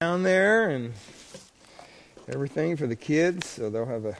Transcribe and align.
down 0.00 0.22
there 0.22 0.70
and 0.70 0.94
everything 2.26 2.74
for 2.74 2.86
the 2.86 2.96
kids. 2.96 3.46
So 3.46 3.68
they'll 3.68 3.84
have 3.84 4.06
a, 4.06 4.16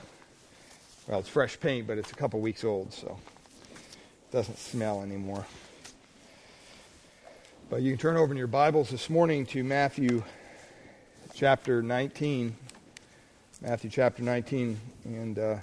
well, 1.06 1.20
it's 1.20 1.28
fresh 1.30 1.58
paint, 1.58 1.86
but 1.86 1.96
it's 1.96 2.12
a 2.12 2.14
couple 2.14 2.38
weeks 2.38 2.64
old, 2.64 2.92
so 2.92 3.18
it 3.72 4.30
doesn't 4.30 4.58
smell 4.58 5.00
anymore. 5.00 5.46
But 7.70 7.80
you 7.80 7.92
can 7.92 7.98
turn 7.98 8.18
over 8.18 8.30
in 8.30 8.36
your 8.36 8.46
Bibles 8.46 8.90
this 8.90 9.08
morning 9.08 9.46
to 9.46 9.64
Matthew 9.64 10.22
chapter 11.32 11.82
19. 11.82 12.54
Matthew 13.62 13.88
chapter 13.88 14.22
19. 14.22 14.78
And 15.06 15.38
uh, 15.38 15.56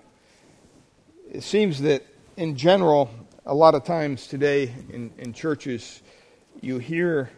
it 1.32 1.44
seems 1.44 1.80
that 1.82 2.04
in 2.38 2.56
general, 2.56 3.12
a 3.46 3.54
lot 3.54 3.76
of 3.76 3.84
times 3.84 4.26
today 4.26 4.74
in, 4.92 5.12
in 5.20 5.32
churches, 5.32 6.02
you 6.60 6.80
hear 6.80 7.30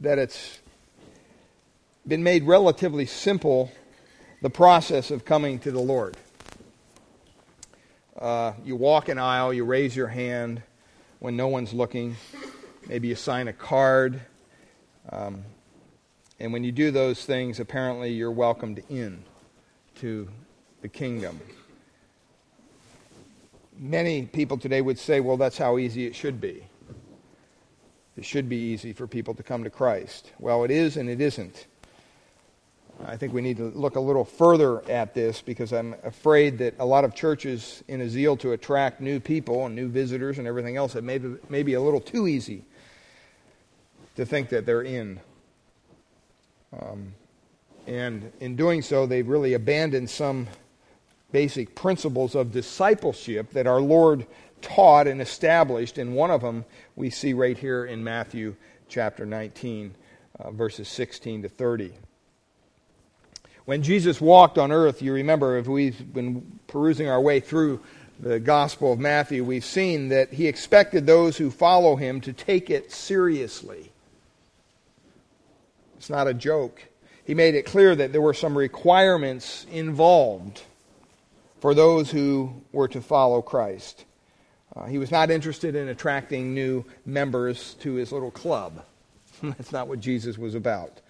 that 0.00 0.18
it's 0.18 0.58
been 2.06 2.22
made 2.22 2.44
relatively 2.44 3.06
simple 3.06 3.70
the 4.40 4.50
process 4.50 5.10
of 5.10 5.24
coming 5.24 5.58
to 5.60 5.70
the 5.70 5.80
Lord. 5.80 6.16
Uh, 8.18 8.52
you 8.64 8.76
walk 8.76 9.08
an 9.08 9.18
aisle, 9.18 9.52
you 9.52 9.64
raise 9.64 9.94
your 9.94 10.08
hand 10.08 10.62
when 11.20 11.36
no 11.36 11.46
one's 11.46 11.72
looking, 11.72 12.16
maybe 12.88 13.08
you 13.08 13.14
sign 13.14 13.46
a 13.46 13.52
card. 13.52 14.20
Um, 15.10 15.44
and 16.40 16.52
when 16.52 16.64
you 16.64 16.72
do 16.72 16.90
those 16.90 17.24
things, 17.24 17.60
apparently 17.60 18.12
you're 18.12 18.32
welcomed 18.32 18.82
in 18.88 19.22
to 19.96 20.28
the 20.80 20.88
kingdom. 20.88 21.40
Many 23.78 24.26
people 24.26 24.58
today 24.58 24.80
would 24.80 24.98
say, 24.98 25.20
well, 25.20 25.36
that's 25.36 25.58
how 25.58 25.78
easy 25.78 26.06
it 26.06 26.16
should 26.16 26.40
be. 26.40 26.66
It 28.16 28.24
should 28.24 28.48
be 28.48 28.56
easy 28.56 28.92
for 28.92 29.06
people 29.06 29.34
to 29.34 29.42
come 29.42 29.64
to 29.64 29.70
Christ. 29.70 30.32
Well, 30.38 30.64
it 30.64 30.70
is 30.70 30.96
and 30.96 31.08
it 31.08 31.20
isn't. 31.20 31.66
I 33.06 33.16
think 33.16 33.32
we 33.32 33.42
need 33.42 33.56
to 33.56 33.70
look 33.70 33.96
a 33.96 34.00
little 34.00 34.24
further 34.24 34.88
at 34.88 35.14
this 35.14 35.40
because 35.40 35.72
I'm 35.72 35.94
afraid 36.04 36.58
that 36.58 36.74
a 36.78 36.86
lot 36.86 37.04
of 37.04 37.14
churches, 37.14 37.82
in 37.88 38.00
a 38.00 38.08
zeal 38.08 38.36
to 38.38 38.52
attract 38.52 39.00
new 39.00 39.18
people 39.18 39.66
and 39.66 39.74
new 39.74 39.88
visitors 39.88 40.38
and 40.38 40.46
everything 40.46 40.76
else, 40.76 40.94
it 40.94 41.02
may 41.02 41.18
be, 41.18 41.34
may 41.48 41.62
be 41.62 41.74
a 41.74 41.80
little 41.80 42.00
too 42.00 42.28
easy 42.28 42.64
to 44.16 44.24
think 44.24 44.50
that 44.50 44.66
they're 44.66 44.82
in. 44.82 45.20
Um, 46.78 47.14
and 47.86 48.32
in 48.40 48.56
doing 48.56 48.82
so, 48.82 49.06
they've 49.06 49.26
really 49.26 49.54
abandoned 49.54 50.08
some 50.08 50.46
basic 51.32 51.74
principles 51.74 52.34
of 52.34 52.52
discipleship 52.52 53.50
that 53.50 53.66
our 53.66 53.80
Lord 53.80 54.26
taught 54.60 55.08
and 55.08 55.20
established. 55.20 55.98
And 55.98 56.14
one 56.14 56.30
of 56.30 56.42
them 56.42 56.64
we 56.94 57.10
see 57.10 57.32
right 57.32 57.58
here 57.58 57.84
in 57.84 58.04
Matthew 58.04 58.54
chapter 58.88 59.26
19, 59.26 59.94
uh, 60.38 60.50
verses 60.52 60.88
16 60.88 61.42
to 61.42 61.48
30. 61.48 61.92
When 63.64 63.82
Jesus 63.82 64.20
walked 64.20 64.58
on 64.58 64.72
earth, 64.72 65.02
you 65.02 65.12
remember, 65.12 65.56
if 65.56 65.68
we've 65.68 66.12
been 66.12 66.58
perusing 66.66 67.08
our 67.08 67.20
way 67.20 67.38
through 67.38 67.80
the 68.18 68.40
Gospel 68.40 68.92
of 68.92 68.98
Matthew, 68.98 69.44
we've 69.44 69.64
seen 69.64 70.08
that 70.08 70.32
he 70.32 70.48
expected 70.48 71.06
those 71.06 71.36
who 71.36 71.50
follow 71.50 71.94
him 71.94 72.20
to 72.22 72.32
take 72.32 72.70
it 72.70 72.90
seriously. 72.90 73.92
It's 75.96 76.10
not 76.10 76.26
a 76.26 76.34
joke. 76.34 76.82
He 77.24 77.34
made 77.34 77.54
it 77.54 77.64
clear 77.64 77.94
that 77.94 78.10
there 78.10 78.20
were 78.20 78.34
some 78.34 78.58
requirements 78.58 79.64
involved 79.70 80.62
for 81.60 81.72
those 81.72 82.10
who 82.10 82.52
were 82.72 82.88
to 82.88 83.00
follow 83.00 83.42
Christ. 83.42 84.04
Uh, 84.74 84.86
he 84.86 84.98
was 84.98 85.12
not 85.12 85.30
interested 85.30 85.76
in 85.76 85.88
attracting 85.88 86.52
new 86.52 86.84
members 87.06 87.74
to 87.74 87.94
his 87.94 88.10
little 88.10 88.32
club. 88.32 88.84
That's 89.42 89.70
not 89.70 89.86
what 89.86 90.00
Jesus 90.00 90.36
was 90.36 90.56
about. 90.56 91.00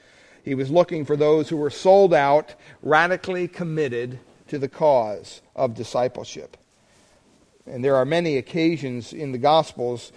He 0.45 0.55
was 0.55 0.71
looking 0.71 1.05
for 1.05 1.17
those 1.17 1.49
who 1.49 1.57
were 1.57 1.71
sold 1.71 2.13
out, 2.13 2.55
radically 2.83 3.47
committed 3.49 4.19
to 4.49 4.59
the 4.59 4.69
cause 4.69 5.41
of 5.55 5.75
discipleship. 5.75 6.57
And 7.67 7.85
there 7.85 7.97
are 7.97 8.05
many 8.05 8.37
occasions 8.37 9.13
in 9.13 9.33
the 9.33 9.39
Gospels 9.39 10.13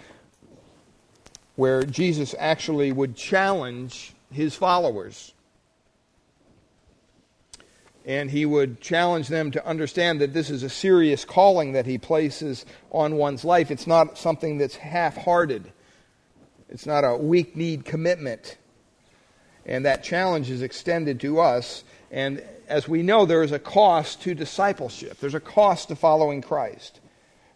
where 1.56 1.84
Jesus 1.84 2.36
actually 2.38 2.92
would 2.92 3.16
challenge 3.16 4.14
his 4.32 4.56
followers. 4.56 5.34
And 8.04 8.30
he 8.30 8.46
would 8.46 8.82
challenge 8.82 9.30
them 9.30 9.52
to 9.52 9.66
understand 9.66 10.22
that 10.22 10.34
this 10.34 10.50
is 10.50 10.64
a 10.64 10.70
serious 10.70 11.24
calling 11.26 11.74
that 11.74 11.86
he 11.86 11.98
places 11.98 12.66
on 12.92 13.16
one's 13.16 13.46
life. 13.46 13.72
It's 13.72 13.88
not 13.88 14.18
something 14.18 14.58
that's 14.58 14.76
half 14.76 15.18
hearted, 15.18 15.72
it's 16.70 16.86
not 16.86 17.04
a 17.04 17.16
weak 17.16 17.56
need 17.56 17.86
commitment. 17.86 18.58
And 19.66 19.86
that 19.86 20.04
challenge 20.04 20.50
is 20.50 20.62
extended 20.62 21.20
to 21.22 21.40
us. 21.40 21.84
And 22.12 22.44
as 22.68 22.88
we 22.88 23.02
know, 23.02 23.26
there 23.26 23.44
is 23.44 23.52
a 23.52 23.60
cost 23.60 24.22
to 24.24 24.36
discipleship, 24.36 25.20
there's 25.20 25.36
a 25.36 25.40
cost 25.40 25.90
to 25.90 25.96
following 25.96 26.42
Christ. 26.42 27.00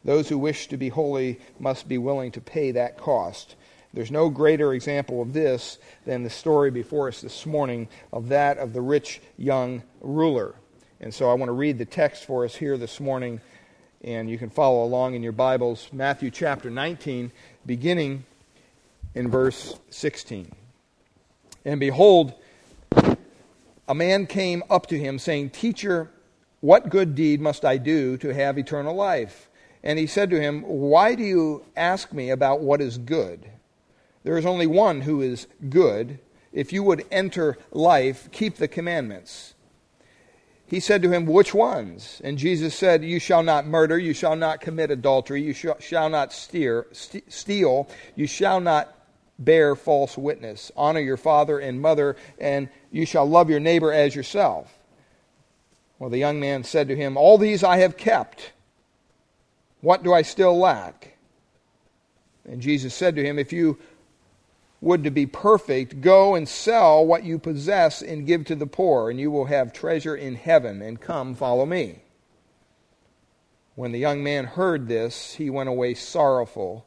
Those 0.03 0.29
who 0.29 0.37
wish 0.37 0.67
to 0.67 0.77
be 0.77 0.89
holy 0.89 1.39
must 1.59 1.89
be 1.89 1.97
willing 1.97 2.31
to 2.31 2.41
pay 2.41 2.71
that 2.71 2.97
cost. 2.97 3.55
There's 3.93 4.11
no 4.11 4.29
greater 4.29 4.73
example 4.73 5.21
of 5.21 5.33
this 5.33 5.77
than 6.05 6.23
the 6.23 6.29
story 6.29 6.71
before 6.71 7.07
us 7.07 7.21
this 7.21 7.45
morning 7.45 7.87
of 8.13 8.29
that 8.29 8.57
of 8.59 8.73
the 8.73 8.81
rich 8.81 9.19
young 9.37 9.83
ruler. 9.99 10.55
And 11.01 11.13
so 11.13 11.29
I 11.29 11.33
want 11.33 11.49
to 11.49 11.53
read 11.53 11.77
the 11.77 11.85
text 11.85 12.25
for 12.25 12.45
us 12.45 12.55
here 12.55 12.77
this 12.77 12.99
morning, 12.99 13.41
and 14.03 14.29
you 14.29 14.37
can 14.37 14.49
follow 14.49 14.83
along 14.83 15.15
in 15.15 15.23
your 15.23 15.31
Bibles. 15.31 15.89
Matthew 15.91 16.29
chapter 16.29 16.69
19, 16.69 17.31
beginning 17.65 18.25
in 19.15 19.29
verse 19.29 19.79
16. 19.89 20.51
And 21.69 21.79
behold, 21.79 22.33
a 23.87 23.93
man 23.93 24.25
came 24.25 24.63
up 24.71 24.87
to 24.87 24.97
him, 24.97 25.19
saying, 25.19 25.51
Teacher, 25.51 26.09
what 26.61 26.89
good 26.89 27.13
deed 27.13 27.39
must 27.39 27.63
I 27.63 27.77
do 27.77 28.17
to 28.17 28.33
have 28.33 28.57
eternal 28.57 28.95
life? 28.95 29.51
And 29.83 29.99
he 29.99 30.07
said 30.07 30.31
to 30.31 30.41
him, 30.41 30.63
Why 30.63 31.13
do 31.13 31.21
you 31.21 31.63
ask 31.77 32.11
me 32.11 32.31
about 32.31 32.61
what 32.61 32.81
is 32.81 32.97
good? 32.97 33.51
There 34.23 34.35
is 34.35 34.47
only 34.47 34.65
one 34.65 35.01
who 35.01 35.21
is 35.21 35.45
good. 35.69 36.17
If 36.51 36.73
you 36.73 36.81
would 36.81 37.05
enter 37.11 37.55
life, 37.71 38.29
keep 38.31 38.55
the 38.55 38.67
commandments. 38.67 39.53
He 40.65 40.79
said 40.79 41.03
to 41.03 41.11
him, 41.11 41.27
Which 41.27 41.53
ones? 41.53 42.19
And 42.23 42.39
Jesus 42.39 42.73
said, 42.73 43.03
You 43.03 43.19
shall 43.19 43.43
not 43.43 43.67
murder, 43.67 43.99
you 43.99 44.15
shall 44.15 44.35
not 44.35 44.59
commit 44.59 44.89
adultery, 44.89 45.43
you 45.43 45.53
shall 45.53 46.09
not 46.09 46.33
steer, 46.33 46.87
steal, 46.91 47.87
you 48.15 48.25
shall 48.25 48.59
not 48.59 48.98
bear 49.39 49.75
false 49.75 50.17
witness. 50.17 50.71
Honor 50.75 50.99
your 50.99 51.17
father 51.17 51.57
and 51.57 51.81
mother, 51.81 52.17
and 52.37 52.69
you 52.91 53.05
shall 53.05 53.27
love 53.27 53.49
your 53.49 53.59
neighbor 53.59 53.91
as 53.91 54.13
yourself. 54.13 54.77
Well, 55.97 56.09
the 56.09 56.17
young 56.17 56.39
man 56.39 56.63
said 56.63 56.89
to 56.89 56.95
him, 56.95 57.17
All 57.17 57.37
these 57.37 57.63
I 57.63 57.77
have 57.77 57.97
kept. 57.97 58.51
What 59.81 60.03
do 60.03 60.13
I 60.13 60.21
still 60.21 60.57
lack? 60.57 61.17
And 62.45 62.61
Jesus 62.61 62.93
said 62.93 63.15
to 63.15 63.23
him, 63.23 63.39
If 63.39 63.53
you 63.53 63.77
would 64.81 65.03
to 65.03 65.11
be 65.11 65.25
perfect, 65.25 66.01
go 66.01 66.35
and 66.35 66.47
sell 66.47 67.05
what 67.05 67.23
you 67.23 67.37
possess 67.37 68.01
and 68.01 68.25
give 68.25 68.45
to 68.45 68.55
the 68.55 68.67
poor, 68.67 69.09
and 69.09 69.19
you 69.19 69.29
will 69.29 69.45
have 69.45 69.73
treasure 69.73 70.15
in 70.15 70.35
heaven, 70.35 70.81
and 70.81 71.01
come, 71.01 71.35
follow 71.35 71.65
me. 71.65 71.99
When 73.75 73.91
the 73.91 73.99
young 73.99 74.23
man 74.23 74.45
heard 74.45 74.87
this, 74.87 75.35
he 75.35 75.49
went 75.49 75.69
away 75.69 75.93
sorrowful, 75.93 76.85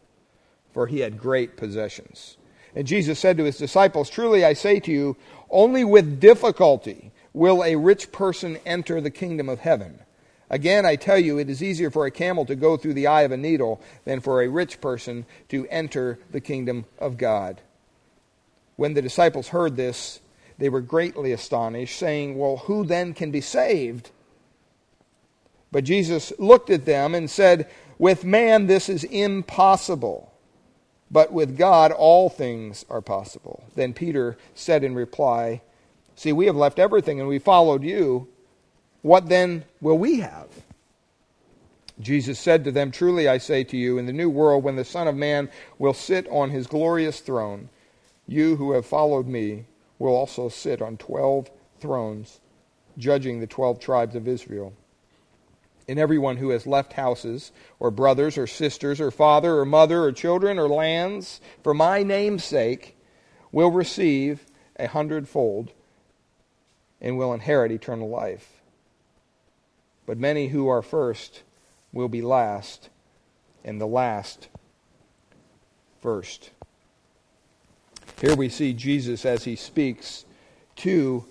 for 0.72 0.86
he 0.86 1.00
had 1.00 1.18
great 1.18 1.56
possessions. 1.56 2.36
And 2.74 2.86
Jesus 2.86 3.18
said 3.18 3.36
to 3.36 3.44
his 3.44 3.58
disciples, 3.58 4.08
Truly 4.08 4.44
I 4.44 4.54
say 4.54 4.80
to 4.80 4.90
you, 4.90 5.16
only 5.50 5.84
with 5.84 6.20
difficulty 6.20 7.12
will 7.34 7.62
a 7.62 7.76
rich 7.76 8.12
person 8.12 8.58
enter 8.64 9.00
the 9.00 9.10
kingdom 9.10 9.48
of 9.48 9.60
heaven. 9.60 10.00
Again, 10.48 10.84
I 10.84 10.96
tell 10.96 11.18
you, 11.18 11.38
it 11.38 11.48
is 11.48 11.62
easier 11.62 11.90
for 11.90 12.04
a 12.04 12.10
camel 12.10 12.44
to 12.46 12.54
go 12.54 12.76
through 12.76 12.94
the 12.94 13.06
eye 13.06 13.22
of 13.22 13.32
a 13.32 13.36
needle 13.36 13.80
than 14.04 14.20
for 14.20 14.42
a 14.42 14.48
rich 14.48 14.80
person 14.80 15.24
to 15.48 15.66
enter 15.68 16.18
the 16.30 16.40
kingdom 16.40 16.84
of 16.98 17.16
God. 17.16 17.60
When 18.76 18.94
the 18.94 19.02
disciples 19.02 19.48
heard 19.48 19.76
this, 19.76 20.20
they 20.58 20.68
were 20.68 20.80
greatly 20.80 21.32
astonished, 21.32 21.98
saying, 21.98 22.38
Well, 22.38 22.58
who 22.58 22.84
then 22.84 23.14
can 23.14 23.30
be 23.30 23.40
saved? 23.40 24.10
But 25.70 25.84
Jesus 25.84 26.32
looked 26.38 26.68
at 26.68 26.84
them 26.84 27.14
and 27.14 27.30
said, 27.30 27.70
With 27.98 28.24
man 28.24 28.66
this 28.66 28.88
is 28.90 29.04
impossible 29.04 30.31
but 31.12 31.30
with 31.30 31.58
God, 31.58 31.92
all 31.92 32.30
things 32.30 32.86
are 32.88 33.02
possible. 33.02 33.62
Then 33.76 33.92
Peter 33.92 34.38
said 34.54 34.82
in 34.82 34.94
reply, 34.94 35.60
See, 36.16 36.32
we 36.32 36.46
have 36.46 36.56
left 36.56 36.78
everything 36.78 37.20
and 37.20 37.28
we 37.28 37.38
followed 37.38 37.84
you. 37.84 38.28
What 39.02 39.28
then 39.28 39.64
will 39.80 39.98
we 39.98 40.20
have? 40.20 40.48
Jesus 42.00 42.38
said 42.38 42.64
to 42.64 42.72
them, 42.72 42.90
Truly 42.90 43.28
I 43.28 43.38
say 43.38 43.62
to 43.64 43.76
you, 43.76 43.98
in 43.98 44.06
the 44.06 44.12
new 44.12 44.30
world, 44.30 44.64
when 44.64 44.76
the 44.76 44.84
Son 44.84 45.06
of 45.06 45.14
Man 45.14 45.50
will 45.78 45.94
sit 45.94 46.26
on 46.28 46.50
his 46.50 46.66
glorious 46.66 47.20
throne, 47.20 47.68
you 48.26 48.56
who 48.56 48.72
have 48.72 48.86
followed 48.86 49.26
me 49.26 49.66
will 49.98 50.14
also 50.14 50.48
sit 50.48 50.80
on 50.80 50.96
twelve 50.96 51.50
thrones, 51.78 52.40
judging 52.96 53.40
the 53.40 53.46
twelve 53.46 53.78
tribes 53.78 54.14
of 54.14 54.26
Israel 54.26 54.72
and 55.92 56.00
everyone 56.00 56.38
who 56.38 56.48
has 56.48 56.66
left 56.66 56.94
houses, 56.94 57.52
or 57.78 57.90
brothers, 57.90 58.38
or 58.38 58.46
sisters, 58.46 58.98
or 58.98 59.10
father, 59.10 59.58
or 59.58 59.66
mother, 59.66 60.04
or 60.04 60.10
children, 60.10 60.58
or 60.58 60.66
lands, 60.66 61.38
for 61.62 61.74
my 61.74 62.02
name's 62.02 62.42
sake, 62.42 62.96
will 63.52 63.70
receive 63.70 64.46
a 64.78 64.86
hundredfold 64.88 65.70
and 66.98 67.18
will 67.18 67.34
inherit 67.34 67.70
eternal 67.70 68.08
life. 68.08 68.62
But 70.06 70.16
many 70.16 70.48
who 70.48 70.66
are 70.66 70.80
first 70.80 71.42
will 71.92 72.08
be 72.08 72.22
last, 72.22 72.88
and 73.62 73.78
the 73.78 73.86
last 73.86 74.48
first. 76.00 76.52
Here 78.18 78.34
we 78.34 78.48
see 78.48 78.72
Jesus 78.72 79.26
as 79.26 79.44
he 79.44 79.56
speaks 79.56 80.24
to 80.76 81.26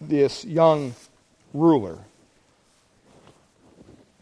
this 0.00 0.44
young 0.44 0.94
ruler. 1.52 1.98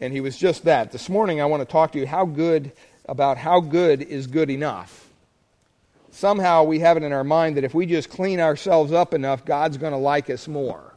And 0.01 0.11
he 0.11 0.19
was 0.19 0.35
just 0.35 0.65
that. 0.65 0.91
This 0.91 1.07
morning 1.09 1.39
I 1.39 1.45
want 1.45 1.61
to 1.61 1.71
talk 1.71 1.91
to 1.91 1.99
you 1.99 2.07
how 2.07 2.25
good 2.25 2.71
about 3.07 3.37
how 3.37 3.59
good 3.59 4.01
is 4.01 4.25
good 4.25 4.49
enough. 4.49 5.07
Somehow 6.09 6.63
we 6.63 6.79
have 6.79 6.97
it 6.97 7.03
in 7.03 7.13
our 7.13 7.23
mind 7.23 7.55
that 7.55 7.63
if 7.63 7.75
we 7.75 7.85
just 7.85 8.09
clean 8.09 8.39
ourselves 8.39 8.91
up 8.91 9.13
enough, 9.13 9.45
God's 9.45 9.77
going 9.77 9.93
to 9.93 9.97
like 9.97 10.29
us 10.29 10.47
more. 10.47 10.95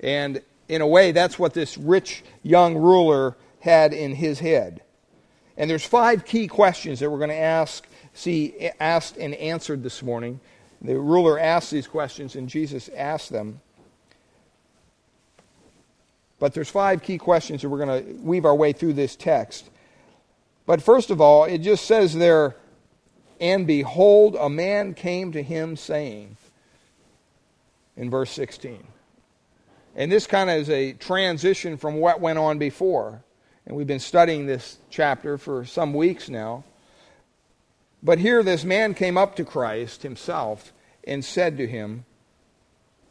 And 0.00 0.42
in 0.68 0.80
a 0.80 0.86
way, 0.86 1.12
that's 1.12 1.38
what 1.38 1.52
this 1.52 1.76
rich 1.76 2.24
young 2.42 2.76
ruler 2.76 3.36
had 3.60 3.92
in 3.92 4.14
his 4.14 4.40
head. 4.40 4.82
And 5.56 5.70
there's 5.70 5.84
five 5.84 6.24
key 6.24 6.48
questions 6.48 7.00
that 7.00 7.10
we're 7.10 7.18
going 7.18 7.30
to 7.30 7.36
ask, 7.36 7.86
see 8.14 8.70
asked 8.80 9.18
and 9.18 9.34
answered 9.34 9.82
this 9.82 10.02
morning. 10.02 10.40
The 10.80 10.98
ruler 10.98 11.38
asked 11.38 11.70
these 11.70 11.86
questions, 11.86 12.36
and 12.36 12.48
Jesus 12.48 12.88
asked 12.96 13.30
them. 13.30 13.60
But 16.38 16.54
there's 16.54 16.70
five 16.70 17.02
key 17.02 17.18
questions 17.18 17.62
that 17.62 17.68
we're 17.68 17.84
going 17.84 18.04
to 18.04 18.12
weave 18.22 18.44
our 18.44 18.54
way 18.54 18.72
through 18.72 18.94
this 18.94 19.16
text. 19.16 19.70
But 20.66 20.82
first 20.82 21.10
of 21.10 21.20
all, 21.20 21.44
it 21.44 21.58
just 21.58 21.86
says 21.86 22.14
there, 22.14 22.56
and 23.40 23.66
behold, 23.66 24.36
a 24.38 24.48
man 24.48 24.94
came 24.94 25.32
to 25.32 25.42
him 25.42 25.76
saying, 25.76 26.36
in 27.96 28.10
verse 28.10 28.30
16. 28.32 28.84
And 29.96 30.10
this 30.10 30.26
kind 30.26 30.50
of 30.50 30.56
is 30.56 30.70
a 30.70 30.92
transition 30.94 31.76
from 31.76 31.96
what 31.96 32.20
went 32.20 32.38
on 32.38 32.58
before. 32.58 33.22
And 33.66 33.76
we've 33.76 33.86
been 33.86 34.00
studying 34.00 34.46
this 34.46 34.78
chapter 34.90 35.38
for 35.38 35.64
some 35.64 35.94
weeks 35.94 36.28
now. 36.28 36.64
But 38.02 38.18
here, 38.18 38.42
this 38.42 38.64
man 38.64 38.94
came 38.94 39.16
up 39.16 39.36
to 39.36 39.44
Christ 39.44 40.02
himself 40.02 40.72
and 41.06 41.24
said 41.24 41.56
to 41.58 41.66
him, 41.66 42.04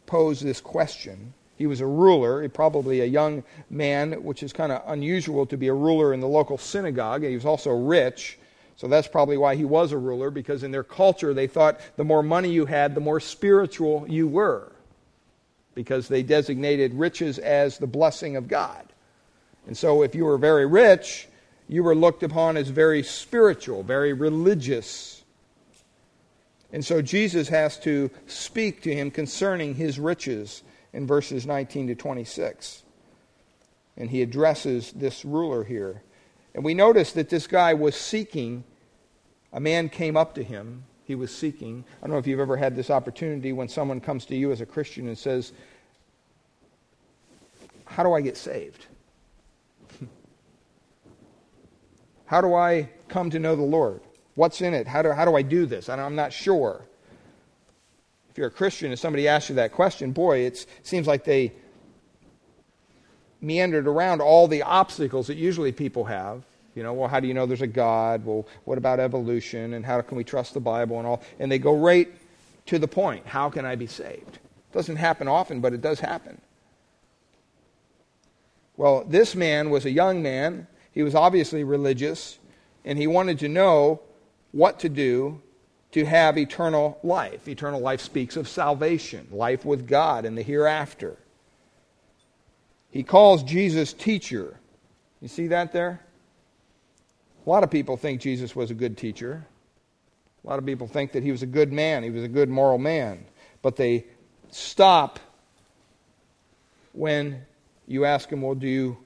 Pose 0.05 0.41
this 0.41 0.61
question. 0.61 1.33
He 1.55 1.67
was 1.67 1.81
a 1.81 1.85
ruler, 1.85 2.47
probably 2.50 3.01
a 3.01 3.05
young 3.05 3.44
man, 3.69 4.23
which 4.23 4.44
is 4.44 4.51
kind 4.51 4.71
of 4.71 4.81
unusual 4.88 5.45
to 5.45 5.57
be 5.57 5.67
a 5.67 5.73
ruler 5.73 6.13
in 6.13 6.19
the 6.19 6.27
local 6.27 6.57
synagogue. 6.57 7.23
He 7.23 7.35
was 7.35 7.45
also 7.45 7.71
rich, 7.71 8.39
so 8.75 8.88
that's 8.88 9.07
probably 9.07 9.38
why 9.38 9.55
he 9.55 9.65
was 9.65 9.91
a 9.91 9.97
ruler, 9.97 10.31
because 10.31 10.63
in 10.63 10.71
their 10.71 10.83
culture 10.83 11.33
they 11.33 11.47
thought 11.47 11.79
the 11.95 12.03
more 12.03 12.23
money 12.23 12.50
you 12.50 12.65
had, 12.65 12.95
the 12.95 13.01
more 13.01 13.19
spiritual 13.19 14.05
you 14.09 14.27
were, 14.27 14.71
because 15.75 16.07
they 16.07 16.23
designated 16.23 16.94
riches 16.95 17.38
as 17.38 17.77
the 17.77 17.88
blessing 17.88 18.35
of 18.35 18.47
God. 18.47 18.88
And 19.67 19.77
so 19.77 20.01
if 20.01 20.15
you 20.15 20.25
were 20.25 20.39
very 20.39 20.65
rich, 20.65 21.27
you 21.69 21.83
were 21.83 21.95
looked 21.95 22.23
upon 22.23 22.57
as 22.57 22.67
very 22.67 23.03
spiritual, 23.03 23.83
very 23.83 24.11
religious. 24.11 25.23
And 26.73 26.83
so 26.83 27.01
Jesus 27.01 27.47
has 27.50 27.79
to 27.81 28.09
speak 28.25 28.81
to 28.81 28.94
him 28.94 29.11
concerning 29.11 29.75
his 29.75 30.00
riches 30.00 30.63
in 30.93 31.07
verses 31.07 31.45
19 31.45 31.87
to 31.87 31.95
26. 31.95 32.83
And 33.97 34.09
he 34.09 34.21
addresses 34.21 34.91
this 34.91 35.25
ruler 35.25 35.63
here. 35.63 36.01
And 36.55 36.63
we 36.63 36.73
notice 36.73 37.13
that 37.13 37.29
this 37.29 37.47
guy 37.47 37.73
was 37.73 37.95
seeking, 37.95 38.63
a 39.51 39.59
man 39.59 39.89
came 39.89 40.15
up 40.15 40.35
to 40.35 40.43
him. 40.43 40.85
He 41.05 41.15
was 41.15 41.35
seeking. 41.35 41.83
I 41.97 42.05
don't 42.05 42.11
know 42.11 42.19
if 42.19 42.27
you've 42.27 42.39
ever 42.39 42.55
had 42.55 42.75
this 42.75 42.89
opportunity 42.89 43.51
when 43.51 43.67
someone 43.67 43.99
comes 43.99 44.25
to 44.25 44.35
you 44.35 44.51
as 44.51 44.61
a 44.61 44.65
Christian 44.65 45.07
and 45.07 45.17
says, 45.17 45.51
How 47.85 48.03
do 48.03 48.13
I 48.13 48.21
get 48.21 48.37
saved? 48.37 48.85
How 52.25 52.39
do 52.39 52.53
I 52.53 52.89
come 53.09 53.29
to 53.31 53.39
know 53.39 53.55
the 53.55 53.63
Lord? 53.63 53.99
What's 54.35 54.61
in 54.61 54.73
it? 54.73 54.87
How 54.87 55.01
do, 55.01 55.11
how 55.11 55.25
do 55.25 55.35
I 55.35 55.43
do 55.43 55.65
this? 55.65 55.89
I'm 55.89 56.15
not 56.15 56.33
sure. 56.33 56.85
If 58.33 58.39
you're 58.39 58.47
a 58.47 58.51
Christian 58.51 58.89
and 58.89 59.00
somebody 59.00 59.27
asks 59.27 59.50
you 59.50 59.56
that 59.57 59.71
question, 59.74 60.12
boy, 60.12 60.39
it 60.39 60.65
seems 60.81 61.06
like 61.06 61.24
they 61.24 61.53
meandered 63.39 63.88
around 63.88 64.21
all 64.21 64.47
the 64.47 64.63
obstacles 64.63 65.27
that 65.27 65.38
usually 65.38 65.71
people 65.71 66.06
have. 66.06 66.41
You 66.74 66.81
know, 66.81 66.94
well, 66.94 67.07
how 67.07 67.19
do 67.19 67.27
you 67.27 67.35
know 67.35 67.45
there's 67.45 67.62
a 67.62 67.68
God? 67.68 68.25
Well, 68.25 68.47
what 68.63 68.80
about 68.80 69.00
evolution? 69.00 69.75
And 69.75 69.85
how 69.85 70.01
can 70.01 70.18
we 70.18 70.24
trust 70.24 70.56
the 70.56 70.59
Bible 70.59 70.97
and 70.97 71.06
all? 71.06 71.21
And 71.38 71.51
they 71.51 71.59
go 71.59 71.77
right 71.77 72.12
to 72.65 72.80
the 72.80 72.88
point. 72.88 73.27
How 73.27 73.51
can 73.51 73.65
I 73.65 73.75
be 73.75 73.85
saved? 73.85 74.39
It 74.39 74.74
doesn't 74.74 74.95
happen 74.95 75.27
often, 75.27 75.62
but 75.62 75.74
it 75.74 75.81
does 75.81 76.00
happen. 76.00 76.41
Well, 78.75 79.06
this 79.07 79.36
man 79.36 79.69
was 79.69 79.86
a 79.86 79.91
young 79.91 80.24
man 80.24 80.65
he 80.94 81.01
was 81.01 81.15
obviously 81.15 81.63
religious, 81.63 82.38
and 82.86 82.97
he 83.00 83.07
wanted 83.07 83.39
to 83.39 83.50
know 83.50 84.00
what 84.51 84.79
to 84.81 84.89
do 84.89 85.41
to 85.93 86.05
have 86.05 86.37
eternal 86.37 86.99
life. 87.03 87.47
Eternal 87.47 87.79
life 87.79 88.01
speaks 88.01 88.35
of 88.35 88.47
salvation, 88.47 89.27
life 89.31 89.65
with 89.65 89.87
God 89.87 90.25
in 90.25 90.35
the 90.35 90.41
hereafter. 90.41 91.17
He 92.91 93.03
calls 93.03 93.43
Jesus 93.43 93.93
teacher. 93.93 94.59
You 95.21 95.27
see 95.27 95.47
that 95.47 95.71
there? 95.71 96.01
A 97.45 97.49
lot 97.49 97.63
of 97.63 97.71
people 97.71 97.97
think 97.97 98.21
Jesus 98.21 98.55
was 98.55 98.71
a 98.71 98.73
good 98.73 98.97
teacher. 98.97 99.45
A 100.43 100.47
lot 100.47 100.59
of 100.59 100.65
people 100.65 100.87
think 100.87 101.13
that 101.13 101.23
he 101.23 101.31
was 101.31 101.41
a 101.41 101.47
good 101.47 101.71
man, 101.71 102.03
he 102.03 102.09
was 102.09 102.23
a 102.23 102.27
good 102.27 102.49
moral 102.49 102.77
man. 102.77 103.25
But 103.61 103.75
they 103.75 104.05
stop 104.51 105.19
when 106.91 107.45
you 107.87 108.05
ask 108.05 108.29
them, 108.29 108.41
Well, 108.41 108.55
do 108.55 108.67
you 108.67 108.97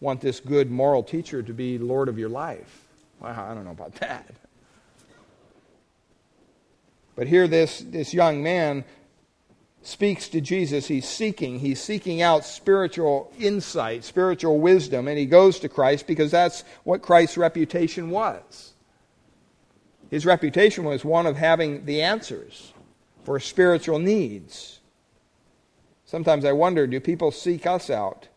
want 0.00 0.20
this 0.20 0.40
good 0.40 0.70
moral 0.70 1.02
teacher 1.02 1.42
to 1.42 1.52
be 1.52 1.78
Lord 1.78 2.08
of 2.08 2.18
your 2.18 2.28
life. 2.28 2.86
Well, 3.20 3.32
I 3.32 3.54
don't 3.54 3.64
know 3.64 3.70
about 3.70 3.94
that. 3.96 4.26
But 7.20 7.28
here, 7.28 7.46
this, 7.46 7.80
this 7.80 8.14
young 8.14 8.42
man 8.42 8.82
speaks 9.82 10.30
to 10.30 10.40
Jesus. 10.40 10.86
He's 10.86 11.06
seeking. 11.06 11.58
He's 11.58 11.78
seeking 11.78 12.22
out 12.22 12.46
spiritual 12.46 13.30
insight, 13.38 14.04
spiritual 14.04 14.58
wisdom, 14.58 15.06
and 15.06 15.18
he 15.18 15.26
goes 15.26 15.58
to 15.58 15.68
Christ 15.68 16.06
because 16.06 16.30
that's 16.30 16.64
what 16.82 17.02
Christ's 17.02 17.36
reputation 17.36 18.08
was. 18.08 18.72
His 20.08 20.24
reputation 20.24 20.84
was 20.84 21.04
one 21.04 21.26
of 21.26 21.36
having 21.36 21.84
the 21.84 22.00
answers 22.00 22.72
for 23.24 23.38
spiritual 23.38 23.98
needs. 23.98 24.80
Sometimes 26.06 26.46
I 26.46 26.52
wonder 26.52 26.86
do 26.86 27.00
people 27.00 27.32
seek 27.32 27.66
us 27.66 27.90
out 27.90 28.28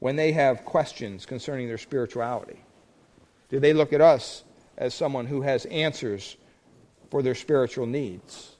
when 0.00 0.16
they 0.16 0.32
have 0.32 0.66
questions 0.66 1.24
concerning 1.24 1.66
their 1.66 1.78
spirituality? 1.78 2.60
Do 3.48 3.58
they 3.58 3.72
look 3.72 3.94
at 3.94 4.02
us 4.02 4.44
as 4.76 4.92
someone 4.92 5.24
who 5.24 5.40
has 5.40 5.64
answers 5.64 6.36
for 7.10 7.22
their 7.22 7.34
spiritual 7.34 7.86
needs? 7.86 8.56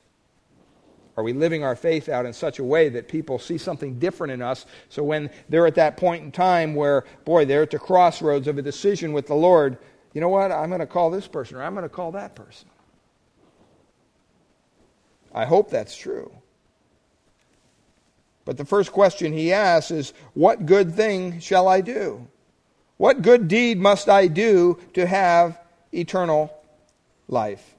Are 1.16 1.22
we 1.22 1.32
living 1.32 1.64
our 1.64 1.76
faith 1.76 2.08
out 2.08 2.24
in 2.24 2.32
such 2.32 2.58
a 2.58 2.64
way 2.64 2.88
that 2.88 3.08
people 3.08 3.38
see 3.38 3.58
something 3.58 3.98
different 3.98 4.32
in 4.32 4.42
us? 4.42 4.64
So 4.88 5.02
when 5.02 5.30
they're 5.48 5.66
at 5.66 5.74
that 5.74 5.96
point 5.96 6.24
in 6.24 6.32
time 6.32 6.74
where, 6.74 7.04
boy, 7.24 7.44
they're 7.44 7.62
at 7.62 7.70
the 7.70 7.78
crossroads 7.78 8.48
of 8.48 8.58
a 8.58 8.62
decision 8.62 9.12
with 9.12 9.26
the 9.26 9.34
Lord, 9.34 9.78
you 10.14 10.20
know 10.20 10.28
what? 10.28 10.50
I'm 10.50 10.70
going 10.70 10.80
to 10.80 10.86
call 10.86 11.10
this 11.10 11.28
person 11.28 11.56
or 11.56 11.62
I'm 11.62 11.74
going 11.74 11.82
to 11.82 11.88
call 11.88 12.12
that 12.12 12.34
person. 12.34 12.68
I 15.34 15.44
hope 15.44 15.70
that's 15.70 15.96
true. 15.96 16.32
But 18.44 18.56
the 18.56 18.64
first 18.64 18.90
question 18.90 19.32
he 19.32 19.52
asks 19.52 19.90
is, 19.90 20.12
What 20.34 20.66
good 20.66 20.94
thing 20.94 21.40
shall 21.40 21.68
I 21.68 21.82
do? 21.82 22.26
What 22.96 23.22
good 23.22 23.46
deed 23.46 23.78
must 23.78 24.08
I 24.08 24.26
do 24.26 24.78
to 24.94 25.06
have 25.06 25.58
eternal 25.92 26.52
life? 27.28 27.76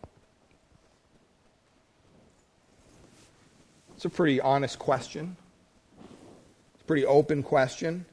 It's 4.01 4.05
a 4.07 4.09
pretty 4.09 4.41
honest 4.41 4.79
question. 4.79 5.37
It's 6.73 6.81
a 6.81 6.85
pretty 6.85 7.05
open 7.05 7.43
question. 7.43 8.07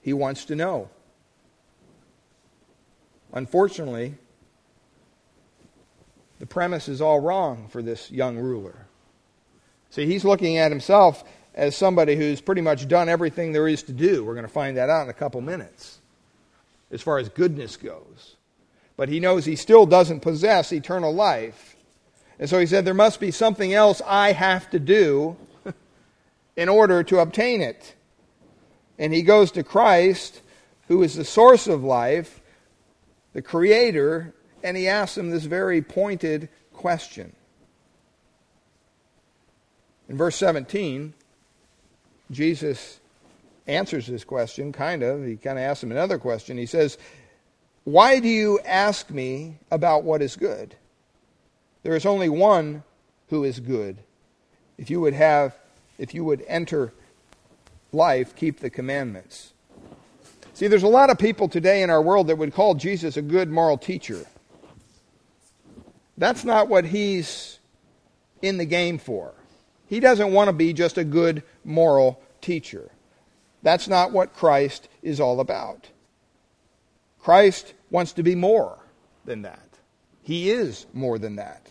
He 0.00 0.14
wants 0.14 0.46
to 0.46 0.56
know. 0.56 0.88
Unfortunately, 3.34 4.14
the 6.38 6.46
premise 6.46 6.88
is 6.88 7.02
all 7.02 7.20
wrong 7.20 7.68
for 7.68 7.82
this 7.82 8.10
young 8.10 8.38
ruler. 8.38 8.86
See, 9.90 10.06
he's 10.06 10.24
looking 10.24 10.56
at 10.56 10.70
himself 10.70 11.22
as 11.54 11.76
somebody 11.76 12.16
who's 12.16 12.40
pretty 12.40 12.62
much 12.62 12.88
done 12.88 13.10
everything 13.10 13.52
there 13.52 13.68
is 13.68 13.82
to 13.82 13.92
do. 13.92 14.24
We're 14.24 14.32
going 14.32 14.46
to 14.46 14.50
find 14.50 14.78
that 14.78 14.88
out 14.88 15.02
in 15.02 15.10
a 15.10 15.12
couple 15.12 15.42
minutes 15.42 15.98
as 16.90 17.02
far 17.02 17.18
as 17.18 17.28
goodness 17.28 17.76
goes. 17.76 18.36
But 18.96 19.10
he 19.10 19.20
knows 19.20 19.44
he 19.44 19.54
still 19.56 19.84
doesn't 19.84 20.20
possess 20.20 20.72
eternal 20.72 21.12
life. 21.12 21.71
And 22.42 22.50
so 22.50 22.58
he 22.58 22.66
said, 22.66 22.84
There 22.84 22.92
must 22.92 23.20
be 23.20 23.30
something 23.30 23.72
else 23.72 24.02
I 24.04 24.32
have 24.32 24.68
to 24.70 24.80
do 24.80 25.36
in 26.56 26.68
order 26.68 27.04
to 27.04 27.20
obtain 27.20 27.60
it. 27.60 27.94
And 28.98 29.14
he 29.14 29.22
goes 29.22 29.52
to 29.52 29.62
Christ, 29.62 30.40
who 30.88 31.04
is 31.04 31.14
the 31.14 31.24
source 31.24 31.68
of 31.68 31.84
life, 31.84 32.40
the 33.32 33.42
Creator, 33.42 34.34
and 34.60 34.76
he 34.76 34.88
asks 34.88 35.16
him 35.16 35.30
this 35.30 35.44
very 35.44 35.82
pointed 35.82 36.48
question. 36.72 37.32
In 40.08 40.16
verse 40.16 40.34
17, 40.34 41.14
Jesus 42.32 42.98
answers 43.68 44.08
this 44.08 44.24
question, 44.24 44.72
kind 44.72 45.04
of. 45.04 45.24
He 45.24 45.36
kind 45.36 45.60
of 45.60 45.62
asks 45.62 45.84
him 45.84 45.92
another 45.92 46.18
question. 46.18 46.58
He 46.58 46.66
says, 46.66 46.98
Why 47.84 48.18
do 48.18 48.26
you 48.26 48.58
ask 48.64 49.10
me 49.10 49.58
about 49.70 50.02
what 50.02 50.22
is 50.22 50.34
good? 50.34 50.74
There 51.82 51.96
is 51.96 52.06
only 52.06 52.28
one 52.28 52.84
who 53.28 53.44
is 53.44 53.60
good. 53.60 53.98
If 54.78 54.90
you 54.90 55.00
would 55.00 55.14
have, 55.14 55.56
if 55.98 56.14
you 56.14 56.24
would 56.24 56.44
enter 56.46 56.92
life, 57.92 58.34
keep 58.36 58.60
the 58.60 58.70
commandments. 58.70 59.52
See, 60.54 60.66
there's 60.66 60.82
a 60.82 60.88
lot 60.88 61.10
of 61.10 61.18
people 61.18 61.48
today 61.48 61.82
in 61.82 61.90
our 61.90 62.02
world 62.02 62.26
that 62.26 62.36
would 62.36 62.54
call 62.54 62.74
Jesus 62.74 63.16
a 63.16 63.22
good 63.22 63.50
moral 63.50 63.78
teacher. 63.78 64.26
That's 66.18 66.44
not 66.44 66.68
what 66.68 66.84
he's 66.84 67.58
in 68.42 68.58
the 68.58 68.64
game 68.64 68.98
for. 68.98 69.32
He 69.88 69.98
doesn't 69.98 70.32
want 70.32 70.48
to 70.48 70.52
be 70.52 70.72
just 70.72 70.98
a 70.98 71.04
good 71.04 71.42
moral 71.64 72.20
teacher. 72.40 72.90
That's 73.62 73.88
not 73.88 74.12
what 74.12 74.34
Christ 74.34 74.88
is 75.02 75.20
all 75.20 75.40
about. 75.40 75.88
Christ 77.20 77.72
wants 77.90 78.12
to 78.12 78.22
be 78.22 78.34
more 78.34 78.78
than 79.24 79.42
that. 79.42 79.61
He 80.22 80.50
is 80.50 80.86
more 80.92 81.18
than 81.18 81.36
that. 81.36 81.68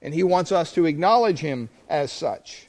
And 0.00 0.14
he 0.14 0.22
wants 0.22 0.52
us 0.52 0.72
to 0.74 0.86
acknowledge 0.86 1.40
him 1.40 1.68
as 1.88 2.12
such. 2.12 2.68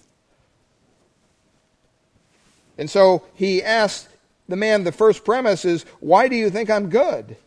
And 2.77 2.89
so 2.89 3.23
he 3.33 3.63
asks 3.63 4.07
the 4.47 4.55
man, 4.55 4.83
the 4.83 4.91
first 4.91 5.25
premise 5.25 5.65
is, 5.65 5.83
Why 5.99 6.27
do 6.27 6.35
you 6.35 6.49
think 6.49 6.69
I'm 6.69 6.89
good? 6.89 7.37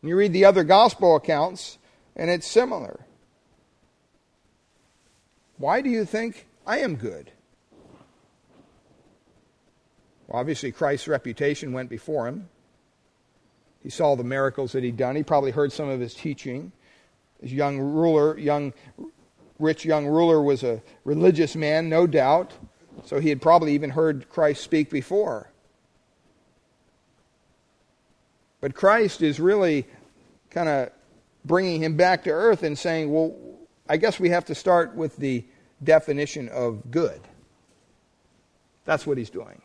And 0.00 0.08
you 0.08 0.16
read 0.16 0.32
the 0.32 0.44
other 0.44 0.64
gospel 0.64 1.16
accounts, 1.16 1.78
and 2.16 2.30
it's 2.30 2.46
similar. 2.46 3.00
Why 5.56 5.80
do 5.82 5.90
you 5.90 6.04
think 6.04 6.46
I 6.66 6.78
am 6.78 6.96
good? 6.96 7.30
Well, 10.26 10.40
obviously, 10.40 10.72
Christ's 10.72 11.08
reputation 11.08 11.72
went 11.72 11.90
before 11.90 12.26
him. 12.28 12.48
He 13.82 13.90
saw 13.90 14.14
the 14.14 14.24
miracles 14.24 14.72
that 14.72 14.84
he'd 14.84 14.96
done. 14.96 15.16
He 15.16 15.22
probably 15.22 15.50
heard 15.50 15.72
some 15.72 15.88
of 15.88 16.00
his 16.00 16.14
teaching. 16.14 16.72
His 17.40 17.52
young 17.52 17.78
ruler, 17.78 18.38
young, 18.38 18.74
rich 19.58 19.84
young 19.84 20.06
ruler, 20.06 20.42
was 20.42 20.62
a 20.62 20.82
religious 21.04 21.56
man, 21.56 21.88
no 21.88 22.06
doubt. 22.06 22.52
So 23.04 23.18
he 23.18 23.30
had 23.30 23.40
probably 23.40 23.72
even 23.72 23.90
heard 23.90 24.28
Christ 24.28 24.62
speak 24.62 24.90
before. 24.90 25.50
But 28.60 28.74
Christ 28.74 29.22
is 29.22 29.40
really 29.40 29.86
kind 30.50 30.68
of 30.68 30.90
bringing 31.44 31.82
him 31.82 31.96
back 31.96 32.24
to 32.24 32.30
earth 32.30 32.62
and 32.62 32.78
saying, 32.78 33.10
well, 33.10 33.34
I 33.88 33.96
guess 33.96 34.20
we 34.20 34.28
have 34.28 34.44
to 34.46 34.54
start 34.54 34.94
with 34.94 35.16
the 35.16 35.44
definition 35.82 36.50
of 36.50 36.90
good. 36.90 37.20
That's 38.84 39.06
what 39.06 39.16
he's 39.16 39.30
doing. 39.30 39.62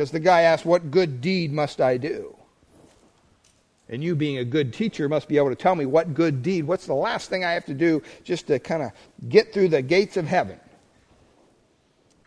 Because 0.00 0.12
the 0.12 0.18
guy 0.18 0.40
asked, 0.40 0.64
What 0.64 0.90
good 0.90 1.20
deed 1.20 1.52
must 1.52 1.78
I 1.78 1.98
do? 1.98 2.34
And 3.86 4.02
you, 4.02 4.16
being 4.16 4.38
a 4.38 4.46
good 4.46 4.72
teacher, 4.72 5.10
must 5.10 5.28
be 5.28 5.36
able 5.36 5.50
to 5.50 5.54
tell 5.54 5.74
me 5.74 5.84
what 5.84 6.14
good 6.14 6.42
deed, 6.42 6.64
what's 6.64 6.86
the 6.86 6.94
last 6.94 7.28
thing 7.28 7.44
I 7.44 7.52
have 7.52 7.66
to 7.66 7.74
do 7.74 8.02
just 8.24 8.46
to 8.46 8.58
kind 8.58 8.82
of 8.82 8.92
get 9.28 9.52
through 9.52 9.68
the 9.68 9.82
gates 9.82 10.16
of 10.16 10.26
heaven? 10.26 10.58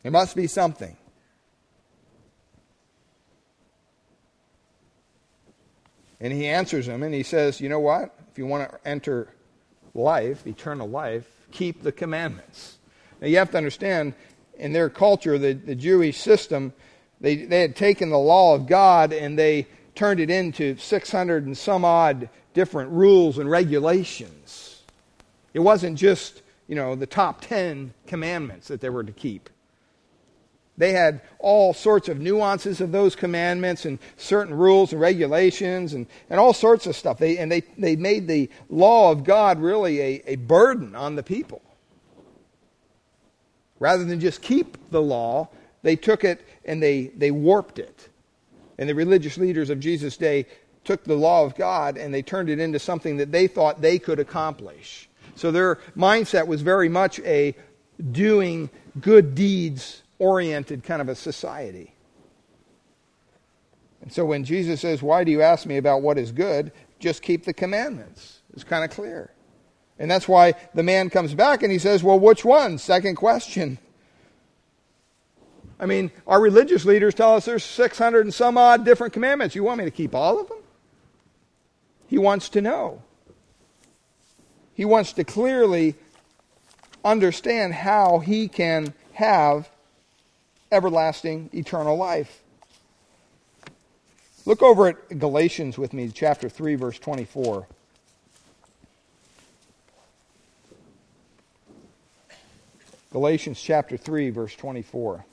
There 0.03 0.12
must 0.12 0.36
be 0.36 0.46
something. 0.46 0.96
And 6.20 6.32
he 6.32 6.46
answers 6.46 6.88
him 6.88 7.01
and 7.01 7.12
he 7.12 7.24
says, 7.24 7.60
You 7.60 7.70
know 7.70 7.80
what? 7.80 8.15
If 8.32 8.38
you 8.38 8.46
want 8.46 8.70
to 8.70 8.88
enter 8.88 9.34
life, 9.96 10.46
eternal 10.46 10.88
life, 10.88 11.27
keep 11.50 11.82
the 11.82 11.92
commandments. 11.92 12.77
Now 13.20 13.30
you 13.30 13.38
have 13.38 13.50
to 13.50 13.58
understand, 13.58 14.13
in 14.60 14.74
their 14.74 14.92
culture, 14.92 15.39
the, 15.39 15.53
the 15.53 15.74
Jewish 15.74 16.20
system, 16.20 16.74
they, 17.24 17.38
they 17.38 17.62
had 17.62 17.77
taken 17.77 18.10
the 18.10 18.20
law 18.20 18.53
of 18.53 18.68
God 18.68 19.13
and 19.13 19.39
they 19.39 19.65
turned 19.96 20.20
it 20.20 20.30
into 20.30 20.75
600 20.75 21.46
and 21.46 21.58
some 21.58 21.86
odd 21.86 22.30
different 22.53 22.92
rules 22.92 23.38
and 23.38 23.50
regulations. 23.50 24.82
It 25.53 25.60
wasn't 25.60 25.98
just, 25.98 26.42
you 26.68 26.75
know, 26.75 26.96
the 26.96 27.08
top 27.08 27.39
10 27.39 27.94
commandments 28.08 28.68
that 28.68 28.82
they 28.82 28.89
were 28.89 29.06
to 29.06 29.13
keep. 29.13 29.50
They 30.77 30.92
had 30.92 31.22
all 31.39 31.74
sorts 31.74 32.10
of 32.10 32.20
nuances 32.20 32.82
of 32.82 32.92
those 32.92 33.15
commandments 33.15 33.86
and 33.86 34.00
certain 34.18 34.53
rules 34.53 34.92
and 34.92 35.00
regulations 35.00 35.94
and, 35.94 36.08
and 36.30 36.42
all 36.42 36.51
sorts 36.51 36.88
of 36.88 36.96
stuff. 36.96 37.20
They, 37.20 37.38
and 37.38 37.50
they, 37.50 37.62
they 37.77 37.96
made 37.96 38.27
the 38.27 38.50
law 38.70 39.13
of 39.13 39.24
God 39.24 39.62
really 39.62 40.01
a, 40.01 40.24
a 40.25 40.36
burden 40.36 40.94
on 40.94 41.15
the 41.15 41.24
people. 41.24 41.62
Rather 43.80 44.03
than 44.03 44.20
just 44.20 44.42
keep 44.42 44.77
the 44.92 45.01
law, 45.01 45.48
they 45.84 45.96
took 45.96 46.24
it 46.24 46.46
and 46.66 46.82
they, 46.82 47.08
they 47.16 47.32
warped 47.32 47.78
it. 47.78 48.10
And 48.78 48.90
the 48.90 48.96
religious 48.96 49.38
leaders 49.38 49.70
of 49.70 49.80
Jesus' 49.80 50.18
day 50.18 50.48
took 50.84 51.04
the 51.04 51.16
law 51.16 51.46
of 51.46 51.56
God 51.56 51.98
and 51.98 52.13
they 52.13 52.22
turned 52.22 52.50
it 52.50 52.60
into 52.60 52.80
something 52.80 53.18
that 53.18 53.32
they 53.32 53.48
thought 53.48 53.82
they 53.82 54.00
could 54.00 54.20
accomplish. 54.20 55.08
So 55.36 55.52
their 55.52 55.75
mindset 55.96 56.48
was 56.48 56.62
very 56.62 56.90
much 56.90 57.20
a 57.20 57.56
doing 58.12 58.70
good 59.00 59.36
deeds 59.36 60.04
oriented 60.20 60.84
kind 60.84 61.02
of 61.02 61.10
a 61.10 61.16
society. 61.16 61.94
And 64.02 64.12
so 64.12 64.25
when 64.25 64.44
Jesus 64.44 64.82
says, 64.82 65.02
Why 65.02 65.24
do 65.24 65.32
you 65.32 65.42
ask 65.42 65.66
me 65.66 65.78
about 65.78 66.02
what 66.02 66.18
is 66.18 66.32
good? 66.32 66.72
Just 67.00 67.22
keep 67.22 67.46
the 67.46 67.54
commandments. 67.54 68.42
It's 68.54 68.63
kind 68.63 68.84
of 68.84 68.92
clear. 68.92 69.32
And 69.98 70.12
that's 70.12 70.28
why 70.28 70.56
the 70.74 70.84
man 70.84 71.10
comes 71.10 71.34
back 71.34 71.63
and 71.63 71.72
he 71.72 71.80
says, 71.80 72.04
Well, 72.04 72.20
which 72.20 72.44
one? 72.44 72.78
Second 72.78 73.16
question. 73.16 73.78
I 75.80 75.86
mean, 75.86 76.12
our 76.27 76.39
religious 76.39 76.86
leaders 76.86 77.13
tell 77.13 77.36
us 77.36 77.46
there's 77.46 77.63
600 77.63 78.25
and 78.25 78.34
some 78.34 78.58
odd 78.58 78.86
different 78.86 79.13
commandments. 79.13 79.56
You 79.56 79.63
want 79.63 79.80
me 79.80 79.86
to 79.86 79.92
keep 79.92 80.15
all 80.15 80.39
of 80.39 80.48
them? 80.48 80.60
He 82.08 82.18
wants 82.18 82.50
to 82.50 82.62
know. 82.62 83.01
He 84.74 84.86
wants 84.86 85.13
to 85.13 85.24
clearly 85.24 85.96
understand 87.03 87.74
how 87.74 88.20
he 88.20 88.48
can 88.48 88.94
have 89.13 89.70
everlasting, 90.72 91.50
eternal 91.53 91.98
life. 91.98 92.42
Look 94.46 94.62
over 94.62 94.88
at 94.88 95.20
Galatians 95.20 95.77
with 95.77 95.94
me, 95.94 96.10
chapter 96.13 96.50
3, 96.50 96.75
verse 96.75 97.00
24. 97.00 97.68
Galatians 103.12 103.62
chapter 103.62 103.96
3, 103.96 104.32
verse 104.32 104.56
24. 104.56 105.24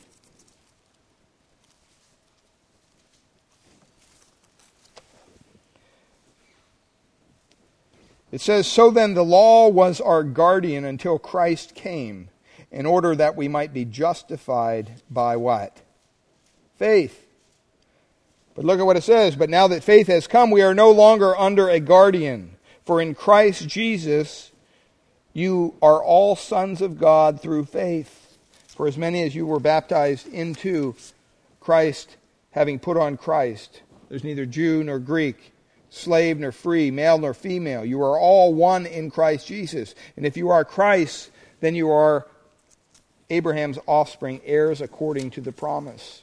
It 8.32 8.40
says, 8.40 8.66
So 8.66 8.90
then 8.90 9.14
the 9.14 9.24
law 9.24 9.68
was 9.68 10.00
our 10.00 10.22
guardian 10.22 10.84
until 10.84 11.18
Christ 11.18 11.74
came 11.74 12.28
in 12.70 12.86
order 12.86 13.16
that 13.16 13.36
we 13.36 13.48
might 13.48 13.74
be 13.74 13.84
justified 13.84 15.02
by 15.10 15.36
what? 15.36 15.76
Faith. 16.76 17.26
But 18.54 18.64
look 18.64 18.78
at 18.78 18.86
what 18.86 18.96
it 18.96 19.02
says. 19.02 19.36
But 19.36 19.50
now 19.50 19.68
that 19.68 19.82
faith 19.82 20.06
has 20.06 20.26
come, 20.26 20.50
we 20.50 20.62
are 20.62 20.74
no 20.74 20.90
longer 20.90 21.36
under 21.36 21.68
a 21.68 21.80
guardian. 21.80 22.56
For 22.84 23.00
in 23.00 23.14
Christ 23.14 23.66
Jesus, 23.66 24.52
you 25.32 25.74
are 25.82 26.02
all 26.02 26.36
sons 26.36 26.80
of 26.80 26.98
God 26.98 27.40
through 27.40 27.64
faith. 27.66 28.36
For 28.68 28.86
as 28.86 28.96
many 28.96 29.22
as 29.22 29.34
you 29.34 29.46
were 29.46 29.60
baptized 29.60 30.26
into 30.28 30.94
Christ, 31.60 32.16
having 32.52 32.78
put 32.78 32.96
on 32.96 33.16
Christ, 33.16 33.82
there's 34.08 34.24
neither 34.24 34.46
Jew 34.46 34.82
nor 34.82 34.98
Greek, 34.98 35.52
slave 35.90 36.38
nor 36.38 36.52
free, 36.52 36.90
male 36.90 37.18
nor 37.18 37.34
female. 37.34 37.84
You 37.84 38.02
are 38.02 38.18
all 38.18 38.54
one 38.54 38.86
in 38.86 39.10
Christ 39.10 39.46
Jesus. 39.46 39.94
And 40.16 40.24
if 40.24 40.36
you 40.36 40.48
are 40.48 40.64
Christ, 40.64 41.30
then 41.60 41.74
you 41.74 41.90
are 41.90 42.26
Abraham's 43.28 43.78
offspring, 43.86 44.40
heirs 44.44 44.80
according 44.80 45.30
to 45.32 45.40
the 45.40 45.52
promise. 45.52 46.22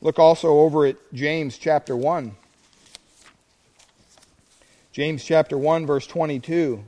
Look 0.00 0.18
also 0.18 0.48
over 0.60 0.86
at 0.86 0.96
James 1.12 1.58
chapter 1.58 1.96
1. 1.96 2.36
James 4.92 5.24
chapter 5.24 5.56
1 5.56 5.86
verse 5.86 6.06
22. 6.06 6.84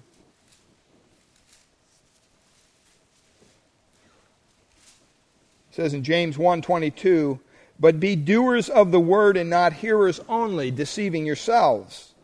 It 5.70 5.76
says 5.76 5.94
in 5.94 6.04
James 6.04 6.36
1:22, 6.36 7.40
"But 7.78 8.00
be 8.00 8.16
doers 8.16 8.68
of 8.68 8.92
the 8.92 9.00
word 9.00 9.36
and 9.36 9.50
not 9.50 9.74
hearers 9.74 10.20
only, 10.28 10.70
deceiving 10.70 11.26
yourselves. 11.26 12.14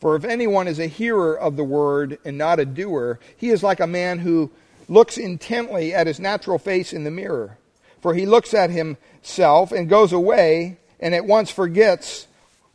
For 0.00 0.16
if 0.16 0.24
anyone 0.24 0.66
is 0.66 0.78
a 0.78 0.86
hearer 0.86 1.38
of 1.38 1.56
the 1.56 1.64
word 1.64 2.18
and 2.24 2.38
not 2.38 2.58
a 2.58 2.64
doer, 2.64 3.18
he 3.36 3.50
is 3.50 3.62
like 3.62 3.80
a 3.80 3.86
man 3.86 4.20
who 4.20 4.50
looks 4.88 5.18
intently 5.18 5.92
at 5.92 6.06
his 6.06 6.18
natural 6.18 6.58
face 6.58 6.92
in 6.92 7.04
the 7.04 7.10
mirror. 7.10 7.58
For 8.00 8.14
he 8.14 8.24
looks 8.24 8.54
at 8.54 8.70
himself 8.70 9.72
and 9.72 9.88
goes 9.88 10.12
away 10.12 10.78
and 10.98 11.14
at 11.14 11.26
once 11.26 11.50
forgets 11.50 12.26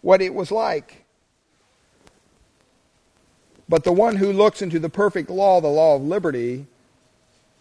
what 0.01 0.21
it 0.21 0.33
was 0.33 0.51
like. 0.51 1.05
But 3.67 3.83
the 3.83 3.91
one 3.91 4.17
who 4.17 4.31
looks 4.31 4.61
into 4.61 4.77
the 4.77 4.89
perfect 4.89 5.29
law, 5.29 5.59
the 5.59 5.67
law 5.67 5.95
of 5.95 6.03
liberty, 6.03 6.67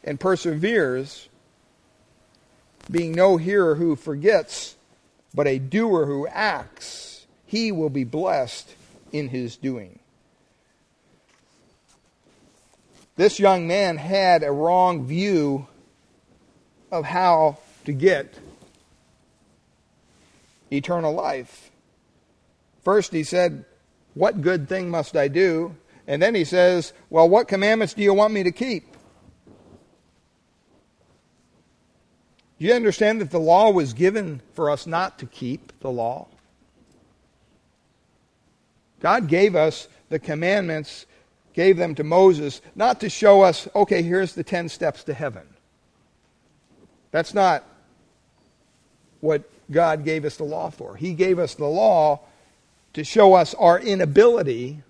and 0.03 0.21
perseveres, 0.21 1.29
being 2.91 3.13
no 3.13 3.37
hearer 3.37 3.75
who 3.75 3.97
forgets, 3.97 4.77
but 5.35 5.47
a 5.47 5.59
doer 5.59 6.07
who 6.07 6.27
acts, 6.29 7.27
he 7.47 7.73
will 7.73 7.91
be 7.91 8.05
blessed 8.05 8.75
in 9.13 9.29
his 9.29 9.57
doing. 9.57 9.99
This 13.17 13.39
young 13.39 13.67
man 13.67 13.97
had 13.97 14.43
a 14.43 14.51
wrong 14.51 15.07
view 15.07 15.69
of 16.91 17.05
how 17.05 17.59
to 17.85 17.93
get 17.93 18.35
eternal 20.71 21.13
life. 21.13 21.71
First, 22.83 23.13
he 23.13 23.23
said, 23.23 23.65
What 24.15 24.43
good 24.43 24.69
thing 24.69 24.91
must 24.91 25.17
I 25.17 25.29
do? 25.29 25.77
And 26.07 26.21
then 26.21 26.35
he 26.35 26.45
says, 26.45 26.93
Well, 27.09 27.29
what 27.29 27.49
commandments 27.49 27.95
do 27.95 28.03
you 28.03 28.13
want 28.13 28.35
me 28.35 28.43
to 28.43 28.53
keep? 28.53 28.94
Do 32.59 32.67
you 32.67 32.75
understand 32.75 33.21
that 33.21 33.31
the 33.31 33.41
law 33.41 33.71
was 33.71 33.93
given 33.93 34.41
for 34.55 34.71
us 34.71 34.87
not 34.87 35.19
to 35.19 35.27
keep 35.27 35.73
the 35.81 35.91
law? 35.91 36.29
God 39.01 39.29
gave 39.29 39.57
us 39.57 39.89
the 40.09 40.19
commandments, 40.19 41.07
gave 41.53 41.77
them 41.77 41.95
to 41.97 42.05
Moses, 42.05 42.63
not 42.75 43.01
to 43.01 43.11
show 43.11 43.43
us, 43.43 43.69
okay, 43.75 44.03
here's 44.03 44.35
the 44.35 44.45
10 44.45 44.69
steps 44.69 45.05
to 45.05 45.15
heaven. 45.15 45.43
That's 47.11 47.35
not 47.35 47.65
what 49.21 49.43
God 49.71 50.05
gave 50.05 50.25
us 50.25 50.37
the 50.37 50.45
law 50.45 50.71
for. 50.71 50.97
He 50.97 51.15
gave 51.15 51.39
us 51.39 51.55
the 51.55 51.67
law 51.67 52.21
to 52.93 53.05
show 53.05 53.35
us 53.35 53.55
our 53.55 53.79
inability 53.79 54.83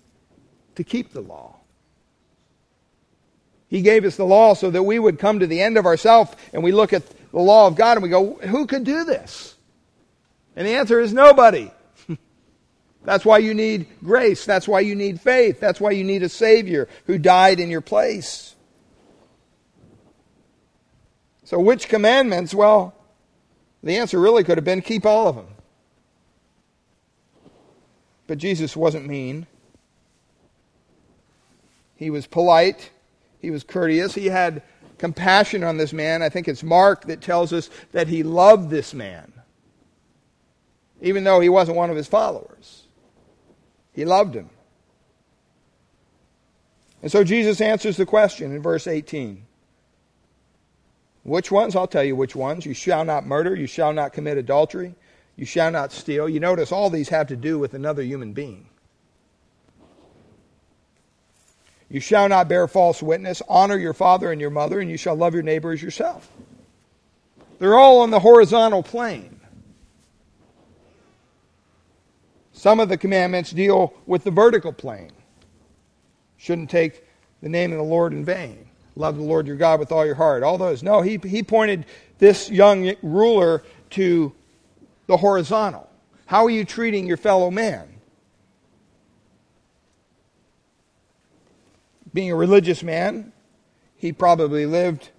to 0.75 0.83
keep 0.83 1.13
the 1.13 1.21
law. 1.21 1.55
He 3.67 3.81
gave 3.81 4.05
us 4.05 4.15
the 4.15 4.25
law 4.25 4.53
so 4.53 4.69
that 4.69 4.83
we 4.83 4.99
would 4.99 5.19
come 5.19 5.39
to 5.39 5.47
the 5.47 5.61
end 5.61 5.77
of 5.77 5.85
ourselves 5.85 6.31
and 6.53 6.63
we 6.63 6.71
look 6.71 6.93
at 6.93 7.03
the 7.35 7.41
law 7.41 7.67
of 7.67 7.75
God 7.75 7.97
and 7.97 8.03
we 8.03 8.07
go, 8.07 8.35
who 8.35 8.65
could 8.65 8.85
do 8.85 9.03
this? 9.03 9.55
And 10.55 10.65
the 10.65 10.75
answer 10.75 11.01
is 11.01 11.11
nobody. 11.11 11.69
That's 13.03 13.25
why 13.25 13.39
you 13.39 13.53
need 13.53 13.87
grace. 14.01 14.45
That's 14.45 14.69
why 14.69 14.79
you 14.79 14.95
need 14.95 15.19
faith. 15.19 15.59
That's 15.59 15.81
why 15.81 15.91
you 15.91 16.05
need 16.05 16.23
a 16.23 16.29
Savior 16.29 16.87
who 17.07 17.17
died 17.17 17.59
in 17.59 17.69
your 17.69 17.81
place. 17.81 18.55
So, 21.43 21.59
which 21.59 21.89
commandments? 21.89 22.53
Well, 22.53 22.95
the 23.83 23.97
answer 23.97 24.17
really 24.17 24.45
could 24.45 24.57
have 24.57 24.63
been 24.63 24.81
keep 24.81 25.05
all 25.05 25.27
of 25.27 25.35
them. 25.35 25.47
But 28.27 28.37
Jesus 28.37 28.77
wasn't 28.77 29.07
mean. 29.07 29.45
He 31.97 32.09
was 32.09 32.27
polite. 32.27 32.91
He 33.41 33.51
was 33.51 33.65
courteous. 33.65 34.15
He 34.15 34.27
had 34.27 34.63
compassion 34.97 35.63
on 35.63 35.77
this 35.77 35.93
man. 35.93 36.21
I 36.21 36.29
think 36.29 36.47
it's 36.47 36.63
Mark 36.63 37.05
that 37.05 37.21
tells 37.21 37.53
us 37.53 37.69
that 37.91 38.07
he 38.07 38.23
loved 38.23 38.69
this 38.69 38.93
man, 38.93 39.31
even 41.01 41.23
though 41.23 41.39
he 41.39 41.49
wasn't 41.49 41.77
one 41.77 41.89
of 41.89 41.97
his 41.97 42.07
followers. 42.07 42.83
He 43.93 44.05
loved 44.05 44.35
him. 44.35 44.49
And 47.01 47.11
so 47.11 47.23
Jesus 47.23 47.61
answers 47.61 47.97
the 47.97 48.05
question 48.05 48.51
in 48.51 48.61
verse 48.61 48.87
18. 48.87 49.45
Which 51.23 51.51
ones? 51.51 51.75
I'll 51.75 51.87
tell 51.87 52.03
you 52.03 52.15
which 52.15 52.35
ones. 52.35 52.65
You 52.65 52.73
shall 52.73 53.05
not 53.05 53.25
murder. 53.25 53.55
You 53.55 53.67
shall 53.67 53.93
not 53.93 54.13
commit 54.13 54.37
adultery. 54.37 54.95
You 55.35 55.45
shall 55.45 55.71
not 55.71 55.91
steal. 55.91 56.29
You 56.29 56.39
notice 56.39 56.71
all 56.71 56.89
these 56.89 57.09
have 57.09 57.27
to 57.27 57.35
do 57.35 57.57
with 57.57 57.73
another 57.73 58.03
human 58.03 58.33
being. 58.33 58.69
You 61.95 62.01
shall 62.01 62.27
not 62.27 62.49
bear 62.49 62.67
false 62.67 63.01
witness. 63.01 63.41
Honor 63.47 63.77
your 63.77 63.93
father 63.93 64.29
and 64.29 64.41
your 64.41 64.49
mother, 64.49 64.81
and 64.81 64.91
you 64.91 64.97
shall 64.97 65.15
love 65.15 65.33
your 65.33 65.43
neighbor 65.43 65.71
as 65.71 65.81
yourself. 65.81 66.29
They're 67.57 67.79
all 67.79 68.01
on 68.01 68.11
the 68.11 68.19
horizontal 68.19 68.83
plane. 68.83 69.39
Some 72.51 72.81
of 72.81 72.89
the 72.89 72.97
commandments 72.97 73.51
deal 73.51 73.93
with 74.05 74.25
the 74.25 74.31
vertical 74.31 74.73
plane. 74.73 75.13
Shouldn't 76.35 76.69
take 76.69 77.01
the 77.41 77.47
name 77.47 77.71
of 77.71 77.77
the 77.77 77.85
Lord 77.85 78.11
in 78.11 78.25
vain. 78.25 78.67
Love 78.97 79.15
the 79.15 79.23
Lord 79.23 79.47
your 79.47 79.55
God 79.55 79.79
with 79.79 79.93
all 79.93 80.05
your 80.05 80.15
heart. 80.15 80.43
All 80.43 80.57
those. 80.57 80.83
No, 80.83 80.99
he, 80.99 81.17
he 81.23 81.43
pointed 81.43 81.85
this 82.17 82.49
young 82.49 82.93
ruler 83.03 83.63
to 83.91 84.33
the 85.07 85.15
horizontal. 85.15 85.89
How 86.25 86.43
are 86.43 86.49
you 86.49 86.65
treating 86.65 87.07
your 87.07 87.15
fellow 87.15 87.49
man? 87.49 87.87
Being 92.15 92.31
a 92.31 92.35
religious 92.35 92.81
man, 92.81 93.33
he 93.97 94.13
probably 94.13 94.65
lived 94.65 95.09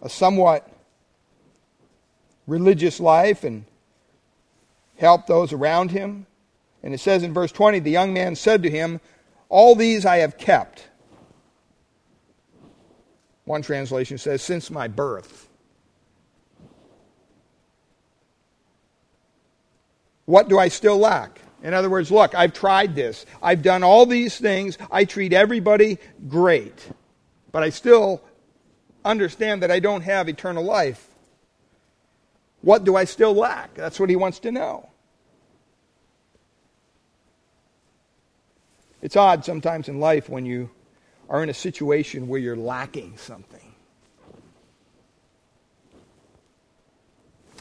a 0.00 0.08
somewhat 0.08 0.66
religious 2.46 2.98
life 2.98 3.44
and 3.44 3.66
helped 4.96 5.26
those 5.26 5.52
around 5.52 5.90
him. 5.90 6.24
And 6.82 6.94
it 6.94 6.98
says 6.98 7.22
in 7.22 7.34
verse 7.34 7.52
20 7.52 7.78
the 7.80 7.90
young 7.90 8.14
man 8.14 8.36
said 8.36 8.62
to 8.62 8.70
him, 8.70 9.02
All 9.50 9.74
these 9.74 10.06
I 10.06 10.16
have 10.16 10.38
kept. 10.38 10.88
One 13.44 13.60
translation 13.60 14.16
says, 14.16 14.40
Since 14.40 14.70
my 14.70 14.88
birth. 14.88 15.50
What 20.24 20.48
do 20.48 20.58
I 20.58 20.68
still 20.68 20.96
lack? 20.96 21.38
In 21.62 21.74
other 21.74 21.88
words, 21.88 22.10
look, 22.10 22.34
I've 22.34 22.52
tried 22.52 22.94
this. 22.94 23.24
I've 23.40 23.62
done 23.62 23.84
all 23.84 24.04
these 24.04 24.36
things. 24.36 24.76
I 24.90 25.04
treat 25.04 25.32
everybody 25.32 25.98
great. 26.28 26.90
But 27.52 27.62
I 27.62 27.70
still 27.70 28.20
understand 29.04 29.62
that 29.62 29.70
I 29.70 29.78
don't 29.78 30.02
have 30.02 30.28
eternal 30.28 30.64
life. 30.64 31.08
What 32.62 32.84
do 32.84 32.96
I 32.96 33.04
still 33.04 33.34
lack? 33.34 33.74
That's 33.74 34.00
what 34.00 34.10
he 34.10 34.16
wants 34.16 34.40
to 34.40 34.52
know. 34.52 34.88
It's 39.00 39.16
odd 39.16 39.44
sometimes 39.44 39.88
in 39.88 39.98
life 39.98 40.28
when 40.28 40.46
you 40.46 40.70
are 41.28 41.42
in 41.42 41.48
a 41.48 41.54
situation 41.54 42.28
where 42.28 42.40
you're 42.40 42.56
lacking 42.56 43.16
something. 43.16 43.60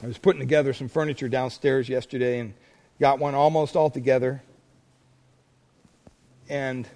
I 0.04 0.08
was 0.08 0.18
putting 0.18 0.40
together 0.40 0.74
some 0.74 0.88
furniture 0.88 1.30
downstairs 1.30 1.88
yesterday 1.88 2.40
and 2.40 2.54
got 3.02 3.20
one 3.20 3.36
almost 3.36 3.76
all 3.76 3.90
together. 3.90 4.42
And 6.48 6.88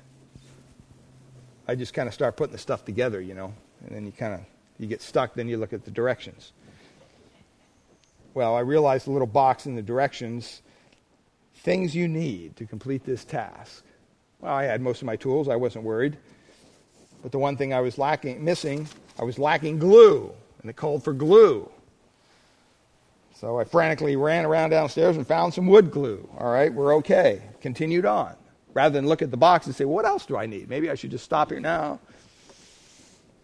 I 1.67 1.75
just 1.75 1.93
kind 1.93 2.07
of 2.07 2.13
start 2.13 2.37
putting 2.37 2.53
the 2.53 2.59
stuff 2.59 2.85
together, 2.85 3.19
you 3.19 3.33
know. 3.33 3.53
And 3.85 3.95
then 3.95 4.05
you 4.05 4.11
kind 4.11 4.35
of 4.35 4.41
you 4.77 4.87
get 4.87 5.01
stuck, 5.01 5.33
then 5.33 5.49
you 5.49 5.57
look 5.57 5.73
at 5.73 5.83
the 5.83 5.91
directions. 5.91 6.53
Well, 8.35 8.55
I 8.55 8.59
realized 8.59 9.07
the 9.07 9.11
little 9.11 9.27
box 9.27 9.65
in 9.65 9.75
the 9.75 9.81
directions 9.81 10.61
things 11.59 11.95
you 11.95 12.07
need 12.07 12.55
to 12.57 12.65
complete 12.65 13.03
this 13.03 13.25
task. 13.25 13.83
Well, 14.39 14.53
I 14.53 14.65
had 14.65 14.81
most 14.81 15.01
of 15.01 15.07
my 15.07 15.15
tools, 15.15 15.49
I 15.49 15.55
wasn't 15.55 15.83
worried. 15.83 16.17
But 17.23 17.31
the 17.31 17.39
one 17.39 17.57
thing 17.57 17.73
I 17.73 17.81
was 17.81 17.97
lacking 17.97 18.43
missing, 18.43 18.87
I 19.17 19.23
was 19.23 19.39
lacking 19.39 19.79
glue, 19.79 20.31
and 20.61 20.69
it 20.69 20.75
called 20.75 21.03
for 21.03 21.13
glue. 21.13 21.67
So 23.45 23.60
I 23.60 23.63
frantically 23.63 24.15
ran 24.15 24.43
around 24.43 24.71
downstairs 24.71 25.17
and 25.17 25.27
found 25.27 25.53
some 25.53 25.67
wood 25.67 25.91
glue. 25.91 26.27
All 26.39 26.51
right, 26.51 26.73
we're 26.73 26.95
okay. 26.95 27.43
Continued 27.62 28.03
on. 28.03 28.34
Rather 28.73 28.91
than 28.91 29.08
look 29.08 29.21
at 29.21 29.29
the 29.29 29.38
box 29.38 29.67
and 29.67 29.75
say, 29.75 29.86
what 29.86 30.03
else 30.03 30.25
do 30.25 30.36
I 30.36 30.47
need? 30.47 30.67
Maybe 30.67 30.89
I 30.89 30.95
should 30.95 31.12
just 31.12 31.25
stop 31.25 31.51
here 31.51 31.60
now. 31.60 31.99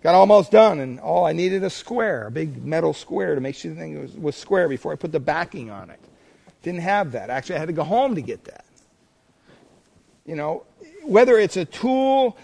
Got 0.02 0.16
almost 0.16 0.50
done, 0.50 0.80
and 0.80 1.00
all 1.00 1.28
I 1.28 1.34
needed 1.34 1.64
a 1.64 1.70
square, 1.70 2.26
a 2.26 2.32
big 2.32 2.66
metal 2.66 2.96
square 2.96 3.36
to 3.36 3.42
make 3.42 3.54
sure 3.54 3.70
the 3.70 3.80
thing 3.80 4.02
was, 4.02 4.14
was 4.14 4.36
square 4.36 4.68
before 4.68 4.92
I 4.92 4.96
put 4.96 5.12
the 5.12 5.20
backing 5.20 5.70
on 5.70 5.92
it. 5.92 6.00
Didn't 6.64 6.82
have 6.82 7.12
that. 7.12 7.30
Actually, 7.30 7.58
I 7.58 7.60
had 7.60 7.68
to 7.68 7.74
go 7.74 7.84
home 7.84 8.16
to 8.16 8.24
get 8.24 8.46
that. 8.46 8.66
You 10.26 10.36
know, 10.36 10.64
whether 11.04 11.38
it's 11.38 11.58
a 11.58 11.66
tool 11.66 12.38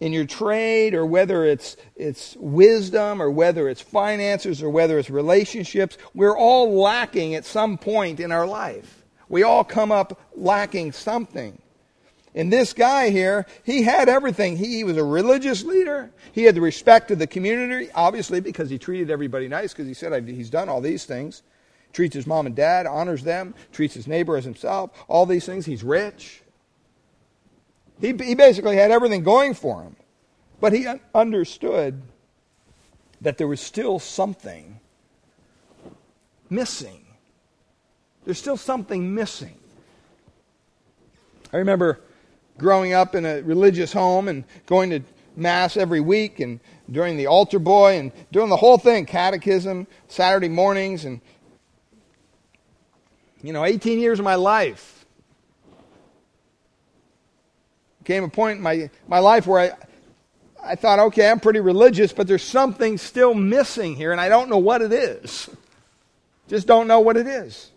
in 0.00 0.12
your 0.12 0.24
trade 0.24 0.94
or 0.94 1.04
whether 1.04 1.44
it's, 1.44 1.76
it's 1.96 2.36
wisdom 2.36 3.20
or 3.20 3.30
whether 3.30 3.68
it's 3.68 3.80
finances 3.80 4.62
or 4.62 4.70
whether 4.70 4.98
it's 4.98 5.10
relationships, 5.10 5.98
we're 6.14 6.36
all 6.36 6.80
lacking 6.80 7.34
at 7.34 7.44
some 7.44 7.78
point 7.78 8.20
in 8.20 8.30
our 8.30 8.46
life. 8.46 9.04
We 9.28 9.42
all 9.42 9.64
come 9.64 9.92
up 9.92 10.20
lacking 10.34 10.92
something. 10.92 11.60
And 12.34 12.52
this 12.52 12.72
guy 12.72 13.10
here, 13.10 13.46
he 13.64 13.82
had 13.82 14.08
everything. 14.08 14.56
He, 14.56 14.76
he 14.76 14.84
was 14.84 14.96
a 14.96 15.04
religious 15.04 15.64
leader. 15.64 16.10
He 16.32 16.44
had 16.44 16.54
the 16.54 16.60
respect 16.60 17.10
of 17.10 17.18
the 17.18 17.26
community, 17.26 17.90
obviously, 17.94 18.40
because 18.40 18.70
he 18.70 18.78
treated 18.78 19.10
everybody 19.10 19.48
nice, 19.48 19.72
because 19.72 19.88
he 19.88 19.94
said 19.94 20.28
he's 20.28 20.50
done 20.50 20.68
all 20.68 20.80
these 20.80 21.04
things. 21.04 21.42
Treats 21.92 22.14
his 22.14 22.26
mom 22.26 22.46
and 22.46 22.54
dad, 22.54 22.86
honors 22.86 23.24
them, 23.24 23.54
treats 23.72 23.94
his 23.94 24.06
neighbor 24.06 24.36
as 24.36 24.44
himself, 24.44 24.90
all 25.08 25.26
these 25.26 25.46
things. 25.46 25.66
He's 25.66 25.82
rich. 25.82 26.42
He, 28.00 28.12
he 28.12 28.34
basically 28.34 28.76
had 28.76 28.90
everything 28.90 29.22
going 29.22 29.54
for 29.54 29.82
him. 29.82 29.96
But 30.60 30.72
he 30.72 30.86
understood 31.14 32.02
that 33.20 33.38
there 33.38 33.48
was 33.48 33.60
still 33.60 33.98
something 33.98 34.80
missing. 36.50 37.04
There's 38.24 38.38
still 38.38 38.56
something 38.56 39.14
missing. 39.14 39.58
I 41.52 41.58
remember 41.58 42.00
growing 42.58 42.92
up 42.92 43.14
in 43.14 43.24
a 43.24 43.40
religious 43.42 43.92
home 43.92 44.28
and 44.28 44.44
going 44.66 44.90
to 44.90 45.00
Mass 45.36 45.76
every 45.76 46.00
week 46.00 46.40
and 46.40 46.58
during 46.90 47.16
the 47.16 47.28
altar 47.28 47.60
boy 47.60 47.96
and 47.96 48.10
doing 48.32 48.48
the 48.48 48.56
whole 48.56 48.76
thing 48.76 49.06
catechism, 49.06 49.86
Saturday 50.08 50.48
mornings, 50.48 51.04
and, 51.04 51.20
you 53.42 53.52
know, 53.52 53.64
18 53.64 54.00
years 54.00 54.18
of 54.18 54.24
my 54.24 54.34
life. 54.34 54.97
Came 58.08 58.24
a 58.24 58.28
point 58.28 58.56
in 58.56 58.62
my, 58.62 58.90
my 59.06 59.18
life 59.18 59.46
where 59.46 59.60
I, 59.60 60.70
I 60.72 60.74
thought, 60.76 60.98
okay, 60.98 61.30
I'm 61.30 61.40
pretty 61.40 61.60
religious, 61.60 62.10
but 62.12 62.26
there's 62.26 62.42
something 62.42 62.96
still 62.98 63.34
missing 63.34 63.94
here, 63.94 64.12
and 64.12 64.20
I 64.20 64.30
don't 64.30 64.48
know 64.48 64.58
what 64.58 64.82
it 64.82 64.92
is. 64.94 65.50
Just 66.48 66.66
don't 66.66 66.88
know 66.88 67.00
what 67.00 67.18
it 67.18 67.26
is 67.26 67.70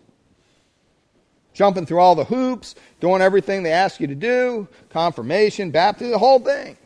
jumping 1.52 1.84
through 1.84 2.00
all 2.00 2.14
the 2.14 2.24
hoops, 2.24 2.74
doing 2.98 3.20
everything 3.20 3.62
they 3.62 3.72
ask 3.72 4.00
you 4.00 4.06
to 4.06 4.14
do, 4.14 4.66
confirmation, 4.88 5.70
baptism, 5.70 6.10
the 6.10 6.18
whole 6.18 6.38
thing. 6.38 6.78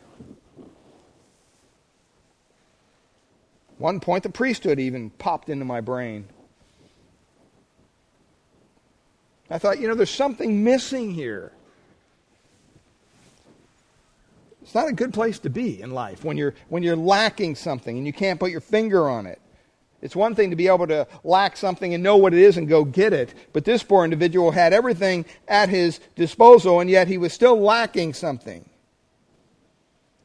One 3.78 4.00
point, 4.00 4.24
the 4.24 4.28
priesthood 4.28 4.80
even 4.80 5.10
popped 5.10 5.50
into 5.50 5.64
my 5.64 5.80
brain. 5.80 6.26
I 9.48 9.58
thought, 9.58 9.78
you 9.78 9.86
know, 9.86 9.94
there's 9.94 10.10
something 10.10 10.64
missing 10.64 11.12
here. 11.12 11.52
It's 14.65 14.65
not 14.76 14.88
a 14.88 14.92
good 14.92 15.12
place 15.12 15.40
to 15.40 15.50
be 15.50 15.82
in 15.82 15.90
life 15.90 16.22
when 16.22 16.36
you're, 16.36 16.54
when 16.68 16.84
you're 16.84 16.94
lacking 16.94 17.56
something 17.56 17.96
and 17.96 18.06
you 18.06 18.12
can't 18.12 18.38
put 18.38 18.52
your 18.52 18.60
finger 18.60 19.08
on 19.08 19.26
it. 19.26 19.40
It's 20.02 20.14
one 20.14 20.34
thing 20.34 20.50
to 20.50 20.56
be 20.56 20.68
able 20.68 20.86
to 20.86 21.08
lack 21.24 21.56
something 21.56 21.94
and 21.94 22.02
know 22.02 22.16
what 22.16 22.34
it 22.34 22.38
is 22.38 22.56
and 22.56 22.68
go 22.68 22.84
get 22.84 23.12
it, 23.12 23.34
but 23.52 23.64
this 23.64 23.82
poor 23.82 24.04
individual 24.04 24.50
had 24.50 24.72
everything 24.72 25.24
at 25.48 25.68
his 25.68 25.98
disposal, 26.14 26.80
and 26.80 26.90
yet 26.90 27.08
he 27.08 27.18
was 27.18 27.32
still 27.32 27.58
lacking 27.58 28.14
something. 28.14 28.68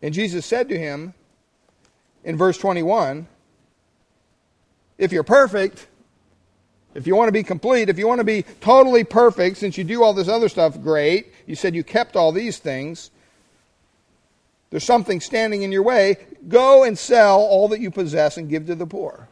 And 0.02 0.14
Jesus 0.14 0.46
said 0.46 0.70
to 0.70 0.78
him 0.78 1.14
in 2.24 2.38
verse 2.38 2.58
21 2.58 3.28
If 4.98 5.12
you're 5.12 5.24
perfect, 5.24 5.88
if 6.94 7.08
you 7.08 7.16
want 7.16 7.30
to 7.30 7.34
be 7.34 7.44
complete, 7.44 7.88
if 7.88 7.98
you 7.98 8.08
want 8.08 8.20
to 8.20 8.26
be 8.26 8.44
totally 8.60 9.06
perfect, 9.06 9.58
since 9.58 9.78
you 9.78 9.86
do 9.86 10.04
all 10.04 10.14
this 10.14 10.28
other 10.28 10.50
stuff, 10.50 10.82
great. 10.82 11.34
You 11.46 11.56
said 11.56 11.74
you 11.74 11.84
kept 11.84 12.18
all 12.18 12.34
these 12.34 12.60
things. 12.60 13.12
There's 14.72 14.84
something 14.84 15.22
standing 15.22 15.62
in 15.62 15.72
your 15.72 15.84
way. 15.84 16.18
Go 16.48 16.84
and 16.84 16.98
sell 16.98 17.40
all 17.40 17.68
that 17.68 17.80
you 17.80 17.92
possess 17.92 18.38
and 18.38 18.50
give 18.50 18.66
to 18.68 18.76
the 18.76 18.88
poor. 18.88 19.30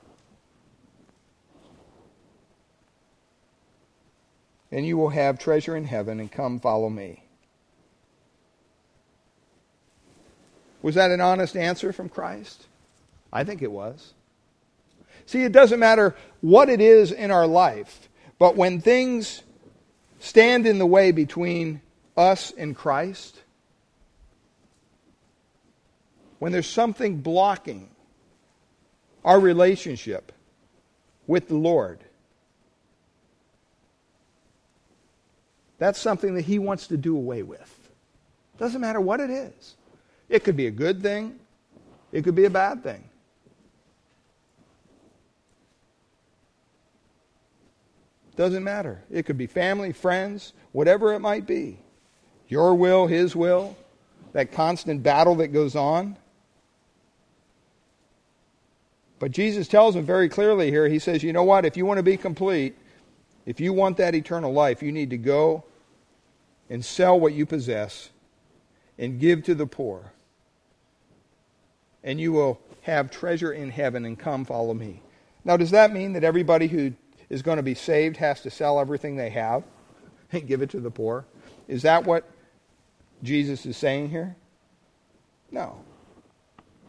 and 4.71 4.85
you 4.85 4.97
will 4.97 5.09
have 5.09 5.39
treasure 5.39 5.75
in 5.75 5.85
heaven, 5.85 6.19
and 6.19 6.31
come 6.31 6.59
follow 6.59 6.89
me. 6.89 7.23
Was 10.81 10.95
that 10.95 11.11
an 11.11 11.21
honest 11.21 11.57
answer 11.57 11.91
from 11.91 12.07
Christ? 12.07 12.67
I 13.33 13.43
think 13.43 13.61
it 13.61 13.71
was. 13.71 14.13
See, 15.25 15.43
it 15.43 15.51
doesn't 15.51 15.79
matter 15.79 16.15
what 16.41 16.69
it 16.69 16.81
is 16.81 17.11
in 17.11 17.31
our 17.31 17.47
life, 17.47 18.09
but 18.37 18.55
when 18.55 18.79
things 18.79 19.43
stand 20.19 20.65
in 20.65 20.77
the 20.77 20.85
way 20.85 21.11
between 21.11 21.81
us 22.15 22.51
and 22.57 22.75
Christ, 22.75 23.41
when 26.39 26.51
there's 26.51 26.67
something 26.67 27.17
blocking 27.17 27.89
our 29.23 29.39
relationship 29.39 30.31
with 31.27 31.47
the 31.47 31.55
Lord, 31.55 31.99
That's 35.79 35.97
something 35.97 36.35
that 36.35 36.43
he 36.43 36.59
wants 36.59 36.87
to 36.87 36.97
do 36.97 37.15
away 37.15 37.41
with. 37.41 37.89
Doesn't 38.57 38.81
matter 38.81 38.99
what 38.99 39.21
it 39.21 39.29
is. 39.29 39.77
It 40.27 40.43
could 40.43 40.57
be 40.57 40.67
a 40.67 40.71
good 40.71 41.01
thing, 41.01 41.39
it 42.11 42.23
could 42.23 42.35
be 42.35 42.45
a 42.45 42.49
bad 42.49 42.83
thing. 42.83 43.03
Doesn't 48.35 48.63
matter. 48.63 49.03
It 49.11 49.25
could 49.25 49.37
be 49.37 49.47
family, 49.47 49.91
friends, 49.91 50.53
whatever 50.71 51.13
it 51.13 51.19
might 51.19 51.45
be. 51.45 51.77
Your 52.47 52.73
will, 52.73 53.05
his 53.05 53.35
will, 53.35 53.75
that 54.31 54.53
constant 54.53 55.03
battle 55.03 55.35
that 55.35 55.49
goes 55.49 55.75
on. 55.75 56.15
But 59.19 59.31
Jesus 59.31 59.67
tells 59.67 59.95
him 59.95 60.05
very 60.05 60.29
clearly 60.29 60.71
here, 60.71 60.87
he 60.87 60.97
says, 60.97 61.23
you 61.23 61.33
know 61.33 61.43
what? 61.43 61.65
If 61.65 61.75
you 61.75 61.85
want 61.85 61.97
to 61.97 62.03
be 62.03 62.17
complete, 62.17 62.75
if 63.45 63.59
you 63.59 63.73
want 63.73 63.97
that 63.97 64.15
eternal 64.15 64.53
life, 64.53 64.81
you 64.81 64.91
need 64.91 65.09
to 65.09 65.17
go 65.17 65.65
and 66.69 66.83
sell 66.83 67.19
what 67.19 67.33
you 67.33 67.45
possess 67.45 68.09
and 68.97 69.19
give 69.19 69.43
to 69.43 69.55
the 69.55 69.65
poor. 69.65 70.13
And 72.03 72.19
you 72.19 72.31
will 72.31 72.61
have 72.83 73.11
treasure 73.11 73.51
in 73.51 73.69
heaven 73.69 74.05
and 74.05 74.17
come 74.17 74.45
follow 74.45 74.73
me. 74.73 75.01
Now, 75.43 75.57
does 75.57 75.71
that 75.71 75.91
mean 75.91 76.13
that 76.13 76.23
everybody 76.23 76.67
who 76.67 76.93
is 77.29 77.41
going 77.41 77.57
to 77.57 77.63
be 77.63 77.75
saved 77.75 78.17
has 78.17 78.41
to 78.41 78.49
sell 78.49 78.79
everything 78.79 79.15
they 79.15 79.29
have 79.31 79.63
and 80.31 80.47
give 80.47 80.61
it 80.61 80.69
to 80.71 80.79
the 80.79 80.91
poor? 80.91 81.25
Is 81.67 81.81
that 81.81 82.05
what 82.05 82.29
Jesus 83.21 83.65
is 83.65 83.75
saying 83.75 84.09
here? 84.09 84.35
No. 85.51 85.83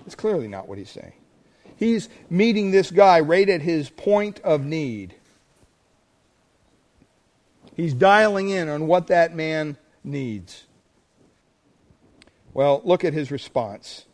It's 0.07 0.15
clearly 0.15 0.49
not 0.49 0.69
what 0.69 0.79
he's 0.79 0.91
saying. 0.91 1.13
He's 1.81 2.11
meeting 2.29 2.71
this 2.71 2.91
guy 2.91 3.21
right 3.21 3.49
at 3.49 3.63
his 3.63 3.89
point 3.89 4.39
of 4.41 4.67
need. 4.67 5.15
He's 7.75 7.95
dialing 7.95 8.51
in 8.51 8.69
on 8.69 8.87
what 8.87 9.07
that 9.07 9.35
man 9.35 9.79
needs. 10.05 10.67
Well, 12.53 12.83
look 12.85 13.03
at 13.03 13.15
his 13.15 13.31
response. 13.31 14.05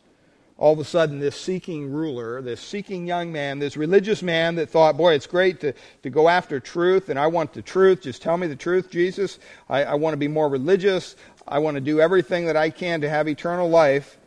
All 0.59 0.75
of 0.75 0.79
a 0.79 0.85
sudden, 0.85 1.19
this 1.19 1.35
seeking 1.35 1.91
ruler, 1.91 2.41
this 2.41 2.61
seeking 2.61 3.05
young 3.05 3.33
man, 3.33 3.59
this 3.59 3.77
religious 3.77 4.23
man 4.23 4.55
that 4.55 4.71
thought, 4.71 4.97
boy, 4.97 5.15
it's 5.15 5.27
great 5.27 5.59
to, 5.63 5.75
to 6.05 6.09
go 6.09 6.29
after 6.29 6.61
truth, 6.61 7.09
and 7.09 7.19
I 7.19 7.27
want 7.27 7.53
the 7.53 7.63
truth. 7.63 8.03
Just 8.03 8.23
tell 8.23 8.37
me 8.37 8.47
the 8.47 8.55
truth, 8.55 8.93
Jesus. 8.93 9.41
I, 9.69 9.83
I 9.83 9.95
want 9.95 10.13
to 10.13 10.19
be 10.19 10.29
more 10.29 10.49
religious. 10.49 11.17
I 11.49 11.59
want 11.59 11.75
to 11.75 11.81
do 11.81 12.01
everything 12.01 12.47
that 12.47 12.57
I 12.57 12.71
can 12.71 13.01
to 13.01 13.09
have 13.09 13.27
eternal 13.27 13.69
life. 13.69 14.19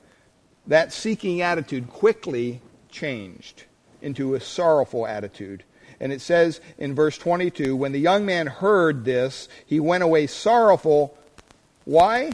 That 0.67 0.91
seeking 0.91 1.41
attitude 1.41 1.89
quickly 1.89 2.62
changed 2.89 3.63
into 4.02 4.36
a 4.36 4.39
sorrowful 4.39 5.06
attitude 5.06 5.63
and 5.99 6.13
it 6.13 6.21
says 6.21 6.62
in 6.78 6.95
verse 6.95 7.17
22 7.17 7.75
when 7.75 7.91
the 7.91 7.99
young 7.99 8.25
man 8.25 8.47
heard 8.47 9.04
this, 9.06 9.49
he 9.65 9.80
went 9.80 10.04
away 10.04 10.28
sorrowful. 10.28 11.17
Why? 11.86 12.32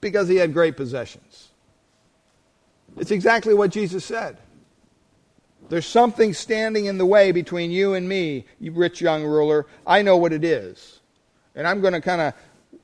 Because 0.00 0.28
he 0.28 0.36
had 0.36 0.52
great 0.52 0.76
possessions. 0.76 1.50
It's 2.96 3.10
exactly 3.10 3.54
what 3.54 3.70
Jesus 3.70 4.04
said. 4.04 4.36
There's 5.68 5.86
something 5.86 6.34
standing 6.34 6.86
in 6.86 6.98
the 6.98 7.06
way 7.06 7.32
between 7.32 7.70
you 7.70 7.94
and 7.94 8.08
me, 8.08 8.44
you 8.60 8.72
rich 8.72 9.00
young 9.00 9.24
ruler. 9.24 9.66
I 9.86 10.02
know 10.02 10.16
what 10.16 10.32
it 10.32 10.44
is. 10.44 11.00
And 11.54 11.66
I'm 11.66 11.80
going 11.80 11.94
to 11.94 12.00
kind 12.00 12.20
of 12.20 12.34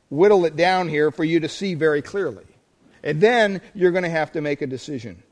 whittle 0.08 0.44
it 0.44 0.56
down 0.56 0.88
here 0.88 1.10
for 1.10 1.24
you 1.24 1.40
to 1.40 1.48
see 1.48 1.74
very 1.74 2.00
clearly. 2.00 2.44
And 3.02 3.20
then 3.20 3.60
you're 3.74 3.90
going 3.90 4.04
to 4.04 4.10
have 4.10 4.32
to 4.32 4.40
make 4.40 4.62
a 4.62 4.66
decision. 4.66 5.22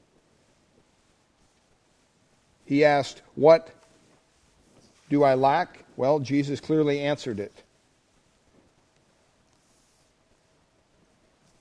He 2.67 2.85
asked, 2.85 3.23
What 3.37 3.71
do 5.09 5.23
I 5.23 5.35
lack? 5.35 5.85
Well, 5.97 6.19
Jesus 6.19 6.61
clearly 6.61 7.01
answered 7.01 7.41
it. 7.41 7.63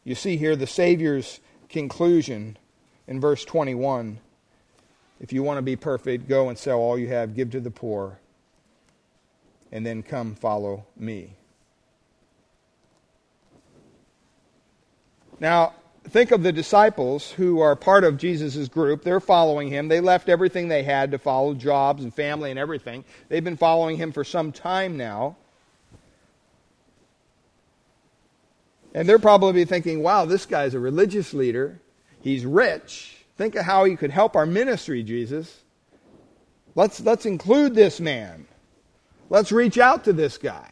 You 0.04 0.16
see 0.16 0.36
here 0.36 0.56
the 0.56 0.68
Savior's 0.68 1.40
conclusion 1.70 2.58
in 3.08 3.22
verse 3.22 3.46
21. 3.46 4.20
If 5.20 5.32
you 5.32 5.44
want 5.44 5.58
to 5.58 5.62
be 5.62 5.76
perfect, 5.76 6.28
go 6.28 6.50
and 6.50 6.58
sell 6.58 6.80
all 6.80 6.98
you 6.98 7.08
have, 7.08 7.36
give 7.36 7.52
to 7.52 7.60
the 7.60 7.72
poor, 7.72 8.20
and 9.72 9.86
then 9.86 10.04
come 10.04 10.36
follow 10.36 10.86
me. 10.98 11.36
Now, 15.40 15.74
think 16.10 16.32
of 16.32 16.44
the 16.44 16.52
disciples 16.52 17.32
who 17.32 17.60
are 17.60 17.76
part 17.76 18.04
of 18.04 18.18
Jesus' 18.18 18.68
group. 18.68 19.04
They're 19.04 19.20
following 19.20 19.70
him. 19.70 19.88
They 19.88 20.00
left 20.00 20.30
everything 20.30 20.68
they 20.68 20.84
had 20.84 21.12
to 21.12 21.18
follow 21.18 21.54
jobs 21.54 22.04
and 22.04 22.14
family 22.14 22.52
and 22.52 22.60
everything. 22.60 23.04
They've 23.30 23.44
been 23.44 23.58
following 23.58 23.98
him 23.98 24.12
for 24.12 24.24
some 24.24 24.52
time 24.52 24.98
now. 24.98 25.38
And 28.94 29.10
they're 29.10 29.20
probably 29.20 29.66
thinking, 29.66 30.02
wow, 30.04 30.26
this 30.26 30.46
guy's 30.46 30.74
a 30.74 30.80
religious 30.80 31.34
leader. 31.34 31.82
He's 32.22 32.46
rich. 32.46 33.18
Think 33.38 33.56
of 33.56 33.66
how 33.66 33.84
he 33.84 33.98
could 33.98 34.12
help 34.12 34.36
our 34.36 34.46
ministry, 34.46 35.04
Jesus. 35.04 35.64
Let's, 36.76 37.02
let's 37.02 37.26
include 37.26 37.76
this 37.76 38.00
man. 38.00 38.48
Let's 39.30 39.52
reach 39.52 39.78
out 39.78 40.06
to 40.06 40.14
this 40.14 40.38
guy. 40.38 40.72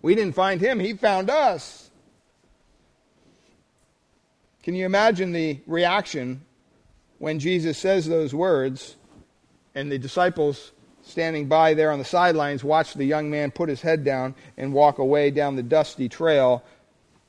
We 0.00 0.14
didn't 0.14 0.34
find 0.34 0.60
him, 0.60 0.80
he 0.80 0.94
found 0.94 1.28
us. 1.28 1.87
Can 4.68 4.74
you 4.74 4.84
imagine 4.84 5.32
the 5.32 5.60
reaction 5.66 6.42
when 7.16 7.38
Jesus 7.38 7.78
says 7.78 8.06
those 8.06 8.34
words 8.34 8.96
and 9.74 9.90
the 9.90 9.96
disciples 9.96 10.72
standing 11.00 11.48
by 11.48 11.72
there 11.72 11.90
on 11.90 11.98
the 11.98 12.04
sidelines 12.04 12.62
watch 12.62 12.92
the 12.92 13.06
young 13.06 13.30
man 13.30 13.50
put 13.50 13.70
his 13.70 13.80
head 13.80 14.04
down 14.04 14.34
and 14.58 14.74
walk 14.74 14.98
away 14.98 15.30
down 15.30 15.56
the 15.56 15.62
dusty 15.62 16.06
trail 16.06 16.62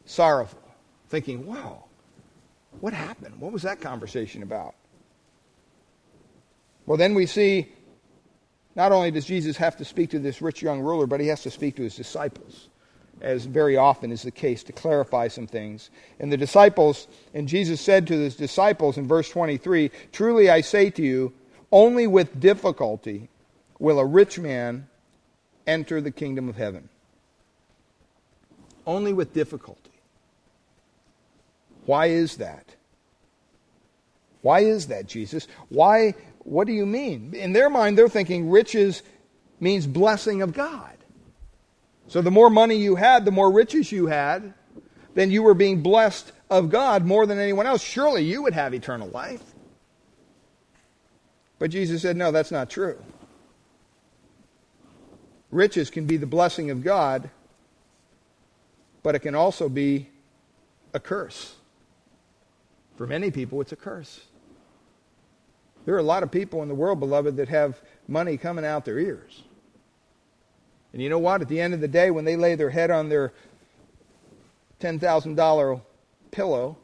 sorrowful? 0.03 0.59
thinking, 1.07 1.45
wow, 1.45 1.85
what 2.81 2.91
happened? 2.91 3.39
What 3.39 3.53
was 3.53 3.61
that 3.61 3.79
conversation 3.79 4.43
about? 4.43 4.75
Well, 6.85 6.97
then 6.97 7.13
we 7.13 7.25
see 7.25 7.71
not 8.75 8.91
only 8.91 9.11
does 9.11 9.23
Jesus 9.23 9.55
have 9.55 9.77
to 9.77 9.85
speak 9.85 10.09
to 10.09 10.19
this 10.19 10.41
rich 10.41 10.61
young 10.61 10.81
ruler, 10.81 11.07
but 11.07 11.21
he 11.21 11.27
has 11.27 11.43
to 11.43 11.51
speak 11.51 11.77
to 11.77 11.83
his 11.83 11.95
disciples, 11.95 12.67
as 13.21 13.45
very 13.45 13.77
often 13.77 14.11
is 14.11 14.23
the 14.23 14.31
case, 14.31 14.63
to 14.63 14.73
clarify 14.73 15.27
some 15.27 15.47
things. 15.47 15.89
And 16.19 16.31
the 16.31 16.37
disciples, 16.37 17.07
and 17.33 17.47
Jesus 17.47 17.81
said 17.81 18.07
to 18.07 18.13
his 18.13 18.35
disciples 18.35 18.97
in 18.97 19.07
verse 19.07 19.29
23 19.29 19.91
Truly 20.11 20.49
I 20.49 20.61
say 20.61 20.89
to 20.91 21.01
you, 21.01 21.33
only 21.71 22.07
with 22.07 22.39
difficulty 22.39 23.29
will 23.79 23.99
a 23.99 24.05
rich 24.05 24.39
man 24.39 24.87
enter 25.67 26.01
the 26.01 26.11
kingdom 26.11 26.49
of 26.49 26.55
heaven. 26.55 26.89
Only 28.85 29.13
with 29.13 29.33
difficulty. 29.33 29.91
Why 31.85 32.07
is 32.07 32.37
that? 32.37 32.75
Why 34.41 34.61
is 34.61 34.87
that, 34.87 35.05
Jesus? 35.07 35.47
Why 35.69 36.15
what 36.49 36.67
do 36.67 36.73
you 36.73 36.85
mean? 36.85 37.33
In 37.33 37.53
their 37.53 37.69
mind, 37.69 37.97
they're 37.97 38.09
thinking 38.09 38.49
riches 38.49 39.03
means 39.59 39.85
blessing 39.85 40.41
of 40.41 40.53
God. 40.53 40.97
So 42.09 42.21
the 42.21 42.31
more 42.31 42.49
money 42.49 42.75
you 42.75 42.95
had, 42.95 43.23
the 43.23 43.31
more 43.31 43.51
riches 43.51 43.91
you 43.91 44.07
had, 44.07 44.53
then 45.13 45.29
you 45.29 45.43
were 45.43 45.53
being 45.53 45.81
blessed 45.81 46.31
of 46.49 46.69
God 46.69 47.05
more 47.05 47.27
than 47.27 47.37
anyone 47.37 47.67
else. 47.67 47.83
Surely 47.83 48.23
you 48.23 48.41
would 48.41 48.53
have 48.53 48.73
eternal 48.73 49.07
life. 49.09 49.43
But 51.59 51.69
Jesus 51.69 52.01
said, 52.01 52.17
no, 52.17 52.31
that's 52.31 52.51
not 52.51 52.69
true. 52.69 52.97
Riches 55.51 55.91
can 55.91 56.05
be 56.05 56.17
the 56.17 56.25
blessing 56.25 56.71
of 56.71 56.83
God, 56.83 57.29
but 59.03 59.13
it 59.13 59.19
can 59.19 59.35
also 59.35 59.69
be 59.69 60.09
a 60.93 60.99
curse. 60.99 61.55
For 62.97 63.05
many 63.05 63.29
people, 63.29 63.61
it's 63.61 63.71
a 63.71 63.75
curse. 63.75 64.21
There 65.85 65.93
are 65.93 65.99
a 65.99 66.03
lot 66.03 66.23
of 66.23 66.31
people 66.31 66.63
in 66.63 66.69
the 66.69 66.75
world, 66.75 66.99
beloved, 66.99 67.37
that 67.37 67.49
have 67.49 67.81
money 68.07 68.35
coming 68.35 68.65
out 68.65 68.85
their 68.85 68.99
ears. 68.99 69.43
And 70.93 71.01
you 71.01 71.09
know 71.09 71.19
what? 71.19 71.41
At 71.41 71.47
the 71.47 71.59
end 71.59 71.73
of 71.73 71.81
the 71.81 71.87
day, 71.87 72.11
when 72.11 72.25
they 72.25 72.35
lay 72.35 72.55
their 72.55 72.69
head 72.69 72.91
on 72.91 73.09
their 73.09 73.33
$10,000 74.79 75.81
pillow 76.31 76.77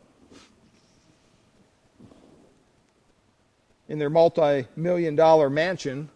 in 3.88 4.00
their 4.00 4.10
multi 4.10 4.68
million 4.76 5.16
dollar 5.16 5.50
mansion, 5.50 6.10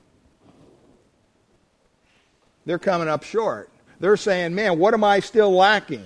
they're 2.65 2.79
coming 2.79 3.07
up 3.07 3.23
short. 3.23 3.71
They're 3.99 4.17
saying, 4.17 4.55
man, 4.55 4.77
what 4.77 4.93
am 4.93 5.03
I 5.03 5.19
still 5.19 5.51
lacking? 5.51 6.05